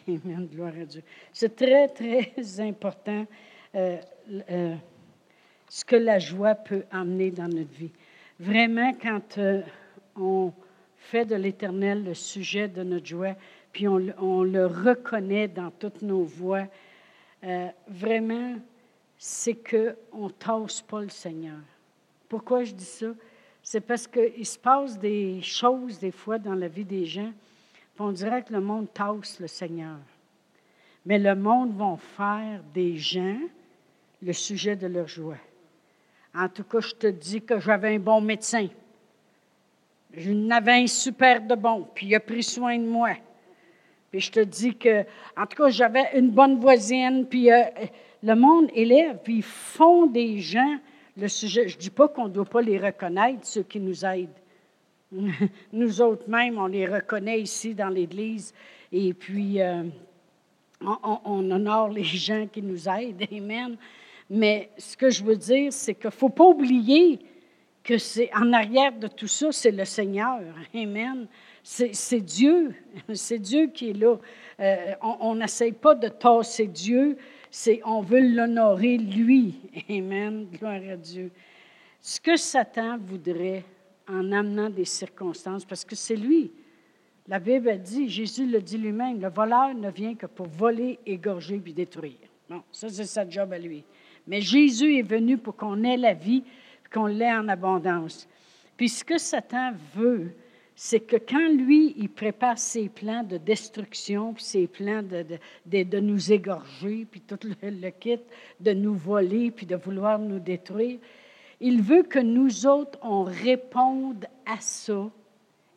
Amen. 0.08 0.48
Gloire 0.50 0.72
à 0.80 0.84
Dieu. 0.84 1.02
C'est 1.32 1.54
très, 1.54 1.88
très 1.88 2.60
important 2.60 3.26
euh, 3.74 3.98
euh, 4.50 4.74
ce 5.68 5.84
que 5.84 5.96
la 5.96 6.18
joie 6.18 6.54
peut 6.54 6.84
amener 6.90 7.30
dans 7.30 7.48
notre 7.48 7.72
vie. 7.72 7.92
Vraiment, 8.40 8.92
quand 8.94 9.38
euh, 9.38 9.62
on 10.16 10.52
fait 10.96 11.24
de 11.24 11.36
l'Éternel 11.36 12.04
le 12.04 12.14
sujet 12.14 12.68
de 12.68 12.82
notre 12.82 13.06
joie, 13.06 13.36
puis 13.72 13.86
on, 13.86 13.98
le 13.98 14.66
reconnaît 14.66 15.48
dans 15.48 15.70
toutes 15.70 16.02
nos 16.02 16.24
voies, 16.24 16.66
vraiment, 17.88 18.56
c'est 19.16 19.54
qu'on 19.54 20.26
ne 20.26 20.30
tasse 20.30 20.82
pas 20.82 21.00
le 21.00 21.08
Seigneur. 21.08 21.56
Pourquoi 22.28 22.64
je 22.64 22.74
dis 22.74 22.84
ça? 22.84 23.06
C'est 23.62 23.80
parce 23.80 24.06
qu'il 24.06 24.44
se 24.44 24.58
passe 24.58 24.98
des 24.98 25.40
choses 25.40 25.98
des 25.98 26.10
fois 26.10 26.38
dans 26.38 26.54
la 26.54 26.68
vie 26.68 26.84
des 26.84 27.06
gens, 27.06 27.32
on 27.98 28.12
dirait 28.12 28.42
que 28.42 28.52
le 28.52 28.60
monde 28.60 28.92
tasse 28.92 29.38
le 29.40 29.46
Seigneur. 29.46 29.98
Mais 31.04 31.18
le 31.18 31.34
monde 31.34 31.76
va 31.76 31.96
faire 31.96 32.62
des 32.72 32.96
gens 32.96 33.38
le 34.22 34.32
sujet 34.32 34.76
de 34.76 34.86
leur 34.86 35.08
joie. 35.08 35.38
En 36.34 36.48
tout 36.48 36.64
cas, 36.64 36.80
je 36.80 36.94
te 36.94 37.06
dis 37.08 37.42
que 37.42 37.58
j'avais 37.58 37.94
un 37.94 37.98
bon 37.98 38.20
médecin. 38.20 38.68
J'en 40.14 40.50
avais 40.50 40.82
un 40.82 40.86
super 40.86 41.40
de 41.42 41.54
bon, 41.54 41.88
puis 41.94 42.06
il 42.06 42.14
a 42.14 42.20
pris 42.20 42.42
soin 42.42 42.78
de 42.78 42.84
moi. 42.84 43.14
Puis 44.10 44.20
je 44.20 44.30
te 44.30 44.40
dis 44.40 44.76
que, 44.76 45.02
en 45.36 45.46
tout 45.46 45.62
cas, 45.62 45.70
j'avais 45.70 46.18
une 46.18 46.30
bonne 46.30 46.60
voisine, 46.60 47.26
puis 47.28 47.50
euh, 47.50 47.62
le 48.22 48.34
monde 48.34 48.68
élève, 48.74 49.18
puis 49.24 49.36
ils 49.36 49.42
font 49.42 50.06
des 50.06 50.38
gens 50.38 50.78
le 51.16 51.28
sujet. 51.28 51.68
Je 51.68 51.76
ne 51.76 51.80
dis 51.80 51.90
pas 51.90 52.08
qu'on 52.08 52.28
ne 52.28 52.32
doit 52.32 52.44
pas 52.44 52.62
les 52.62 52.78
reconnaître, 52.78 53.46
ceux 53.46 53.62
qui 53.62 53.80
nous 53.80 54.04
aident. 54.04 54.28
Nous 55.72 56.00
autres 56.00 56.28
mêmes, 56.28 56.58
on 56.58 56.66
les 56.66 56.86
reconnaît 56.86 57.40
ici 57.40 57.74
dans 57.74 57.88
l'Église, 57.88 58.54
et 58.90 59.12
puis 59.12 59.60
euh, 59.60 59.84
on, 60.80 61.18
on, 61.24 61.50
honore 61.50 61.90
les 61.90 62.04
gens 62.04 62.46
qui 62.46 62.62
nous 62.62 62.88
aident. 62.88 63.26
Amen. 63.32 63.76
Mais 64.30 64.70
ce 64.78 64.96
que 64.96 65.10
je 65.10 65.22
veux 65.22 65.36
dire, 65.36 65.72
c'est 65.72 65.94
qu'il 65.94 66.06
ne 66.06 66.12
faut 66.12 66.30
pas 66.30 66.44
oublier 66.44 67.18
que 67.82 67.98
c'est 67.98 68.30
en 68.34 68.52
arrière 68.52 68.92
de 68.92 69.08
tout 69.08 69.26
ça, 69.26 69.52
c'est 69.52 69.72
le 69.72 69.84
Seigneur. 69.84 70.40
Amen. 70.74 71.26
C'est 71.62 72.20
Dieu. 72.20 72.74
C'est 73.14 73.38
Dieu 73.38 73.68
qui 73.68 73.90
est 73.90 73.92
là. 73.92 74.16
Euh, 74.58 74.94
on 75.00 75.36
n'essaye 75.36 75.72
pas 75.72 75.94
de 75.94 76.08
tasser 76.08 76.66
Dieu, 76.66 77.16
on 77.84 78.00
veut 78.00 78.20
l'honorer 78.20 78.98
lui. 78.98 79.54
Amen. 79.88 80.46
Gloire 80.52 80.80
à 80.90 80.96
Dieu. 80.96 81.30
Ce 82.00 82.20
que 82.20 82.36
Satan 82.36 82.98
voudrait 82.98 83.64
en 84.12 84.32
amenant 84.32 84.70
des 84.70 84.84
circonstances, 84.84 85.64
parce 85.64 85.84
que 85.84 85.96
c'est 85.96 86.16
lui. 86.16 86.50
La 87.28 87.38
Bible 87.38 87.78
dit, 87.80 88.08
Jésus 88.08 88.46
le 88.46 88.60
dit 88.60 88.78
lui-même, 88.78 89.20
le 89.20 89.28
voleur 89.28 89.74
ne 89.74 89.90
vient 89.90 90.14
que 90.14 90.26
pour 90.26 90.46
voler, 90.46 90.98
égorger 91.06 91.58
puis 91.58 91.72
détruire. 91.72 92.18
Bon, 92.48 92.62
ça 92.72 92.88
c'est 92.88 93.04
sa 93.04 93.28
job 93.28 93.52
à 93.52 93.58
lui. 93.58 93.84
Mais 94.26 94.40
Jésus 94.40 94.98
est 94.98 95.02
venu 95.02 95.38
pour 95.38 95.56
qu'on 95.56 95.82
ait 95.84 95.96
la 95.96 96.14
vie, 96.14 96.42
qu'on 96.92 97.06
l'ait 97.06 97.32
en 97.32 97.48
abondance. 97.48 98.28
Puis 98.76 98.88
ce 98.88 99.04
que 99.04 99.18
Satan 99.18 99.72
veut, 99.94 100.32
c'est 100.74 101.00
que 101.00 101.16
quand 101.16 101.48
lui, 101.48 101.94
il 101.96 102.08
prépare 102.08 102.58
ses 102.58 102.88
plans 102.88 103.22
de 103.22 103.36
destruction, 103.36 104.32
puis 104.32 104.42
ses 104.42 104.66
plans 104.66 105.02
de, 105.02 105.24
de, 105.66 105.82
de, 105.82 106.00
nous 106.00 106.32
égorger, 106.32 107.06
puis 107.10 107.20
tout 107.20 107.38
le, 107.44 107.70
le, 107.70 107.90
kit, 107.90 108.18
de 108.58 108.72
nous 108.72 108.94
voler, 108.94 109.50
puis 109.50 109.66
de 109.66 109.76
vouloir 109.76 110.18
nous 110.18 110.40
détruire, 110.40 110.98
il 111.62 111.80
veut 111.80 112.02
que 112.02 112.18
nous 112.18 112.66
autres, 112.66 112.98
on 113.02 113.22
réponde 113.22 114.26
à 114.44 114.60
ça 114.60 115.08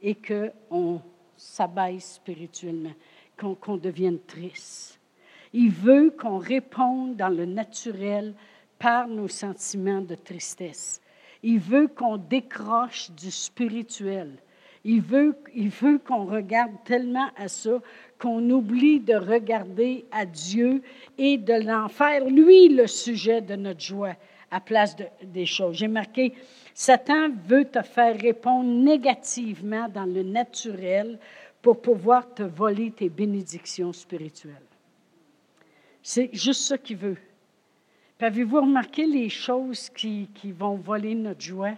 et 0.02 0.16
qu'on 0.16 1.02
s'abaisse 1.38 2.16
spirituellement, 2.16 2.94
qu'on 3.38 3.56
qu 3.56 3.80
devienne 3.80 4.20
triste. 4.20 5.00
Il 5.54 5.72
veut 5.72 6.10
qu'on 6.10 6.38
réponde 6.38 7.16
dans 7.16 7.30
le 7.30 7.46
naturel 7.46 8.34
par 8.78 9.08
nos 9.08 9.30
sentiments 9.30 10.02
de 10.02 10.16
tristesse. 10.16 11.02
Il 11.44 11.60
veut 11.60 11.88
qu'on 11.88 12.18
décroche 12.18 13.12
du 13.12 13.32
spirituel 13.32 14.32
il 14.88 15.02
veut, 15.02 15.36
il 15.56 15.70
veut 15.70 15.98
qu'on 15.98 16.26
regarde 16.26 16.76
tellement 16.86 17.30
à 17.36 17.48
ça 17.48 17.82
qu'on 18.20 18.48
oublie 18.52 19.00
de 19.00 19.16
regarder 19.16 20.06
à 20.12 20.28
Dieu 20.28 20.84
et 21.18 21.38
de 21.38 21.54
l'en 21.54 21.90
faire, 21.90 22.24
lui, 22.24 22.70
le 22.70 22.86
sujet 22.86 23.42
de 23.42 23.56
notre 23.56 23.82
joie 23.82 24.14
à 24.52 24.60
place 24.60 24.96
des 25.24 25.46
choses. 25.46 25.78
J'ai 25.78 25.88
marqué, 25.88 26.34
Satan 26.74 27.30
veut 27.48 27.66
te 27.66 27.82
faire 27.82 28.20
répondre 28.20 28.70
négativement 28.70 29.88
dans 29.90 30.06
le 30.06 30.24
naturel 30.24 31.20
pour 31.62 31.82
pouvoir 31.82 32.34
te 32.34 32.44
voler 32.44 32.92
tes 32.92 33.10
bénédictions 33.10 33.92
spirituelles. 33.92 34.54
C'est 36.04 36.30
juste 36.34 36.62
ça 36.62 36.78
qu'il 36.78 36.98
veut. 36.98 37.18
avez-vous 38.20 38.62
remarqué 38.62 39.08
les 39.08 39.30
choses 39.30 39.90
qui, 39.90 40.30
qui, 40.36 40.52
vont 40.52 40.76
voler 40.76 41.16
notre 41.16 41.42
joie? 41.42 41.74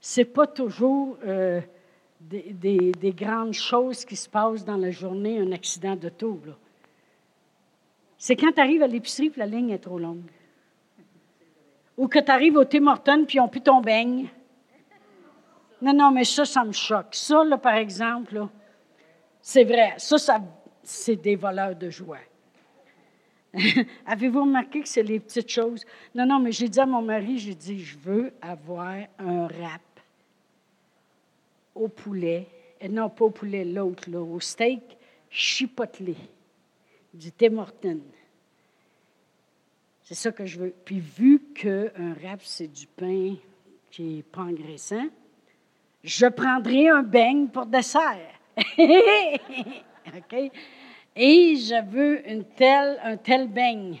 C'est 0.00 0.24
pas 0.24 0.48
toujours 0.48 1.16
euh, 1.24 1.60
des, 2.20 3.14
grandes 3.16 3.54
choses 3.54 4.04
qui 4.04 4.16
se 4.16 4.28
passent 4.28 4.64
dans 4.64 4.76
la 4.76 4.90
journée, 4.90 5.38
un 5.38 5.52
accident 5.52 5.96
d'auto. 5.96 6.40
C'est 8.18 8.36
quand 8.36 8.52
tu 8.52 8.60
arrives 8.60 8.82
à 8.82 8.86
l'épicerie 8.86 9.32
et 9.34 9.38
la 9.38 9.46
ligne 9.46 9.70
est 9.70 9.78
trop 9.78 9.98
longue. 9.98 10.30
Ou 12.02 12.08
que 12.08 12.18
tu 12.18 12.32
arrives 12.32 12.56
au 12.56 12.64
Tim 12.64 12.88
Hortons 12.88 13.24
puis 13.24 13.38
ils 13.38 13.40
n'ont 13.40 13.46
ton 13.46 13.80
beigne. 13.80 14.28
Non, 15.80 15.92
non, 15.92 16.10
mais 16.10 16.24
ça, 16.24 16.44
ça 16.44 16.64
me 16.64 16.72
choque. 16.72 17.14
Ça, 17.14 17.44
là, 17.44 17.56
par 17.58 17.74
exemple, 17.74 18.44
c'est 19.40 19.62
vrai. 19.62 19.94
Ça, 19.98 20.18
ça 20.18 20.40
c'est 20.82 21.14
des 21.14 21.36
voleurs 21.36 21.76
de 21.76 21.90
joie. 21.90 22.18
Avez-vous 24.06 24.40
remarqué 24.40 24.80
que 24.80 24.88
c'est 24.88 25.04
les 25.04 25.20
petites 25.20 25.48
choses? 25.48 25.84
Non, 26.12 26.26
non, 26.26 26.40
mais 26.40 26.50
j'ai 26.50 26.68
dit 26.68 26.80
à 26.80 26.86
mon 26.86 27.02
mari, 27.02 27.38
j'ai 27.38 27.54
dit, 27.54 27.78
je 27.78 27.96
veux 27.96 28.32
avoir 28.42 28.96
un 29.20 29.46
rap 29.46 29.80
au 31.72 31.86
poulet, 31.86 32.48
et 32.80 32.88
non 32.88 33.10
pas 33.10 33.26
au 33.26 33.30
poulet, 33.30 33.64
l'autre, 33.64 34.12
au 34.12 34.40
steak 34.40 34.82
chipotelé 35.30 36.16
du 37.14 37.30
Tim 37.30 37.58
Hortons. 37.58 38.00
C'est 40.02 40.14
ça 40.14 40.32
que 40.32 40.46
je 40.46 40.58
veux. 40.58 40.74
Puis 40.84 41.00
vu 41.00 41.40
qu'un 41.54 42.14
wrap, 42.22 42.40
c'est 42.42 42.68
du 42.68 42.86
pain 42.86 43.34
qui 43.90 44.02
n'est 44.02 44.22
pas 44.22 44.42
engraissant, 44.42 45.06
je 46.02 46.26
prendrai 46.26 46.88
un 46.88 47.02
beigne 47.02 47.48
pour 47.48 47.66
dessert. 47.66 48.34
OK? 48.58 50.50
Et 51.14 51.56
je 51.56 51.84
veux 51.90 52.22
un 52.26 53.16
tel 53.16 53.48
beigne. 53.48 54.00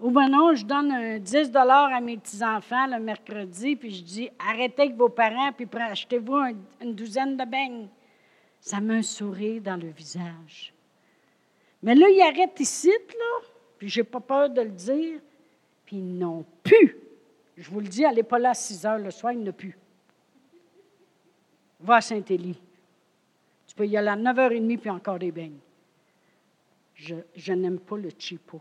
Ou 0.00 0.10
bien 0.12 0.28
non, 0.28 0.54
je 0.54 0.64
donne 0.64 0.92
un 0.92 1.18
10 1.18 1.50
à 1.54 2.00
mes 2.00 2.16
petits-enfants 2.16 2.86
le 2.86 3.00
mercredi, 3.00 3.74
puis 3.74 3.92
je 3.92 4.02
dis 4.02 4.30
arrêtez 4.38 4.82
avec 4.82 4.94
vos 4.94 5.08
parents, 5.08 5.52
puis 5.52 5.66
achetez-vous 5.72 6.36
une 6.80 6.94
douzaine 6.94 7.36
de 7.36 7.44
beignes. 7.44 7.88
Ça 8.60 8.80
met 8.80 8.98
un 8.98 9.02
sourire 9.02 9.60
dans 9.60 9.76
le 9.76 9.88
visage. 9.88 10.72
Mais 11.82 11.96
là, 11.96 12.06
ils 12.08 12.22
arrêtent 12.22 12.60
ici, 12.60 12.88
là, 12.90 13.48
puis 13.78 13.88
je 13.88 14.00
n'ai 14.00 14.04
pas 14.04 14.20
peur 14.20 14.50
de 14.50 14.60
le 14.60 14.70
dire, 14.70 15.20
puis 15.86 15.96
ils 15.96 16.18
n'ont 16.18 16.44
plus. 16.62 16.96
Je 17.56 17.70
vous 17.70 17.80
le 17.80 17.88
dis, 17.88 18.04
allez 18.04 18.22
pas 18.22 18.38
là 18.38 18.50
à 18.50 18.54
6 18.54 18.84
heures 18.86 18.98
le 18.98 19.10
soir, 19.10 19.32
ils 19.32 19.42
n'ont 19.42 19.52
plus. 19.52 19.76
Va 21.80 21.96
à 21.96 22.00
Saint-Élie. 22.00 22.60
Tu 23.66 23.74
peux 23.74 23.86
y 23.86 23.96
aller 23.96 24.08
à 24.08 24.16
9h30, 24.16 24.78
puis 24.78 24.90
encore 24.90 25.18
des 25.18 25.30
beignes. 25.30 25.58
Je, 26.94 27.14
je 27.36 27.52
n'aime 27.52 27.78
pas 27.78 27.96
le 27.96 28.10
chipo. 28.18 28.60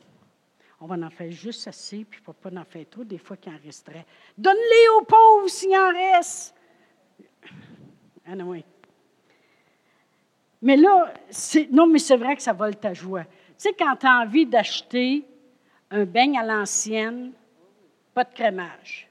On 0.79 0.85
va 0.85 0.95
en 0.95 1.09
faire 1.09 1.31
juste 1.31 1.67
assez, 1.67 2.05
puis 2.05 2.21
faut 2.21 2.33
pas 2.33 2.51
en 2.55 2.63
faire 2.63 2.85
trop, 2.89 3.03
des 3.03 3.17
fois 3.17 3.35
qu'il 3.35 3.51
en 3.51 3.57
resterait. 3.57 4.05
Donne-les 4.37 4.89
aux 4.97 5.05
pauvres 5.05 5.47
s'il 5.47 5.75
en 5.75 5.91
reste. 5.91 6.53
Ah 8.27 8.35
non, 8.35 8.49
oui. 8.49 8.63
Mais 10.61 10.75
là, 10.75 11.13
non, 11.71 11.87
mais 11.87 11.99
c'est 11.99 12.17
vrai 12.17 12.35
que 12.35 12.41
ça 12.41 12.53
vole 12.53 12.75
ta 12.75 12.93
joie. 12.93 13.23
Tu 13.57 13.63
sais, 13.63 13.73
quand 13.73 13.95
tu 13.95 14.05
as 14.05 14.19
envie 14.21 14.45
d'acheter 14.45 15.25
un 15.89 16.05
beigne 16.05 16.37
à 16.37 16.43
l'ancienne, 16.43 17.31
pas 18.13 18.23
de 18.23 18.33
crémage. 18.33 19.07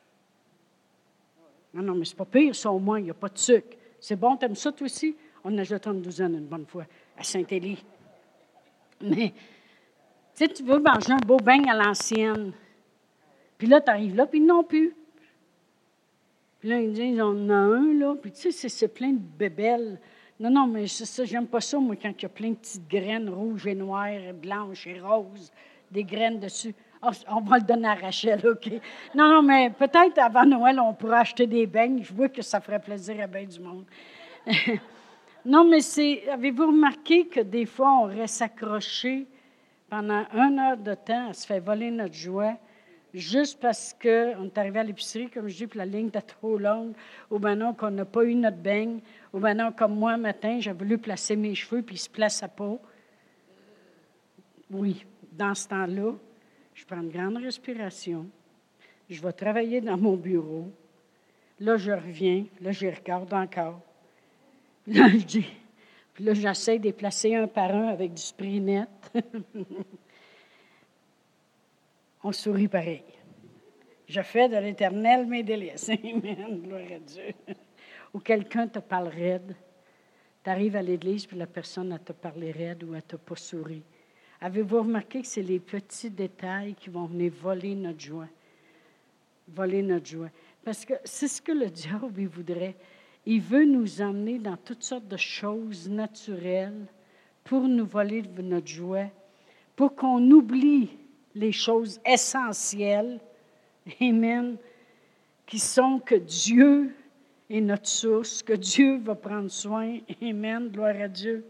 Non, 1.74 1.82
non, 1.82 1.94
mais 1.94 2.04
c'est 2.04 2.16
pas 2.16 2.24
pire, 2.24 2.54
ça 2.54 2.70
au 2.70 2.78
moins, 2.78 2.98
il 2.98 3.04
n'y 3.04 3.10
a 3.10 3.14
pas 3.14 3.28
de 3.28 3.38
sucre. 3.38 3.76
C'est 3.98 4.16
bon, 4.16 4.36
t'aimes 4.36 4.54
ça 4.54 4.72
toi 4.72 4.84
aussi? 4.84 5.16
On 5.42 5.52
en 5.52 5.58
achète 5.58 5.86
une 5.86 6.00
douzaine 6.00 6.34
une 6.34 6.46
bonne 6.46 6.66
fois 6.66 6.84
à 7.16 7.22
Saint-Élie. 7.22 7.84
Mais, 9.00 9.30
tu 9.30 9.36
sais, 10.34 10.48
tu 10.48 10.62
veux 10.62 10.78
manger 10.78 11.12
un 11.12 11.26
beau 11.26 11.38
bain 11.38 11.62
à 11.68 11.74
l'ancienne. 11.74 12.52
Puis 13.58 13.66
là, 13.66 13.80
tu 13.80 13.90
arrives 13.90 14.14
là, 14.14 14.26
puis 14.26 14.38
ils 14.38 14.46
n'ont 14.46 14.64
plus. 14.64 14.94
Puis 16.60 16.68
là, 16.68 16.80
ils 16.80 16.92
disent, 16.92 17.20
on 17.20 17.46
en 17.46 17.50
a 17.50 17.54
un, 17.54 17.94
là. 17.94 18.14
Puis 18.14 18.32
tu 18.32 18.52
sais, 18.52 18.68
c'est 18.68 18.88
plein 18.88 19.10
de 19.10 19.18
bébelles. 19.18 19.98
Non, 20.38 20.50
non, 20.50 20.66
mais 20.66 20.86
ça, 20.86 21.24
j'aime 21.24 21.46
pas 21.46 21.62
ça, 21.62 21.78
moi, 21.78 21.96
quand 21.96 22.12
il 22.16 22.22
y 22.22 22.26
a 22.26 22.28
plein 22.28 22.50
de 22.50 22.56
petites 22.56 22.88
graines 22.88 23.28
rouges 23.30 23.66
et 23.66 23.74
noires, 23.74 24.08
et 24.08 24.32
blanches 24.34 24.86
et 24.86 25.00
roses, 25.00 25.50
des 25.90 26.04
graines 26.04 26.38
dessus. 26.38 26.74
Oh, 27.02 27.08
on 27.28 27.40
va 27.40 27.58
le 27.58 27.64
donner 27.64 27.88
à 27.88 27.94
Rachel, 27.94 28.46
OK? 28.46 28.70
Non, 29.14 29.28
non, 29.30 29.42
mais 29.42 29.70
peut-être 29.70 30.18
avant 30.18 30.44
Noël, 30.44 30.78
on 30.78 30.92
pourra 30.92 31.20
acheter 31.20 31.46
des 31.46 31.66
beignes. 31.66 32.02
Je 32.02 32.12
vois 32.12 32.28
que 32.28 32.42
ça 32.42 32.60
ferait 32.60 32.80
plaisir 32.80 33.20
à 33.22 33.26
bien 33.26 33.44
du 33.44 33.60
monde. 33.60 33.84
non, 35.44 35.64
mais 35.64 35.80
c'est. 35.80 36.28
Avez-vous 36.28 36.66
remarqué 36.66 37.26
que 37.26 37.40
des 37.40 37.64
fois, 37.64 37.92
on 38.02 38.04
reste 38.04 38.42
accroché 38.42 39.26
pendant 39.88 40.24
une 40.34 40.58
heure 40.58 40.76
de 40.76 40.94
temps 40.94 41.30
à 41.30 41.32
se 41.32 41.46
faire 41.46 41.62
voler 41.62 41.90
notre 41.90 42.14
joie 42.14 42.56
juste 43.16 43.58
parce 43.60 43.94
qu'on 44.00 44.44
est 44.44 44.58
arrivé 44.58 44.78
à 44.78 44.82
l'épicerie, 44.82 45.30
comme 45.30 45.48
je 45.48 45.56
dis, 45.56 45.66
puis 45.66 45.78
la 45.78 45.86
ligne 45.86 46.08
était 46.08 46.20
trop 46.20 46.58
longue, 46.58 46.92
ou 47.30 47.38
maintenant 47.38 47.72
qu'on 47.72 47.90
n'a 47.90 48.04
pas 48.04 48.24
eu 48.24 48.34
notre 48.34 48.58
beigne, 48.58 49.00
ou 49.36 49.38
maintenant, 49.38 49.70
comme 49.70 49.94
moi, 49.94 50.16
matin, 50.16 50.60
j'ai 50.60 50.72
voulu 50.72 50.96
placer 50.96 51.36
mes 51.36 51.54
cheveux, 51.54 51.82
puis 51.82 51.96
ils 51.96 51.98
se 51.98 52.08
plaçaient 52.08 52.48
pas. 52.48 52.78
Oui, 54.70 55.04
dans 55.30 55.54
ce 55.54 55.68
temps-là, 55.68 56.14
je 56.72 56.86
prends 56.86 57.02
une 57.02 57.10
grande 57.10 57.36
respiration, 57.36 58.26
je 59.10 59.20
vais 59.20 59.32
travailler 59.32 59.82
dans 59.82 59.98
mon 59.98 60.16
bureau, 60.16 60.72
là, 61.60 61.76
je 61.76 61.92
reviens, 61.92 62.46
là, 62.62 62.72
je 62.72 62.86
regarde 62.86 63.34
encore. 63.34 63.82
Là, 64.86 65.08
je 65.08 65.24
dis, 65.24 65.46
puis 66.14 66.24
là, 66.24 66.32
j'essaie 66.32 66.78
de 66.78 66.84
les 66.84 66.92
placer 66.92 67.34
un 67.34 67.48
par 67.48 67.74
un 67.74 67.88
avec 67.88 68.14
du 68.14 68.22
spray 68.22 68.60
net. 68.60 68.88
on 72.22 72.30
sourit 72.30 72.68
pareil. 72.68 73.02
Je 74.06 74.22
fais 74.22 74.48
de 74.48 74.56
l'éternel 74.56 75.26
mes 75.26 75.42
délices. 75.42 75.88
Amen. 76.04 76.62
Gloire 76.62 76.82
à 76.94 76.98
Dieu. 77.00 77.56
Ou 78.16 78.18
quelqu'un 78.18 78.66
te 78.66 78.78
parle 78.78 79.08
raide. 79.08 79.54
Tu 80.42 80.48
arrives 80.48 80.74
à 80.74 80.80
l'église, 80.80 81.26
puis 81.26 81.36
la 81.36 81.46
personne 81.46 81.92
a 81.92 81.98
te 81.98 82.14
parlé 82.14 82.50
raide 82.50 82.82
ou 82.82 82.94
elle 82.94 83.02
t'a 83.02 83.18
pas 83.18 83.36
souri. 83.36 83.82
Avez-vous 84.40 84.78
remarqué 84.78 85.20
que 85.20 85.26
c'est 85.26 85.42
les 85.42 85.58
petits 85.58 86.08
détails 86.08 86.74
qui 86.76 86.88
vont 86.88 87.04
venir 87.04 87.30
voler 87.42 87.74
notre 87.74 88.00
joie? 88.00 88.28
Voler 89.48 89.82
notre 89.82 90.06
joie. 90.06 90.30
Parce 90.64 90.86
que 90.86 90.94
c'est 91.04 91.28
ce 91.28 91.42
que 91.42 91.52
le 91.52 91.66
diable 91.70 92.14
il 92.16 92.28
voudrait. 92.28 92.74
Il 93.26 93.42
veut 93.42 93.66
nous 93.66 94.00
emmener 94.00 94.38
dans 94.38 94.56
toutes 94.56 94.82
sortes 94.82 95.08
de 95.08 95.18
choses 95.18 95.86
naturelles 95.86 96.86
pour 97.44 97.68
nous 97.68 97.84
voler 97.84 98.22
notre 98.22 98.66
joie, 98.66 99.10
pour 99.76 99.94
qu'on 99.94 100.22
oublie 100.30 100.88
les 101.34 101.52
choses 101.52 102.00
essentielles, 102.06 103.20
Amen, 104.00 104.56
qui 105.44 105.58
sont 105.58 105.98
que 105.98 106.14
Dieu 106.14 106.94
est 107.48 107.60
notre 107.60 107.88
source, 107.88 108.42
que 108.42 108.54
Dieu 108.54 108.98
va 108.98 109.14
prendre 109.14 109.50
soin. 109.50 109.98
Amen, 110.22 110.68
gloire 110.68 111.00
à 111.00 111.08
Dieu. 111.08 111.44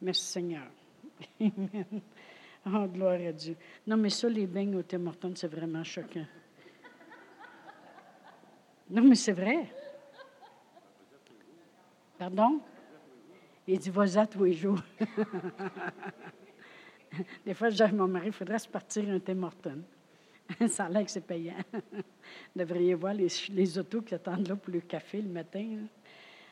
Merci 0.00 0.24
Seigneur. 0.24 0.66
Amen. 1.40 2.00
Oh, 2.66 2.86
gloire 2.86 3.20
à 3.20 3.32
Dieu. 3.32 3.56
Non, 3.86 3.96
mais 3.96 4.10
ça, 4.10 4.28
les 4.28 4.46
beignes 4.46 4.76
au 4.76 5.06
Hortons, 5.06 5.32
c'est 5.34 5.48
vraiment 5.48 5.82
choquant. 5.82 6.26
Non, 8.88 9.02
mais 9.02 9.14
c'est 9.14 9.32
vrai. 9.32 9.66
Pardon? 12.18 12.60
Il 13.66 13.78
dit, 13.78 13.90
vas-y 13.90 14.28
tous 14.28 14.44
les 14.44 14.52
jours. 14.52 14.80
Des 17.44 17.54
fois, 17.54 17.70
je 17.70 17.76
dis 17.76 17.82
à 17.82 17.92
mon 17.92 18.08
mari, 18.08 18.28
il 18.28 18.32
faudrait 18.32 18.58
se 18.58 18.68
partir 18.68 19.08
un 19.08 19.18
Tim 19.18 19.42
Hortons. 19.42 19.82
Ça 20.68 20.88
a 20.92 21.04
que 21.04 21.10
c'est 21.10 21.26
payant. 21.26 21.54
Vous 21.72 22.02
devriez 22.56 22.94
voir 22.94 23.14
les, 23.14 23.28
les, 23.50 23.78
autos 23.78 24.02
qui 24.02 24.14
attendent 24.14 24.48
là 24.48 24.56
pour 24.56 24.72
le 24.72 24.80
café 24.80 25.20
le 25.20 25.28
matin. 25.28 25.78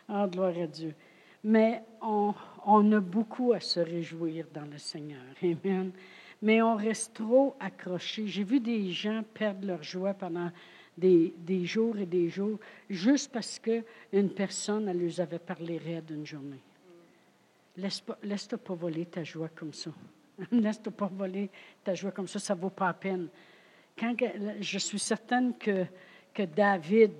Ah, 0.08 0.26
gloire 0.30 0.56
à 0.56 0.66
Dieu. 0.66 0.94
Mais 1.42 1.82
on, 2.02 2.34
on, 2.66 2.92
a 2.92 3.00
beaucoup 3.00 3.52
à 3.52 3.60
se 3.60 3.80
réjouir 3.80 4.46
dans 4.52 4.66
le 4.66 4.78
Seigneur. 4.78 5.22
Amen. 5.42 5.92
Mais 6.42 6.62
on 6.62 6.76
reste 6.76 7.14
trop 7.14 7.54
accroché. 7.60 8.26
J'ai 8.26 8.44
vu 8.44 8.60
des 8.60 8.90
gens 8.90 9.22
perdre 9.34 9.66
leur 9.66 9.82
joie 9.82 10.14
pendant 10.14 10.50
des, 10.96 11.34
des 11.38 11.64
jours 11.64 11.98
et 11.98 12.06
des 12.06 12.28
jours 12.28 12.58
juste 12.88 13.32
parce 13.32 13.58
qu'une 13.58 14.30
personne, 14.30 14.88
elle 14.88 15.02
leur 15.02 15.20
avait 15.20 15.38
parlé 15.38 15.78
raide 15.78 16.06
d'une 16.06 16.26
journée. 16.26 16.60
Laisse-toi 17.76 18.18
laisse 18.22 18.46
pas 18.46 18.74
voler 18.74 19.06
ta 19.06 19.22
joie 19.22 19.48
comme 19.48 19.72
ça. 19.72 19.90
Laisse-toi 20.52 20.92
pas 20.92 21.06
voler 21.06 21.50
ta 21.84 21.94
joie 21.94 22.10
comme 22.10 22.28
ça, 22.28 22.38
ça 22.38 22.54
ne 22.54 22.60
vaut 22.60 22.70
pas 22.70 22.88
la 22.88 22.94
peine. 22.94 23.28
Quand, 24.00 24.16
je 24.60 24.78
suis 24.78 24.98
certaine 24.98 25.52
que, 25.58 25.84
que 26.32 26.44
David, 26.44 27.12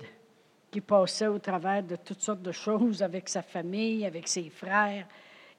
qui 0.71 0.81
passait 0.81 1.27
au 1.27 1.37
travers 1.37 1.83
de 1.83 1.95
toutes 1.95 2.21
sortes 2.21 2.41
de 2.41 2.51
choses 2.51 3.03
avec 3.03 3.29
sa 3.29 3.43
famille, 3.43 4.03
avec 4.03 4.27
ses 4.27 4.49
frères, 4.49 5.05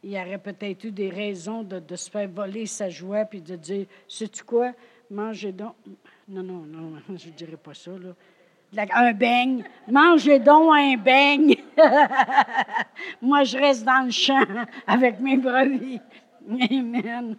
il 0.03 0.17
aurait 0.17 0.39
peut-être 0.39 0.83
eu 0.83 0.91
des 0.91 1.11
raisons 1.11 1.63
de, 1.63 1.79
de, 1.79 1.95
se 1.95 2.11
faire 2.11 2.29
voler 2.29 2.67
sa 2.67 2.89
joie 2.89 3.25
puis 3.25 3.41
de 3.41 3.55
dire 3.55 3.87
Sais-tu 4.09 4.43
quoi 4.43 4.73
Mangez 5.11 5.53
donc. 5.53 5.77
Non, 6.29 6.43
non, 6.43 6.65
non, 6.67 6.95
je 7.17 7.29
ne 7.29 7.35
dirais 7.35 7.57
pas 7.57 7.75
ça. 7.75 7.93
Là. 7.93 8.17
Un 8.93 9.13
beigne. 9.13 9.63
Mangez 9.87 10.41
donc 10.41 10.75
un 10.75 10.97
beigne. 10.97 11.55
Moi, 13.23 13.45
je 13.45 13.59
reste 13.59 13.85
dans 13.85 14.07
le 14.07 14.11
champ 14.11 14.43
avec 14.89 15.21
mes 15.21 15.37
brebis. 15.37 16.01
Amen. 16.69 17.37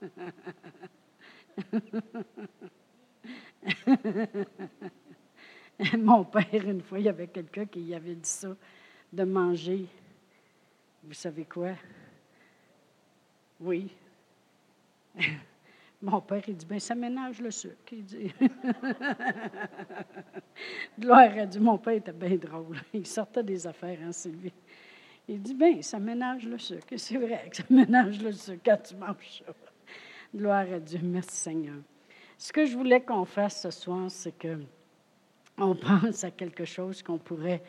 Mon 5.98 6.24
père, 6.24 6.68
une 6.68 6.82
fois, 6.82 6.98
il 6.98 7.04
y 7.04 7.08
avait 7.08 7.28
quelqu'un 7.28 7.66
qui 7.66 7.94
avait 7.94 8.14
dit 8.14 8.28
ça, 8.28 8.48
de 9.12 9.24
manger. 9.24 9.86
Vous 11.04 11.14
savez 11.14 11.44
quoi? 11.44 11.72
Oui. 13.60 13.90
Mon 16.02 16.20
père, 16.20 16.42
il 16.46 16.56
dit, 16.56 16.66
ben 16.66 16.78
ça 16.78 16.94
ménage 16.94 17.40
le 17.40 17.50
sucre. 17.50 17.92
Il 17.92 18.04
dit. 18.04 18.32
Gloire 20.98 21.38
a 21.38 21.46
dit, 21.46 21.58
mon 21.58 21.78
père 21.78 21.94
était 21.94 22.12
bien 22.12 22.36
drôle. 22.36 22.80
Il 22.92 23.04
sortait 23.04 23.42
des 23.42 23.66
affaires, 23.66 23.98
hein, 24.04 24.12
Sylvie. 24.12 24.52
Il 25.26 25.42
dit, 25.42 25.54
bien, 25.54 25.82
ça 25.82 25.98
ménage 25.98 26.46
le 26.46 26.58
sucre. 26.58 26.94
C'est 26.96 27.16
vrai 27.16 27.48
que 27.50 27.56
ça 27.56 27.64
ménage 27.68 28.22
le 28.22 28.30
sucre 28.30 28.62
quand 28.64 28.80
tu 28.82 28.94
manges 28.94 29.42
ça. 29.44 29.52
Gloire 30.34 30.72
à 30.72 30.78
Dieu. 30.78 31.00
Merci 31.02 31.36
Seigneur. 31.36 31.78
Ce 32.38 32.52
que 32.52 32.64
je 32.64 32.76
voulais 32.76 33.00
qu'on 33.00 33.24
fasse 33.24 33.62
ce 33.62 33.70
soir, 33.70 34.10
c'est 34.10 34.36
que 34.36 34.58
on 35.58 35.74
pense 35.74 36.24
à 36.24 36.30
quelque 36.30 36.64
chose 36.64 37.02
qu'on 37.02 37.18
pourrait 37.18 37.62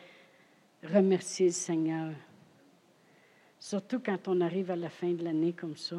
remercier 0.82 1.46
le 1.46 1.52
Seigneur. 1.52 2.12
Surtout 3.58 4.00
quand 4.00 4.28
on 4.28 4.40
arrive 4.40 4.70
à 4.70 4.76
la 4.76 4.88
fin 4.88 5.12
de 5.12 5.22
l'année 5.22 5.52
comme 5.52 5.76
ça. 5.76 5.96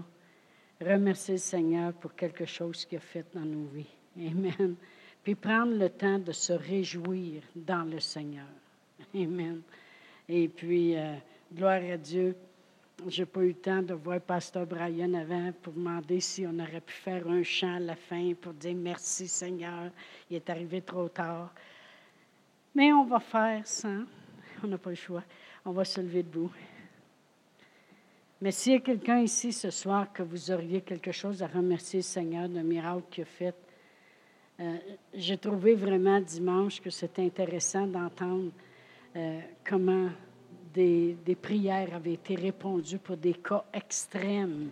Remercier 0.80 1.36
le 1.36 1.39
Seigneur 1.39 1.93
pour 1.93 2.15
quelque 2.15 2.45
chose 2.45 2.86
qu'il 2.86 2.97
a 2.97 3.01
fait 3.01 3.26
dans 3.36 3.45
nos 3.45 3.67
vies. 3.67 3.86
Amen. 4.17 4.76
Puis 5.22 5.36
prendre 5.36 5.74
le 5.78 5.89
temps 5.89 6.17
de 6.17 6.32
se 6.32 6.53
réjouir 6.53 7.43
dans 7.55 7.84
le 7.84 7.99
Seigneur. 7.99 8.47
Amen. 9.13 9.61
Et 10.28 10.47
puis, 10.47 10.97
euh, 10.97 11.13
Gloire 11.53 11.82
à 11.91 11.97
Dieu. 11.97 12.34
Je 13.08 13.22
n'ai 13.22 13.26
pas 13.26 13.41
eu 13.41 13.47
le 13.47 13.54
temps 13.56 13.82
de 13.82 13.93
voir 13.95 14.22
Pasteur 14.22 14.68
Brian 14.68 15.14
avant 15.16 15.52
pour 15.62 15.74
demander 15.74 16.20
si 16.20 16.45
on 16.45 16.60
aurait 16.60 16.82
pu 16.82 16.93
faire 16.93 17.28
un 17.28 17.41
chant 17.41 17.76
à 17.76 17.80
la 17.80 17.95
fin 17.95 18.34
pour 18.39 18.54
dire 18.54 18.76
merci 18.76 19.28
Seigneur. 19.28 19.89
Il 20.30 20.36
est 20.36 20.49
arrivé 20.49 20.82
trop 20.82 21.10
tard. 21.10 21.52
Mais 22.76 22.93
on 22.93 23.06
va 23.06 23.20
faire 23.20 23.66
ça. 23.66 23.89
On 24.64 24.68
n'a 24.68 24.78
pas 24.78 24.91
le 24.91 24.95
choix. 24.95 25.24
On 25.66 25.72
va 25.72 25.84
se 25.84 25.99
lever 25.99 26.22
debout. 26.22 26.52
Mais 28.39 28.52
s'il 28.52 28.74
y 28.74 28.76
a 28.76 28.80
quelqu'un 28.80 29.20
ici 29.20 29.52
ce 29.52 29.72
soir 29.72 30.14
que 30.14 30.22
vous 30.22 30.52
auriez 30.52 30.82
quelque 30.82 31.12
chose 31.12 31.41
à 31.41 31.47
remercier 31.47 31.99
le 31.99 32.04
Seigneur 32.04 32.49
d'un 32.49 32.64
miracle 32.64 33.04
qu'il 33.10 33.24
a 33.24 33.26
fait, 33.26 33.56
euh, 34.60 34.78
j'ai 35.14 35.38
trouvé 35.38 35.74
vraiment 35.74 36.20
dimanche 36.20 36.80
que 36.80 36.91
c'était 36.91 37.24
intéressant 37.24 37.88
d'entendre 37.88 38.52
euh, 39.16 39.39
comment 39.64 40.10
des, 40.74 41.38
prières 41.41 41.93
avaient 41.93 42.13
été 42.13 42.36
répondues 42.36 42.99
pour 42.99 43.17
des 43.17 43.34
cas 43.34 43.63
extrêmes, 43.74 44.69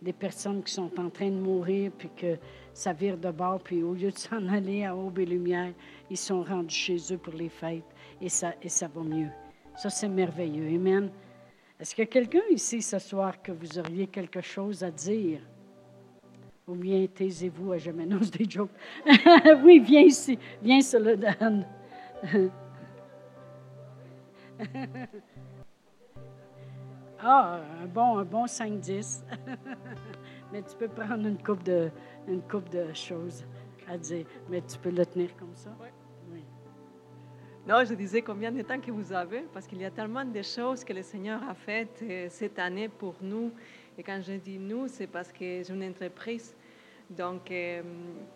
des 0.00 0.12
personnes 0.12 0.62
qui 0.62 0.72
sont 0.72 0.90
en 0.98 1.10
train 1.10 1.30
de 1.30 1.40
mourir, 1.40 1.90
puis 1.96 2.10
que 2.16 2.36
ça 2.72 2.92
vire 2.92 3.16
de 3.16 3.30
bord, 3.30 3.60
puis 3.60 3.82
au 3.82 3.94
lieu 3.94 4.10
de 4.10 4.18
s'en 4.18 4.48
aller 4.48 4.84
à 4.84 4.94
Aube 4.94 5.18
et 5.18 5.26
Lumière, 5.26 5.72
ils 6.10 6.16
sont 6.16 6.42
rendus 6.42 6.74
chez 6.74 6.98
eux 7.12 7.18
pour 7.18 7.34
les 7.34 7.48
fêtes, 7.48 7.84
et 8.20 8.28
ça, 8.28 8.54
et 8.62 8.68
ça 8.68 8.88
va 8.88 9.02
mieux. 9.02 9.30
Ça, 9.76 9.90
c'est 9.90 10.08
merveilleux. 10.08 10.74
Amen. 10.74 11.10
Est-ce 11.80 12.00
a 12.00 12.06
quelqu'un 12.06 12.42
ici 12.50 12.80
ce 12.80 12.98
soir 12.98 13.42
que 13.42 13.52
vous 13.52 13.78
auriez 13.78 14.06
quelque 14.06 14.40
chose 14.40 14.82
à 14.84 14.90
dire? 14.90 15.40
Ou 16.66 16.74
bien 16.74 17.06
taisez-vous 17.06 17.72
à 17.72 17.78
jamais 17.78 18.06
non, 18.06 18.20
des 18.20 18.48
jokes. 18.48 18.70
oui, 19.64 19.80
viens 19.80 20.02
ici. 20.02 20.38
Viens, 20.62 20.80
Dan. 21.18 21.66
Ah, 27.26 27.60
un 27.82 27.86
bon, 27.86 28.18
un 28.18 28.24
bon 28.24 28.44
5-10. 28.44 29.22
mais 30.52 30.62
tu 30.62 30.76
peux 30.76 30.88
prendre 30.88 31.26
une 31.26 31.42
coupe 31.42 31.62
de, 31.62 31.90
une 32.28 32.42
coupe 32.42 32.68
de 32.68 32.92
choses 32.92 33.44
à 33.88 33.96
dire. 33.96 34.26
Mais 34.50 34.60
tu 34.60 34.76
peux 34.78 34.90
le 34.90 35.06
tenir 35.06 35.34
comme 35.36 35.54
ça? 35.54 35.70
Oui. 35.80 35.88
Non, 37.66 37.82
je 37.82 37.94
disais 37.94 38.20
combien 38.20 38.52
de 38.52 38.60
temps 38.60 38.78
que 38.78 38.90
vous 38.90 39.10
avez, 39.10 39.40
parce 39.54 39.66
qu'il 39.66 39.80
y 39.80 39.86
a 39.86 39.90
tellement 39.90 40.22
de 40.22 40.42
choses 40.42 40.84
que 40.84 40.92
le 40.92 41.02
Seigneur 41.02 41.42
a 41.48 41.54
faites 41.54 41.98
euh, 42.02 42.26
cette 42.28 42.58
année 42.58 42.90
pour 42.90 43.14
nous. 43.22 43.52
Et 43.96 44.02
quand 44.02 44.20
je 44.20 44.34
dis 44.34 44.58
nous, 44.58 44.86
c'est 44.86 45.06
parce 45.06 45.32
que 45.32 45.62
j'ai 45.62 45.72
une 45.72 45.84
entreprise. 45.84 46.54
Donc, 47.10 47.50
euh, 47.50 47.82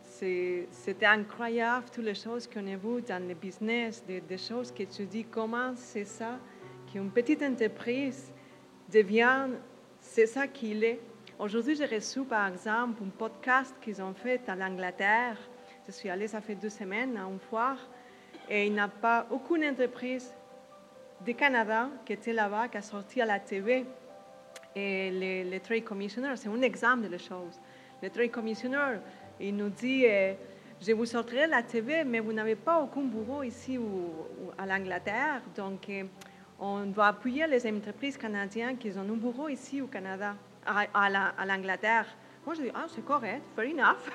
c'était 0.05 1.07
incroyable, 1.07 1.87
toutes 1.93 2.05
les 2.05 2.15
choses 2.15 2.47
qu'on 2.47 2.67
a 2.67 2.77
vues 2.77 3.03
dans 3.03 3.27
le 3.27 3.35
business, 3.35 4.05
des, 4.07 4.39
choses 4.39 4.71
que 4.73 4.83
tu 4.83 5.05
dis, 5.07 5.25
comment 5.25 5.73
c'est 5.75 6.05
ça, 6.05 6.39
qu'une 6.93 7.11
petite 7.11 7.43
entreprise 7.43 8.33
devient, 8.93 9.49
c'est 10.01 10.27
ça 10.27 10.47
qu'il 10.47 10.85
est. 10.85 11.01
Aujourd'hui, 11.39 11.77
j'ai 11.77 11.87
reçu, 11.87 12.25
par 12.25 12.49
exemple, 12.49 13.03
un 13.05 13.11
podcast 13.11 13.75
qu'ils 13.81 14.03
ont 14.03 14.15
fait 14.15 14.41
à 14.49 14.57
l'Angleterre. 14.57 15.39
Je 15.87 15.93
suis 15.93 16.11
allée, 16.11 16.29
ça 16.29 16.41
fait 16.41 16.57
deux 16.57 16.69
semaines, 16.69 17.17
à 17.17 17.23
une 17.23 17.39
foire. 17.39 17.79
Et 18.51 18.67
il 18.67 18.73
n'y 18.73 18.81
a 18.81 18.89
pas 18.89 19.27
aucune 19.31 19.65
entreprise 19.65 20.33
du 21.25 21.35
Canada 21.35 21.89
qui 22.05 22.13
était 22.13 22.33
là-bas, 22.33 22.69
qui 22.69 22.77
a 22.77 22.83
sorti 22.83 23.21
à 23.21 23.27
la 23.27 23.41
TV. 23.41 23.85
Et 24.75 25.45
le, 25.45 25.59
Trade 25.59 25.85
Commissioner, 25.85 26.33
c'est 26.37 26.49
un 26.49 26.63
exemple 26.63 27.05
de 27.05 27.09
la 27.09 27.19
chose. 27.19 27.61
Le 28.03 28.11
Trade 28.11 28.31
Commissioner, 28.31 28.99
il 29.41 29.57
nous 29.57 29.71
dit, 29.71 30.05
euh, 30.07 30.35
je 30.81 30.93
vous 30.93 31.07
sortirai 31.07 31.47
la 31.47 31.63
TV, 31.63 32.05
mais 32.05 32.21
vous 32.21 32.33
n'avez 32.33 32.55
pas 32.55 32.81
aucun 32.81 33.03
bureau 33.03 33.43
ici 33.43 33.77
ou, 33.79 34.13
à 34.57 34.67
l'Angleterre. 34.67 35.43
Donc, 35.57 35.89
euh, 35.89 36.05
on 36.61 36.87
doit 36.87 37.09
appuyer 37.09 37.47
les 37.47 37.67
entreprises 37.67 38.17
canadiennes 38.17 38.79
qui 38.79 38.91
ont 38.97 39.01
un 39.01 39.17
bureau 39.17 39.49
ici 39.49 39.83
au 39.83 39.87
Canada, 39.87 40.35
à, 40.65 40.87
à 40.95 41.47
l'Angleterre. 41.47 42.07
Moi, 42.49 42.55
je 42.55 42.63
dis, 42.63 42.71
ah, 42.75 42.87
c'est 42.89 43.05
correct, 43.05 43.43
fair 43.55 43.67
enough. 43.67 44.11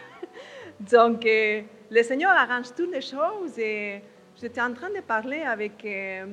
Donc, 0.79 1.25
euh, 1.25 1.61
le 1.91 2.03
Seigneur 2.03 2.31
arrange 2.31 2.73
toutes 2.75 2.91
les 2.91 3.01
choses 3.01 3.59
et 3.59 4.01
j'étais 4.41 4.61
en 4.61 4.73
train 4.73 4.89
de 4.89 5.01
parler 5.01 5.41
avec 5.41 5.85
euh, 5.85 6.25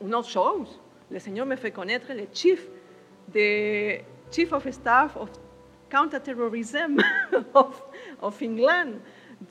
une 0.00 0.14
autre 0.14 0.30
chose. 0.30 0.80
Le 1.10 1.18
Seigneur 1.18 1.44
me 1.46 1.56
fait 1.56 1.70
connaître 1.70 2.12
le 2.14 2.26
chief, 2.32 2.66
de, 3.28 3.98
chief 4.30 4.52
of 4.52 4.70
staff 4.70 5.16
of 5.16 5.30
counterterrorism 5.90 6.98
of, 7.54 7.82
of 8.20 8.42
England. 8.42 8.94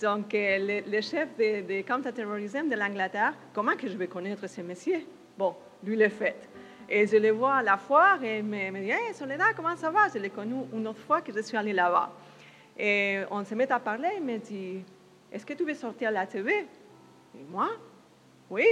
Donc, 0.02 0.34
euh, 0.34 0.82
le, 0.88 1.02
chef 1.02 1.30
de, 1.38 1.62
de 1.62 1.82
counterterrorism 1.82 2.70
de 2.70 2.76
l'Angleterre, 2.76 3.34
comment 3.54 3.76
que 3.76 3.88
je 3.88 3.98
vais 3.98 4.08
connaître 4.08 4.48
ce 4.48 4.62
monsieur? 4.62 5.02
Bon, 5.38 5.56
lui 5.84 5.96
le 5.96 6.10
fait. 6.10 6.50
Et 6.88 7.08
je 7.08 7.18
le 7.18 7.32
vois 7.32 7.56
à 7.56 7.64
la 7.64 7.78
foire 7.78 8.24
et 8.24 8.40
il 8.40 8.44
me, 8.44 8.80
dit 8.80 8.92
Hey, 8.92 9.14
Soledad, 9.14 9.56
comment 9.56 9.76
ça 9.76 9.90
va? 9.90 10.08
Je 10.14 10.20
l'ai 10.20 10.30
connu 10.30 10.56
une 10.74 10.88
autre 10.88 11.00
fois 11.00 11.22
que 11.22 11.32
je 11.32 11.42
suis 11.42 11.58
allée 11.58 11.74
là-bas. 11.74 12.12
Et 12.78 13.22
on 13.32 13.44
se 13.44 13.56
met 13.56 13.72
à 13.72 13.80
parler. 13.80 14.10
Il 14.18 14.24
me 14.24 14.38
dit 14.38 14.84
Est-ce 15.32 15.46
que 15.46 15.54
tu 15.54 15.64
veux 15.64 15.74
sortir 15.74 16.10
à 16.10 16.12
la 16.12 16.26
TV 16.28 16.66
et 17.38 17.44
moi, 17.50 17.70
oui. 18.50 18.66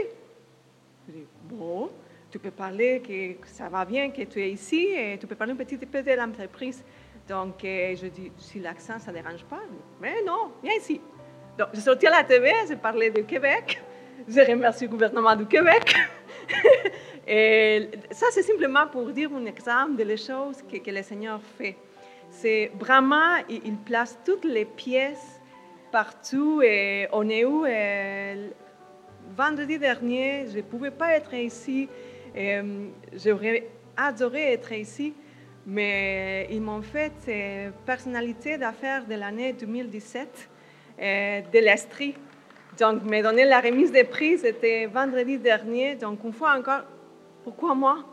Je 1.07 1.13
dis, 1.13 1.25
bon, 1.43 1.89
tu 2.31 2.39
peux 2.39 2.51
parler 2.51 3.01
que 3.01 3.47
ça 3.47 3.67
va 3.67 3.83
bien, 3.83 4.09
que 4.09 4.23
tu 4.23 4.41
es 4.41 4.51
ici, 4.51 4.87
et 4.95 5.17
tu 5.19 5.27
peux 5.27 5.35
parler 5.35 5.53
un 5.53 5.57
petit 5.57 5.77
peu 5.77 6.01
de 6.01 6.11
l'entreprise. 6.11 6.83
Donc, 7.27 7.63
euh, 7.63 7.95
je 7.95 8.07
dis, 8.07 8.31
si 8.37 8.59
l'accent, 8.59 8.99
ça 8.99 9.11
ne 9.11 9.17
dérange 9.17 9.43
pas. 9.45 9.61
Mais 10.01 10.21
non, 10.25 10.51
viens 10.61 10.73
ici. 10.73 10.99
Donc, 11.57 11.69
je 11.73 11.79
sorti 11.79 12.07
à 12.07 12.11
la 12.11 12.23
TV, 12.23 12.51
j'ai 12.67 12.75
parlé 12.75 13.11
du 13.11 13.23
Québec, 13.23 13.81
je 14.27 14.39
remercie 14.41 14.85
le 14.85 14.89
gouvernement 14.89 15.35
du 15.35 15.45
Québec. 15.45 15.95
et 17.27 17.89
ça, 18.11 18.27
c'est 18.31 18.41
simplement 18.41 18.87
pour 18.87 19.09
dire 19.11 19.31
un 19.33 19.45
exemple 19.45 19.95
de 19.95 20.03
les 20.03 20.17
choses 20.17 20.61
que, 20.61 20.77
que 20.77 20.91
le 20.91 21.03
Seigneur 21.03 21.39
fait. 21.57 21.77
C'est 22.29 22.71
vraiment, 22.79 23.37
il 23.47 23.77
place 23.77 24.17
toutes 24.25 24.45
les 24.45 24.65
pièces 24.65 25.39
partout. 25.93 26.61
Et 26.63 27.07
on 27.13 27.29
est 27.29 27.45
où? 27.45 27.65
Euh, 27.65 28.49
vendredi 29.37 29.77
dernier, 29.77 30.47
je 30.51 30.57
ne 30.57 30.61
pouvais 30.63 30.91
pas 30.91 31.15
être 31.15 31.33
ici. 31.33 31.87
Euh, 32.35 32.87
j'aurais 33.13 33.69
adoré 33.95 34.53
être 34.53 34.73
ici, 34.73 35.13
mais 35.65 36.47
ils 36.51 36.61
m'ont 36.61 36.81
fait 36.81 37.13
euh, 37.27 37.71
personnalité 37.85 38.57
d'affaires 38.57 39.05
de 39.05 39.15
l'année 39.15 39.53
2017 39.53 40.49
de 40.99 41.59
l'Estrie. 41.59 42.15
Donc, 42.79 43.03
me 43.03 43.21
donner 43.21 43.45
la 43.45 43.59
remise 43.59 43.91
des 43.91 44.03
prix, 44.03 44.37
c'était 44.37 44.85
vendredi 44.85 45.39
dernier. 45.39 45.95
Donc, 45.95 46.23
une 46.23 46.33
fois 46.33 46.55
encore, 46.55 46.81
pourquoi 47.43 47.73
moi? 47.73 48.05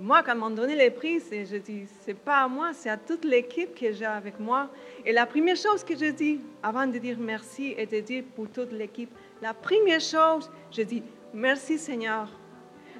moi, 0.00 0.22
quand 0.22 0.36
m'ont 0.36 0.50
donné 0.50 0.76
les 0.76 0.90
prix, 0.90 1.20
je 1.30 1.56
dis, 1.56 1.86
c'est 2.00 2.14
pas 2.14 2.44
à 2.44 2.48
moi, 2.48 2.72
c'est 2.72 2.90
à 2.90 2.96
toute 2.96 3.24
l'équipe 3.24 3.74
que 3.74 3.92
j'ai 3.92 4.04
avec 4.04 4.38
moi. 4.38 4.68
Et 5.04 5.12
la 5.12 5.26
première 5.26 5.56
chose 5.56 5.82
que 5.84 5.96
je 5.96 6.06
dis, 6.06 6.40
avant 6.62 6.86
de 6.86 6.98
dire 6.98 7.16
merci 7.18 7.74
et 7.76 7.86
de 7.86 8.00
dire 8.00 8.24
pour 8.34 8.48
toute 8.48 8.72
l'équipe, 8.72 9.10
la 9.42 9.54
première 9.54 10.00
chose, 10.00 10.50
je 10.70 10.82
dis, 10.82 11.02
merci 11.34 11.78
Seigneur. 11.78 12.28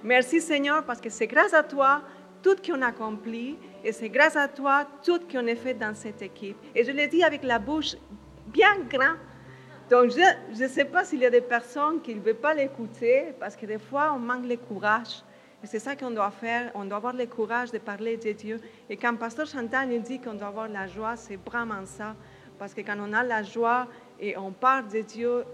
Merci 0.03 0.41
Seigneur 0.41 0.85
parce 0.85 1.01
que 1.01 1.11
c'est 1.11 1.27
grâce 1.27 1.55
à 1.55 1.63
toi 1.63 2.03
tout 2.49 2.65
ce 2.65 2.73
qu'on 2.73 2.81
a 2.83 2.87
accompli 2.87 3.59
et 3.85 3.93
c'est 3.93 4.09
grâce 4.09 4.37
à 4.37 4.49
toi 4.49 4.87
tout 5.05 5.19
ce 5.19 5.33
qu'on 5.33 5.47
a 5.47 5.55
fait 5.55 5.75
dans 5.75 5.95
cette 5.95 6.23
équipe. 6.23 6.57
Et 6.75 6.83
je 6.83 6.93
le 6.93 7.07
dis 7.07 7.23
avec 7.23 7.43
la 7.43 7.59
bouche 7.59 7.97
bien 8.47 8.79
grande. 8.89 9.19
Donc, 9.91 10.11
je 10.11 10.63
ne 10.63 10.69
sais 10.69 10.85
pas 10.85 11.05
s'il 11.05 11.21
y 11.21 11.27
a 11.27 11.31
des 11.31 11.41
personnes 11.41 12.01
qui 12.01 12.15
ne 12.15 12.21
veulent 12.21 12.35
pas 12.35 12.55
l'écouter 12.55 13.35
parce 13.39 13.57
que 13.57 13.67
des 13.67 13.79
fois, 13.79 14.13
on 14.15 14.19
manque 14.19 14.47
le 14.47 14.57
courage. 14.57 15.23
Et 15.63 15.67
c'est 15.67 15.79
ça 15.79 15.97
qu'on 15.97 16.11
doit 16.11 16.31
faire. 16.31 16.71
On 16.75 16.85
doit 16.85 16.97
avoir 16.99 17.15
le 17.15 17.27
courage 17.27 17.71
de 17.71 17.79
parler 17.79 18.17
de 18.17 18.33
Dieu. 18.33 18.61
Et 18.89 18.97
quand 18.97 19.15
Pasteur 19.17 19.47
Chantal 19.47 19.89
nous 19.89 19.99
dit 19.99 20.21
qu'on 20.21 20.35
doit 20.35 20.49
avoir 20.49 20.69
la 20.69 20.87
joie, 20.87 21.17
c'est 21.17 21.37
vraiment 21.37 21.85
ça. 21.85 22.15
Parce 22.59 22.75
que 22.75 22.81
quand 22.81 22.97
on 22.99 23.13
a 23.13 23.23
la 23.23 23.43
joie 23.43 23.89
et 24.21 24.37
on 24.37 24.53
parle 24.53 24.89
de 24.89 25.01
Dieu, 25.01 25.45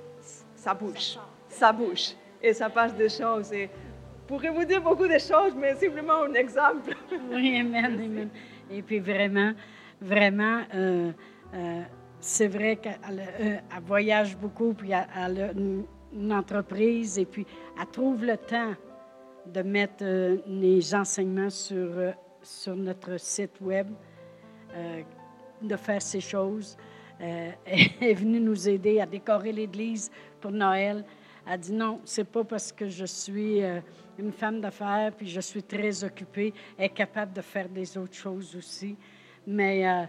ça 0.54 0.74
bouge. 0.74 1.18
Ça 1.48 1.72
bouge. 1.72 2.14
Et 2.42 2.52
ça 2.52 2.68
passe 2.70 2.94
des 2.94 3.08
choses. 3.08 3.52
Et 3.52 3.70
pourrais 4.26 4.50
vous 4.50 4.64
dire 4.64 4.82
beaucoup 4.82 5.06
de 5.06 5.18
choses, 5.18 5.54
mais 5.56 5.74
simplement 5.74 6.22
un 6.22 6.34
exemple? 6.34 6.94
Oui, 7.30 7.58
amen, 7.60 8.00
amen. 8.00 8.28
Et 8.70 8.82
puis 8.82 8.98
vraiment, 8.98 9.52
vraiment, 10.00 10.62
euh, 10.74 11.12
euh, 11.54 11.82
c'est 12.20 12.48
vrai 12.48 12.76
qu'elle 12.76 13.22
euh, 13.40 13.56
voyage 13.86 14.36
beaucoup, 14.36 14.72
puis 14.74 14.90
elle, 14.92 15.40
a 15.40 15.52
une 15.52 16.32
entreprise, 16.32 17.18
et 17.18 17.26
puis 17.26 17.46
elle 17.80 17.86
trouve 17.88 18.24
le 18.24 18.36
temps 18.36 18.74
de 19.46 19.62
mettre 19.62 20.04
les 20.46 20.94
enseignements 20.94 21.50
sur, 21.50 21.90
sur 22.42 22.74
notre 22.74 23.18
site 23.18 23.60
web, 23.60 23.88
de 25.60 25.76
faire 25.76 26.00
ces 26.00 26.20
choses. 26.20 26.76
elle 27.20 27.54
est 28.00 28.14
venue 28.14 28.40
nous 28.40 28.68
aider 28.68 29.00
à 29.00 29.06
décorer 29.06 29.52
l'église 29.52 30.10
pour 30.40 30.50
Noël. 30.50 31.04
Elle 31.46 31.60
dit 31.60 31.72
non, 31.72 32.00
c'est 32.04 32.24
pas 32.24 32.44
parce 32.44 32.72
que 32.72 32.88
je 32.88 33.04
suis 33.04 33.60
une 34.18 34.32
femme 34.32 34.60
d'affaires 34.60 35.12
puis 35.12 35.28
je 35.28 35.40
suis 35.40 35.62
très 35.62 36.04
occupée. 36.04 36.54
Elle 36.78 36.86
est 36.86 36.88
capable 36.90 37.32
de 37.32 37.42
faire 37.42 37.68
des 37.68 37.98
autres 37.98 38.14
choses 38.14 38.56
aussi. 38.56 38.96
Mais 39.46 40.08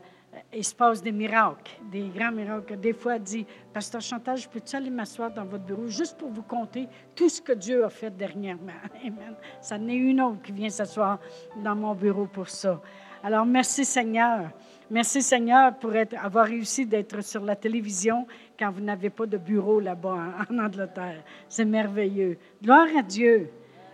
il 0.53 0.63
se 0.63 0.73
passe 0.73 1.01
des 1.01 1.11
miracles, 1.11 1.71
des 1.91 2.07
grands 2.09 2.31
miracles. 2.31 2.77
Des 2.77 2.93
fois, 2.93 3.15
elle 3.15 3.23
dit 3.23 3.45
Pasteur 3.73 4.01
Chantal, 4.01 4.37
je 4.37 4.47
peux-tu 4.47 4.75
aller 4.75 4.89
m'asseoir 4.89 5.31
dans 5.31 5.45
votre 5.45 5.63
bureau 5.63 5.87
juste 5.87 6.17
pour 6.17 6.29
vous 6.29 6.43
compter 6.43 6.87
tout 7.15 7.29
ce 7.29 7.41
que 7.41 7.53
Dieu 7.53 7.83
a 7.83 7.89
fait 7.89 8.15
dernièrement? 8.15 8.73
Amen. 9.01 9.35
Ça 9.61 9.77
n'est 9.77 9.95
une 9.95 10.21
autre 10.21 10.41
qui 10.41 10.51
vient 10.51 10.69
s'asseoir 10.69 11.19
dans 11.63 11.75
mon 11.75 11.93
bureau 11.93 12.25
pour 12.25 12.49
ça. 12.49 12.81
Alors, 13.23 13.45
merci 13.45 13.85
Seigneur. 13.85 14.51
Merci 14.91 15.23
Seigneur 15.23 15.75
pour 15.79 15.93
avoir 16.21 16.45
réussi 16.45 16.85
d'être 16.85 17.23
sur 17.23 17.43
la 17.43 17.55
télévision 17.55 18.27
quand 18.57 18.69
vous 18.69 18.81
n'avez 18.81 19.09
pas 19.09 19.25
de 19.25 19.37
bureau 19.37 19.79
là-bas 19.79 20.45
en, 20.47 20.59
Angleterre. 20.59 21.23
C'est 21.49 21.65
merveilleux. 21.65 22.37
Gloire 22.61 22.87
à 22.95 23.01
Dieu. 23.01 23.49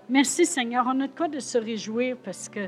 Merci 0.10 0.46
Seigneur. 0.46 0.86
On 0.88 1.00
a 1.00 1.08
de 1.08 1.14
quoi 1.14 1.30
de 1.30 1.40
se 1.40 1.58
réjouir 1.58 2.18
parce 2.22 2.50
que 2.50 2.68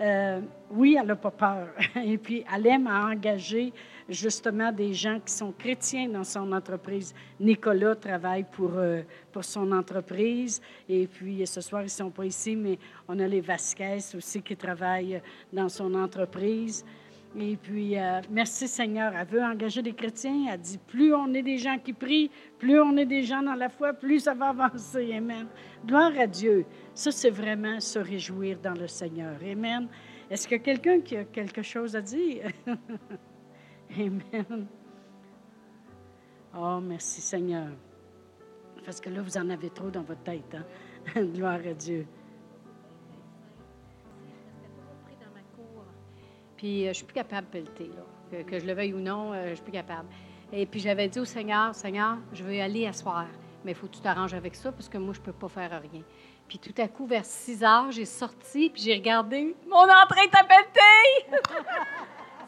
euh, 0.00 0.40
oui, 0.70 0.98
elle 1.00 1.06
n'a 1.06 1.16
pas 1.16 1.30
peur. 1.30 1.68
Et 2.04 2.18
puis, 2.18 2.44
elle 2.54 2.66
aime 2.66 2.86
à 2.88 3.06
engager 3.06 3.72
justement 4.06 4.70
des 4.70 4.92
gens 4.92 5.18
qui 5.24 5.32
sont 5.32 5.52
chrétiens 5.52 6.08
dans 6.08 6.24
son 6.24 6.52
entreprise. 6.52 7.14
Nicolas 7.40 7.94
travaille 7.94 8.44
pour, 8.52 8.72
euh, 8.74 9.00
pour 9.32 9.44
son 9.44 9.72
entreprise. 9.72 10.60
Et 10.90 11.06
puis, 11.06 11.46
ce 11.46 11.62
soir, 11.62 11.82
ils 11.82 11.86
ne 11.86 11.90
sont 11.90 12.10
pas 12.10 12.26
ici, 12.26 12.54
mais 12.54 12.78
on 13.08 13.18
a 13.18 13.26
les 13.26 13.40
Vasquez 13.40 13.98
aussi 14.14 14.42
qui 14.42 14.56
travaillent 14.56 15.22
dans 15.50 15.70
son 15.70 15.94
entreprise. 15.94 16.84
Et 17.38 17.56
puis, 17.56 17.98
euh, 17.98 18.20
merci 18.30 18.68
Seigneur. 18.68 19.14
Elle 19.16 19.26
veut 19.26 19.42
engager 19.42 19.80
des 19.80 19.94
chrétiens. 19.94 20.48
Elle 20.52 20.60
dit, 20.60 20.78
plus 20.78 21.14
on 21.14 21.32
est 21.32 21.42
des 21.42 21.56
gens 21.56 21.78
qui 21.78 21.92
prient, 21.92 22.30
plus 22.58 22.78
on 22.80 22.96
est 22.96 23.06
des 23.06 23.22
gens 23.22 23.42
dans 23.42 23.54
la 23.54 23.70
foi, 23.70 23.94
plus 23.94 24.20
ça 24.20 24.34
va 24.34 24.48
avancer. 24.48 25.14
Amen. 25.14 25.46
Gloire 25.86 26.12
à 26.18 26.26
Dieu. 26.26 26.66
Ça, 26.94 27.10
c'est 27.10 27.30
vraiment 27.30 27.80
se 27.80 27.98
réjouir 27.98 28.58
dans 28.62 28.74
le 28.74 28.86
Seigneur. 28.86 29.36
Amen. 29.42 29.88
Est-ce 30.30 30.54
a 30.54 30.58
quelqu'un 30.58 31.00
qui 31.00 31.16
a 31.16 31.24
quelque 31.24 31.62
chose 31.62 31.96
à 31.96 32.02
dire? 32.02 32.50
Amen. 33.98 34.66
Oh, 36.54 36.80
merci 36.82 37.22
Seigneur. 37.22 37.68
Parce 38.84 39.00
que 39.00 39.08
là, 39.08 39.22
vous 39.22 39.38
en 39.38 39.48
avez 39.48 39.70
trop 39.70 39.90
dans 39.90 40.02
votre 40.02 40.22
tête. 40.22 40.54
Hein? 40.54 41.22
Gloire 41.34 41.60
à 41.66 41.72
Dieu. 41.72 42.06
Puis, 46.62 46.82
je 46.84 46.88
ne 46.90 46.92
suis 46.92 47.04
plus 47.04 47.14
capable 47.14 47.48
de 47.48 47.50
pelleter, 47.50 47.90
là. 47.96 48.44
Que, 48.44 48.60
je 48.60 48.64
le 48.64 48.72
veuille 48.72 48.94
ou 48.94 49.00
non, 49.00 49.34
je 49.34 49.48
ne 49.50 49.54
suis 49.56 49.64
plus 49.64 49.72
capable. 49.72 50.08
Et 50.52 50.64
puis, 50.64 50.78
j'avais 50.78 51.08
dit 51.08 51.18
au 51.18 51.24
Seigneur, 51.24 51.74
Seigneur, 51.74 52.18
je 52.32 52.44
veux 52.44 52.60
aller 52.60 52.86
asseoir, 52.86 53.26
mais 53.64 53.72
il 53.72 53.74
faut 53.74 53.88
que 53.88 53.96
tu 53.96 54.00
t'arranges 54.00 54.32
avec 54.32 54.54
ça 54.54 54.70
parce 54.70 54.88
que 54.88 54.96
moi, 54.96 55.12
je 55.12 55.18
ne 55.18 55.24
peux 55.24 55.32
pas 55.32 55.48
faire 55.48 55.82
rien. 55.82 56.02
Puis 56.46 56.60
tout 56.60 56.80
à 56.80 56.86
coup, 56.86 57.04
vers 57.04 57.24
6 57.24 57.64
heures, 57.64 57.90
j'ai 57.90 58.04
sorti, 58.04 58.70
puis 58.70 58.80
j'ai 58.80 58.94
regardé, 58.94 59.56
mon 59.68 59.76
entrée 59.76 60.20
est 60.22 60.30
pelleté! 60.30 61.42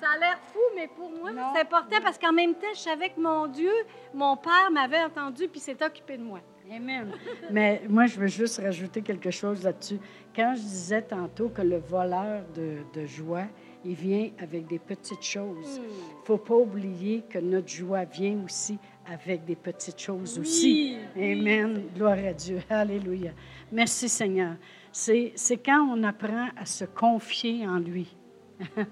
Ça 0.01 0.11
a 0.15 0.19
l'air 0.19 0.39
fou, 0.53 0.61
mais 0.77 0.87
pour 0.87 1.11
moi, 1.11 1.31
c'est 1.53 1.63
important 1.63 1.97
parce 2.03 2.19
qu'en 2.19 2.33
même 2.33 2.55
temps, 2.55 2.73
je 2.73 2.81
savais 2.81 3.09
que 3.09 3.21
mon 3.21 3.49
Dieu, 3.49 3.73
mon 4.13 4.37
Père 4.37 4.71
m'avait 4.71 5.03
entendu 5.03 5.49
puis 5.49 5.59
s'est 5.59 5.83
occupé 5.85 6.19
de 6.19 6.23
moi. 6.23 6.41
Amen. 6.71 7.13
mais 7.51 7.83
moi, 7.89 8.07
je 8.07 8.19
veux 8.19 8.27
juste 8.27 8.61
rajouter 8.61 9.03
quelque 9.03 9.31
chose 9.31 9.63
là-dessus. 9.63 9.99
Quand 10.35 10.55
je 10.57 10.61
disais 10.61 11.03
tantôt 11.03 11.49
que 11.49 11.63
le 11.63 11.79
voleur 11.79 12.43
de, 12.55 13.07
joie, 13.07 13.47
il 13.85 13.95
vient 13.95 14.31
avec 14.39 14.67
des 14.67 14.79
petites 14.79 15.23
choses. 15.23 15.81
Il 15.81 16.21
ne 16.21 16.25
faut 16.25 16.39
pas 16.39 16.57
oublier 16.57 17.23
que 17.29 17.39
notre 17.39 17.69
joie 17.69 18.05
vient 18.05 18.39
aussi 18.45 18.79
avec 19.07 19.45
des 19.45 19.57
petites 19.57 20.01
choses 20.01 20.39
aussi. 20.39 20.97
Amen. 21.17 21.85
Gloire 21.95 22.19
à 22.19 22.33
Dieu. 22.33 22.61
Alléluia. 22.71 23.33
Merci 23.71 24.09
Seigneur. 24.09 24.57
C'est 24.91 25.35
quand 25.65 25.89
on 25.91 26.03
apprend 26.03 26.49
à 26.57 26.65
se 26.65 26.85
confier 26.85 27.67
en 27.67 27.79
lui. 27.79 28.17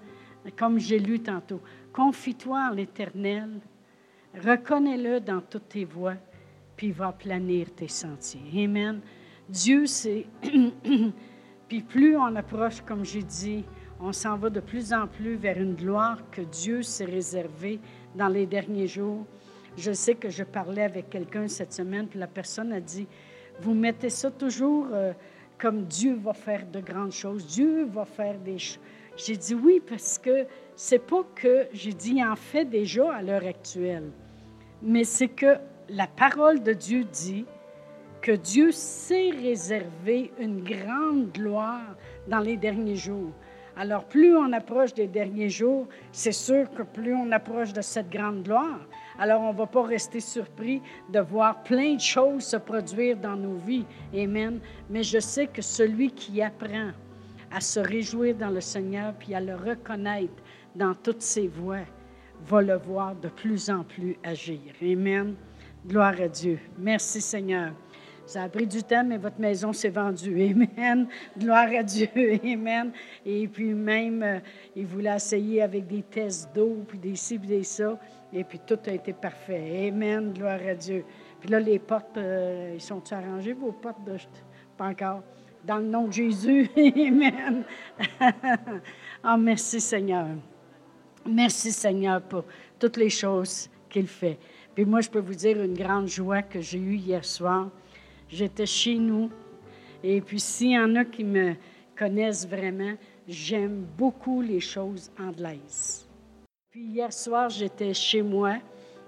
comme 0.56 0.78
j'ai 0.78 0.98
lu 0.98 1.20
tantôt. 1.20 1.60
Confie-toi 1.92 2.68
en 2.70 2.74
l'Éternel, 2.74 3.60
reconnais-le 4.34 5.20
dans 5.20 5.40
toutes 5.40 5.68
tes 5.68 5.84
voies, 5.84 6.16
puis 6.76 6.88
il 6.88 6.92
va 6.92 7.12
planir 7.12 7.72
tes 7.74 7.88
sentiers. 7.88 8.64
Amen. 8.64 9.00
Dieu, 9.48 9.86
c'est... 9.86 10.26
puis 11.68 11.82
plus 11.82 12.16
on 12.16 12.34
approche, 12.36 12.80
comme 12.80 13.04
j'ai 13.04 13.22
dit, 13.22 13.64
on 14.02 14.12
s'en 14.12 14.36
va 14.36 14.50
de 14.50 14.60
plus 14.60 14.92
en 14.92 15.06
plus 15.06 15.36
vers 15.36 15.58
une 15.58 15.74
gloire 15.74 16.18
que 16.30 16.42
Dieu 16.42 16.82
s'est 16.82 17.04
réservée 17.04 17.80
dans 18.14 18.28
les 18.28 18.46
derniers 18.46 18.88
jours. 18.88 19.24
Je 19.76 19.92
sais 19.92 20.14
que 20.14 20.28
je 20.28 20.44
parlais 20.44 20.82
avec 20.82 21.08
quelqu'un 21.08 21.48
cette 21.48 21.72
semaine, 21.72 22.08
puis 22.08 22.18
la 22.18 22.26
personne 22.26 22.72
a 22.72 22.80
dit, 22.80 23.06
vous 23.60 23.74
mettez 23.74 24.10
ça 24.10 24.30
toujours 24.30 24.88
euh, 24.92 25.12
comme 25.56 25.84
Dieu 25.84 26.14
va 26.16 26.32
faire 26.32 26.66
de 26.66 26.80
grandes 26.80 27.12
choses, 27.12 27.46
Dieu 27.46 27.84
va 27.84 28.04
faire 28.04 28.38
des 28.38 28.58
choses 28.58 28.80
j'ai 29.16 29.36
dit 29.36 29.54
oui 29.54 29.80
parce 29.86 30.18
que 30.18 30.46
c'est 30.74 30.98
pas 30.98 31.22
que 31.34 31.66
j'ai 31.72 31.92
dit 31.92 32.22
en 32.24 32.36
fait 32.36 32.64
déjà 32.64 33.14
à 33.14 33.22
l'heure 33.22 33.46
actuelle, 33.46 34.10
mais 34.82 35.04
c'est 35.04 35.28
que 35.28 35.58
la 35.88 36.06
parole 36.06 36.62
de 36.62 36.72
Dieu 36.72 37.04
dit 37.04 37.44
que 38.20 38.32
Dieu 38.32 38.70
sait 38.70 39.30
réserver 39.30 40.32
une 40.38 40.62
grande 40.62 41.32
gloire 41.32 41.96
dans 42.28 42.38
les 42.38 42.56
derniers 42.56 42.96
jours. 42.96 43.32
Alors, 43.76 44.04
plus 44.04 44.36
on 44.36 44.52
approche 44.52 44.92
des 44.92 45.06
derniers 45.06 45.48
jours, 45.48 45.86
c'est 46.10 46.32
sûr 46.32 46.70
que 46.70 46.82
plus 46.82 47.14
on 47.14 47.32
approche 47.32 47.72
de 47.72 47.80
cette 47.80 48.10
grande 48.10 48.42
gloire. 48.42 48.80
Alors, 49.18 49.40
on 49.40 49.52
ne 49.52 49.58
va 49.58 49.66
pas 49.66 49.82
rester 49.82 50.20
surpris 50.20 50.82
de 51.10 51.20
voir 51.20 51.62
plein 51.62 51.94
de 51.94 52.00
choses 52.00 52.44
se 52.44 52.56
produire 52.56 53.16
dans 53.16 53.36
nos 53.36 53.56
vies. 53.56 53.86
Amen. 54.14 54.60
Mais 54.90 55.02
je 55.02 55.18
sais 55.18 55.46
que 55.46 55.62
celui 55.62 56.10
qui 56.10 56.42
apprend 56.42 56.90
à 57.50 57.60
se 57.60 57.80
réjouir 57.80 58.34
dans 58.34 58.50
le 58.50 58.60
Seigneur, 58.60 59.14
puis 59.18 59.34
à 59.34 59.40
le 59.40 59.54
reconnaître 59.54 60.42
dans 60.74 60.94
toutes 60.94 61.22
ses 61.22 61.48
voies, 61.48 61.86
va 62.46 62.62
le 62.62 62.76
voir 62.76 63.14
de 63.14 63.28
plus 63.28 63.70
en 63.70 63.84
plus 63.84 64.16
agir. 64.22 64.60
Amen. 64.82 65.34
Gloire 65.86 66.14
à 66.20 66.28
Dieu. 66.28 66.58
Merci 66.78 67.20
Seigneur. 67.20 67.72
Ça 68.26 68.44
a 68.44 68.48
pris 68.48 68.66
du 68.66 68.82
temps, 68.82 69.04
mais 69.04 69.18
votre 69.18 69.40
maison 69.40 69.72
s'est 69.72 69.90
vendue. 69.90 70.42
Amen. 70.78 71.08
Gloire 71.36 71.68
à 71.76 71.82
Dieu. 71.82 72.08
Amen. 72.44 72.92
Et 73.26 73.48
puis 73.48 73.74
même, 73.74 74.22
euh, 74.22 74.38
il 74.76 74.86
voulait 74.86 75.14
essayer 75.14 75.62
avec 75.62 75.86
des 75.86 76.02
tests 76.02 76.54
d'eau, 76.54 76.84
puis 76.86 76.98
des 76.98 77.16
ci, 77.16 77.38
puis 77.38 77.48
des 77.48 77.62
ça. 77.64 77.98
Et 78.32 78.44
puis 78.44 78.60
tout 78.64 78.78
a 78.86 78.92
été 78.92 79.12
parfait. 79.12 79.88
Amen. 79.88 80.32
Gloire 80.32 80.60
à 80.66 80.74
Dieu. 80.74 81.04
Puis 81.40 81.50
là, 81.50 81.58
les 81.58 81.78
portes, 81.78 82.16
euh, 82.16 82.72
ils 82.74 82.80
sont 82.80 83.02
arrangés, 83.12 83.52
vos 83.52 83.72
portes? 83.72 84.04
De... 84.04 84.16
Pas 84.76 84.86
encore. 84.86 85.22
Dans 85.64 85.78
le 85.78 85.86
nom 85.86 86.06
de 86.06 86.12
Jésus. 86.12 86.70
Amen. 86.76 87.64
oh, 89.24 89.36
merci 89.38 89.80
Seigneur. 89.80 90.28
Merci 91.26 91.70
Seigneur 91.70 92.20
pour 92.22 92.44
toutes 92.78 92.96
les 92.96 93.10
choses 93.10 93.68
qu'il 93.88 94.06
fait. 94.06 94.38
Puis 94.74 94.84
moi, 94.84 95.00
je 95.00 95.10
peux 95.10 95.20
vous 95.20 95.34
dire 95.34 95.60
une 95.62 95.74
grande 95.74 96.08
joie 96.08 96.42
que 96.42 96.60
j'ai 96.60 96.78
eue 96.78 96.96
hier 96.96 97.24
soir. 97.24 97.68
J'étais 98.32 98.64
chez 98.64 98.94
nous. 98.94 99.30
Et 100.02 100.22
puis, 100.22 100.40
s'il 100.40 100.70
y 100.70 100.78
en 100.78 100.96
a 100.96 101.04
qui 101.04 101.22
me 101.22 101.54
connaissent 101.96 102.48
vraiment, 102.48 102.94
j'aime 103.28 103.84
beaucoup 103.96 104.40
les 104.40 104.60
choses 104.60 105.10
anglaises. 105.20 106.08
Puis 106.70 106.80
hier 106.80 107.12
soir, 107.12 107.50
j'étais 107.50 107.92
chez 107.92 108.22
moi. 108.22 108.54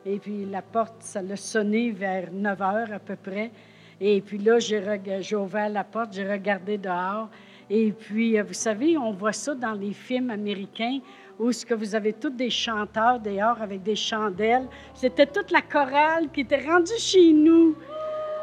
Et 0.04 0.18
puis 0.18 0.44
la 0.44 0.60
porte, 0.60 0.96
ça 1.00 1.22
l'a 1.22 1.36
sonné 1.36 1.90
vers 1.90 2.30
9 2.30 2.60
heures 2.60 2.92
à 2.92 2.98
peu 2.98 3.16
près. 3.16 3.50
Et 3.98 4.20
puis 4.20 4.36
là, 4.36 4.58
j'ai 4.58 5.36
ouvert 5.36 5.70
la 5.70 5.84
porte, 5.84 6.12
j'ai 6.12 6.30
regardé 6.30 6.76
dehors. 6.76 7.30
Et 7.70 7.92
puis, 7.92 8.38
euh, 8.38 8.42
vous 8.42 8.52
savez, 8.52 8.98
on 8.98 9.12
voit 9.12 9.32
ça 9.32 9.54
dans 9.54 9.72
les 9.72 9.94
films 9.94 10.28
américains 10.28 10.98
où 11.38 11.50
ce 11.50 11.64
que 11.64 11.72
vous 11.72 11.94
avez 11.94 12.12
tous 12.12 12.28
des 12.28 12.50
chanteurs 12.50 13.18
dehors 13.18 13.62
avec 13.62 13.82
des 13.82 13.96
chandelles. 13.96 14.68
C'était 14.92 15.26
toute 15.26 15.50
la 15.50 15.62
chorale 15.62 16.30
qui 16.30 16.42
était 16.42 16.62
rendue 16.62 16.98
chez 16.98 17.32
nous. 17.32 17.74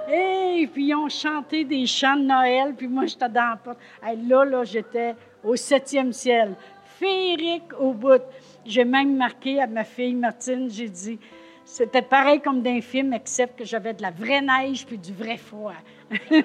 Et 0.09 0.67
puis, 0.71 0.87
ils 0.87 0.95
ont 0.95 1.09
chanté 1.09 1.63
des 1.63 1.85
chants 1.85 2.15
de 2.15 2.23
Noël. 2.23 2.73
Puis 2.75 2.87
moi, 2.87 3.05
j'étais 3.05 3.29
dans 3.29 3.49
la 3.51 3.55
porte. 3.57 3.77
Et 4.09 4.15
là, 4.27 4.45
là, 4.45 4.63
j'étais 4.63 5.15
au 5.43 5.55
septième 5.55 6.13
ciel. 6.13 6.55
Féerique 6.97 7.73
au 7.79 7.93
bout. 7.93 8.21
J'ai 8.65 8.85
même 8.85 9.15
marqué 9.15 9.59
à 9.61 9.67
ma 9.67 9.83
fille 9.83 10.13
Martine, 10.13 10.69
j'ai 10.69 10.87
dit, 10.87 11.19
c'était 11.65 12.01
pareil 12.01 12.41
comme 12.41 12.61
d'un 12.61 12.81
film, 12.81 13.13
except 13.13 13.57
que 13.57 13.65
j'avais 13.65 13.93
de 13.93 14.01
la 14.01 14.11
vraie 14.11 14.41
neige 14.41 14.85
puis 14.85 14.97
du 14.97 15.13
vrai 15.13 15.37
froid. 15.37 15.73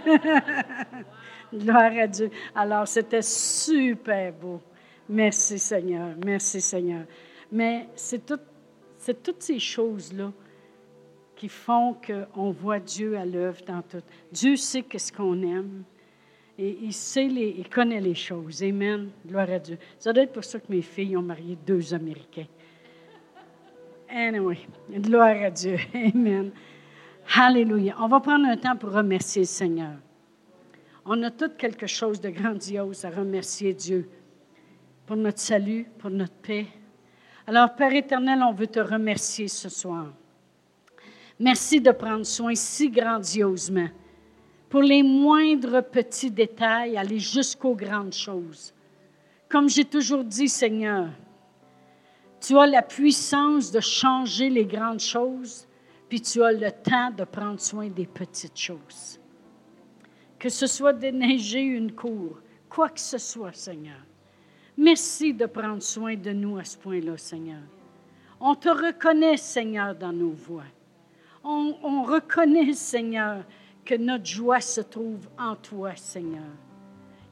Gloire 1.52 1.92
à 1.98 2.06
Dieu. 2.06 2.30
Alors, 2.54 2.86
c'était 2.88 3.22
super 3.22 4.32
beau. 4.32 4.60
Merci 5.08 5.58
Seigneur. 5.58 6.10
Merci 6.24 6.60
Seigneur. 6.60 7.04
Mais 7.50 7.88
c'est 7.94 8.24
toutes 8.24 9.42
ces 9.42 9.58
choses-là 9.58 10.32
qui 11.36 11.48
font 11.48 11.94
qu'on 11.94 12.50
voit 12.50 12.80
Dieu 12.80 13.16
à 13.16 13.24
l'œuvre 13.24 13.60
dans 13.66 13.82
tout. 13.82 14.02
Dieu 14.32 14.56
sait 14.56 14.82
qu'est-ce 14.82 15.12
qu'on 15.12 15.40
aime. 15.42 15.84
Et 16.58 16.78
il 16.82 16.92
sait 16.92 17.28
les, 17.28 17.54
il 17.58 17.68
connaît 17.68 18.00
les 18.00 18.14
choses. 18.14 18.62
Amen. 18.62 19.10
Gloire 19.26 19.50
à 19.50 19.58
Dieu. 19.58 19.78
Ça 19.98 20.12
doit 20.12 20.24
être 20.24 20.32
pour 20.32 20.44
ça 20.44 20.58
que 20.58 20.66
mes 20.70 20.80
filles 20.80 21.16
ont 21.16 21.22
marié 21.22 21.56
deux 21.66 21.92
Américains. 21.92 22.46
Anyway, 24.08 24.58
gloire 24.90 25.42
à 25.42 25.50
Dieu. 25.50 25.76
Amen. 25.94 26.50
Alléluia. 27.34 27.94
On 28.00 28.08
va 28.08 28.20
prendre 28.20 28.46
un 28.46 28.56
temps 28.56 28.76
pour 28.76 28.92
remercier 28.92 29.42
le 29.42 29.46
Seigneur. 29.46 29.96
On 31.04 31.22
a 31.22 31.30
tout 31.30 31.50
quelque 31.58 31.86
chose 31.86 32.20
de 32.20 32.30
grandiose 32.30 33.04
à 33.04 33.10
remercier 33.10 33.74
Dieu 33.74 34.08
pour 35.06 35.16
notre 35.16 35.38
salut, 35.38 35.86
pour 35.98 36.10
notre 36.10 36.34
paix. 36.34 36.66
Alors, 37.46 37.74
Père 37.76 37.94
éternel, 37.94 38.42
on 38.42 38.52
veut 38.52 38.66
te 38.66 38.80
remercier 38.80 39.46
ce 39.46 39.68
soir. 39.68 40.06
Merci 41.38 41.80
de 41.80 41.90
prendre 41.90 42.24
soin 42.24 42.54
si 42.54 42.88
grandiosement 42.88 43.88
pour 44.68 44.82
les 44.82 45.02
moindres 45.02 45.82
petits 45.82 46.30
détails, 46.30 46.96
aller 46.96 47.18
jusqu'aux 47.18 47.74
grandes 47.74 48.14
choses. 48.14 48.72
Comme 49.48 49.68
j'ai 49.68 49.84
toujours 49.84 50.24
dit, 50.24 50.48
Seigneur, 50.48 51.08
tu 52.40 52.58
as 52.58 52.66
la 52.66 52.82
puissance 52.82 53.70
de 53.70 53.80
changer 53.80 54.50
les 54.50 54.64
grandes 54.64 55.00
choses, 55.00 55.66
puis 56.08 56.20
tu 56.20 56.42
as 56.42 56.52
le 56.52 56.70
temps 56.70 57.10
de 57.10 57.24
prendre 57.24 57.60
soin 57.60 57.88
des 57.88 58.06
petites 58.06 58.58
choses. 58.58 59.20
Que 60.38 60.48
ce 60.48 60.66
soit 60.66 60.92
déneiger 60.92 61.60
une 61.60 61.92
cour, 61.92 62.38
quoi 62.68 62.88
que 62.88 63.00
ce 63.00 63.18
soit, 63.18 63.52
Seigneur. 63.52 64.00
Merci 64.76 65.32
de 65.32 65.46
prendre 65.46 65.82
soin 65.82 66.16
de 66.16 66.32
nous 66.32 66.58
à 66.58 66.64
ce 66.64 66.76
point-là, 66.76 67.16
Seigneur. 67.16 67.62
On 68.40 68.54
te 68.54 68.68
reconnaît, 68.68 69.38
Seigneur, 69.38 69.94
dans 69.94 70.12
nos 70.12 70.32
voix. 70.32 70.64
On, 71.48 71.76
on, 71.84 72.02
reconnaît, 72.02 72.72
Seigneur, 72.72 73.44
que 73.84 73.94
notre 73.94 74.26
joie 74.26 74.60
se 74.60 74.80
trouve 74.80 75.28
en 75.38 75.54
toi, 75.54 75.94
Seigneur. 75.94 76.42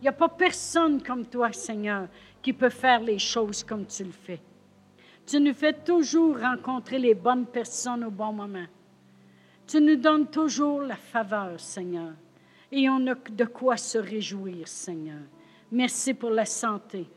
Il 0.01 0.05
n'y 0.05 0.09
a 0.09 0.13
pas 0.13 0.29
personne 0.29 1.03
comme 1.03 1.27
toi, 1.27 1.53
Seigneur, 1.53 2.07
qui 2.41 2.53
peut 2.53 2.71
faire 2.71 3.01
les 3.01 3.19
choses 3.19 3.65
comme 3.65 3.87
tu 3.87 4.05
le 4.05 4.13
fais. 4.13 4.41
Tu 5.27 5.41
nous 5.41 5.53
fais 5.53 5.73
toujours 5.73 6.39
rencontrer 6.39 6.99
les 6.99 7.15
bonnes 7.15 7.47
personnes 7.47 8.05
au 8.05 8.11
bon 8.11 8.33
moment. 8.33 8.67
Tu 9.67 9.81
nous 9.81 9.97
donnes 9.97 10.29
toujours 10.29 10.83
la 10.83 10.97
faveur, 10.97 11.59
Seigneur. 11.59 12.13
Et 12.71 12.89
on 12.89 13.07
a 13.09 13.15
de 13.15 13.45
quoi 13.47 13.77
se 13.77 13.99
réjouir, 13.99 14.69
Seigneur. 14.69 15.23
Merci 15.73 16.15
pour 16.15 16.31
la 16.31 16.45
santé. 16.45 17.09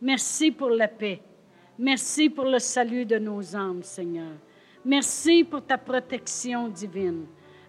Merci 0.00 0.52
pour 0.52 0.70
la 0.70 0.86
paix. 0.86 1.20
Merci 1.78 2.30
pour 2.30 2.44
le 2.44 2.60
salut 2.60 3.06
de 3.06 3.18
nos 3.18 3.56
âmes, 3.56 3.82
Seigneur. 3.82 4.34
Merci 4.84 5.44
pour 5.44 5.64
ta 5.64 5.78
protection 5.78 6.68
divine. 6.68 7.24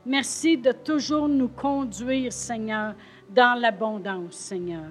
Merci 0.05 0.57
de 0.57 0.71
toujours 0.71 1.27
nous 1.29 1.47
conduire, 1.47 2.33
Seigneur, 2.33 2.93
dans 3.29 3.59
l'abondance, 3.59 4.35
Seigneur. 4.35 4.87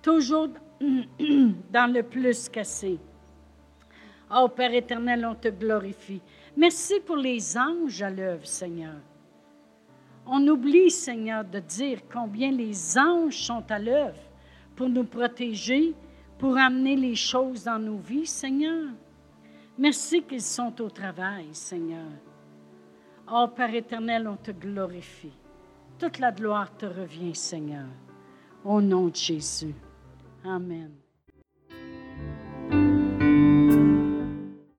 Toujours 0.00 0.48
dans 0.80 1.92
le 1.92 2.02
plus 2.02 2.48
cassé. 2.48 2.98
Oh 4.34 4.48
Père 4.48 4.72
éternel, 4.72 5.26
on 5.26 5.34
te 5.34 5.48
glorifie. 5.48 6.22
Merci 6.56 7.00
pour 7.00 7.16
les 7.16 7.58
anges 7.58 8.00
à 8.00 8.10
l'œuvre, 8.10 8.46
Seigneur. 8.46 8.94
On 10.26 10.46
oublie, 10.48 10.90
Seigneur, 10.90 11.44
de 11.44 11.58
dire 11.58 11.98
combien 12.12 12.50
les 12.50 12.96
anges 12.96 13.36
sont 13.36 13.64
à 13.68 13.78
l'œuvre 13.78 14.18
pour 14.74 14.88
nous 14.88 15.04
protéger, 15.04 15.94
pour 16.38 16.56
amener 16.56 16.96
les 16.96 17.16
choses 17.16 17.64
dans 17.64 17.78
nos 17.78 17.98
vies, 17.98 18.26
Seigneur. 18.26 18.88
Merci 19.80 20.22
qu'ils 20.24 20.42
sont 20.42 20.78
au 20.82 20.90
travail, 20.90 21.48
Seigneur. 21.54 22.10
Oh 23.32 23.46
Père 23.56 23.74
éternel, 23.74 24.28
on 24.28 24.36
te 24.36 24.50
glorifie. 24.50 25.32
Toute 25.98 26.18
la 26.18 26.32
gloire 26.32 26.76
te 26.76 26.84
revient, 26.84 27.34
Seigneur. 27.34 27.86
Au 28.62 28.82
nom 28.82 29.06
de 29.06 29.16
Jésus. 29.16 29.74
Amen. 30.44 30.99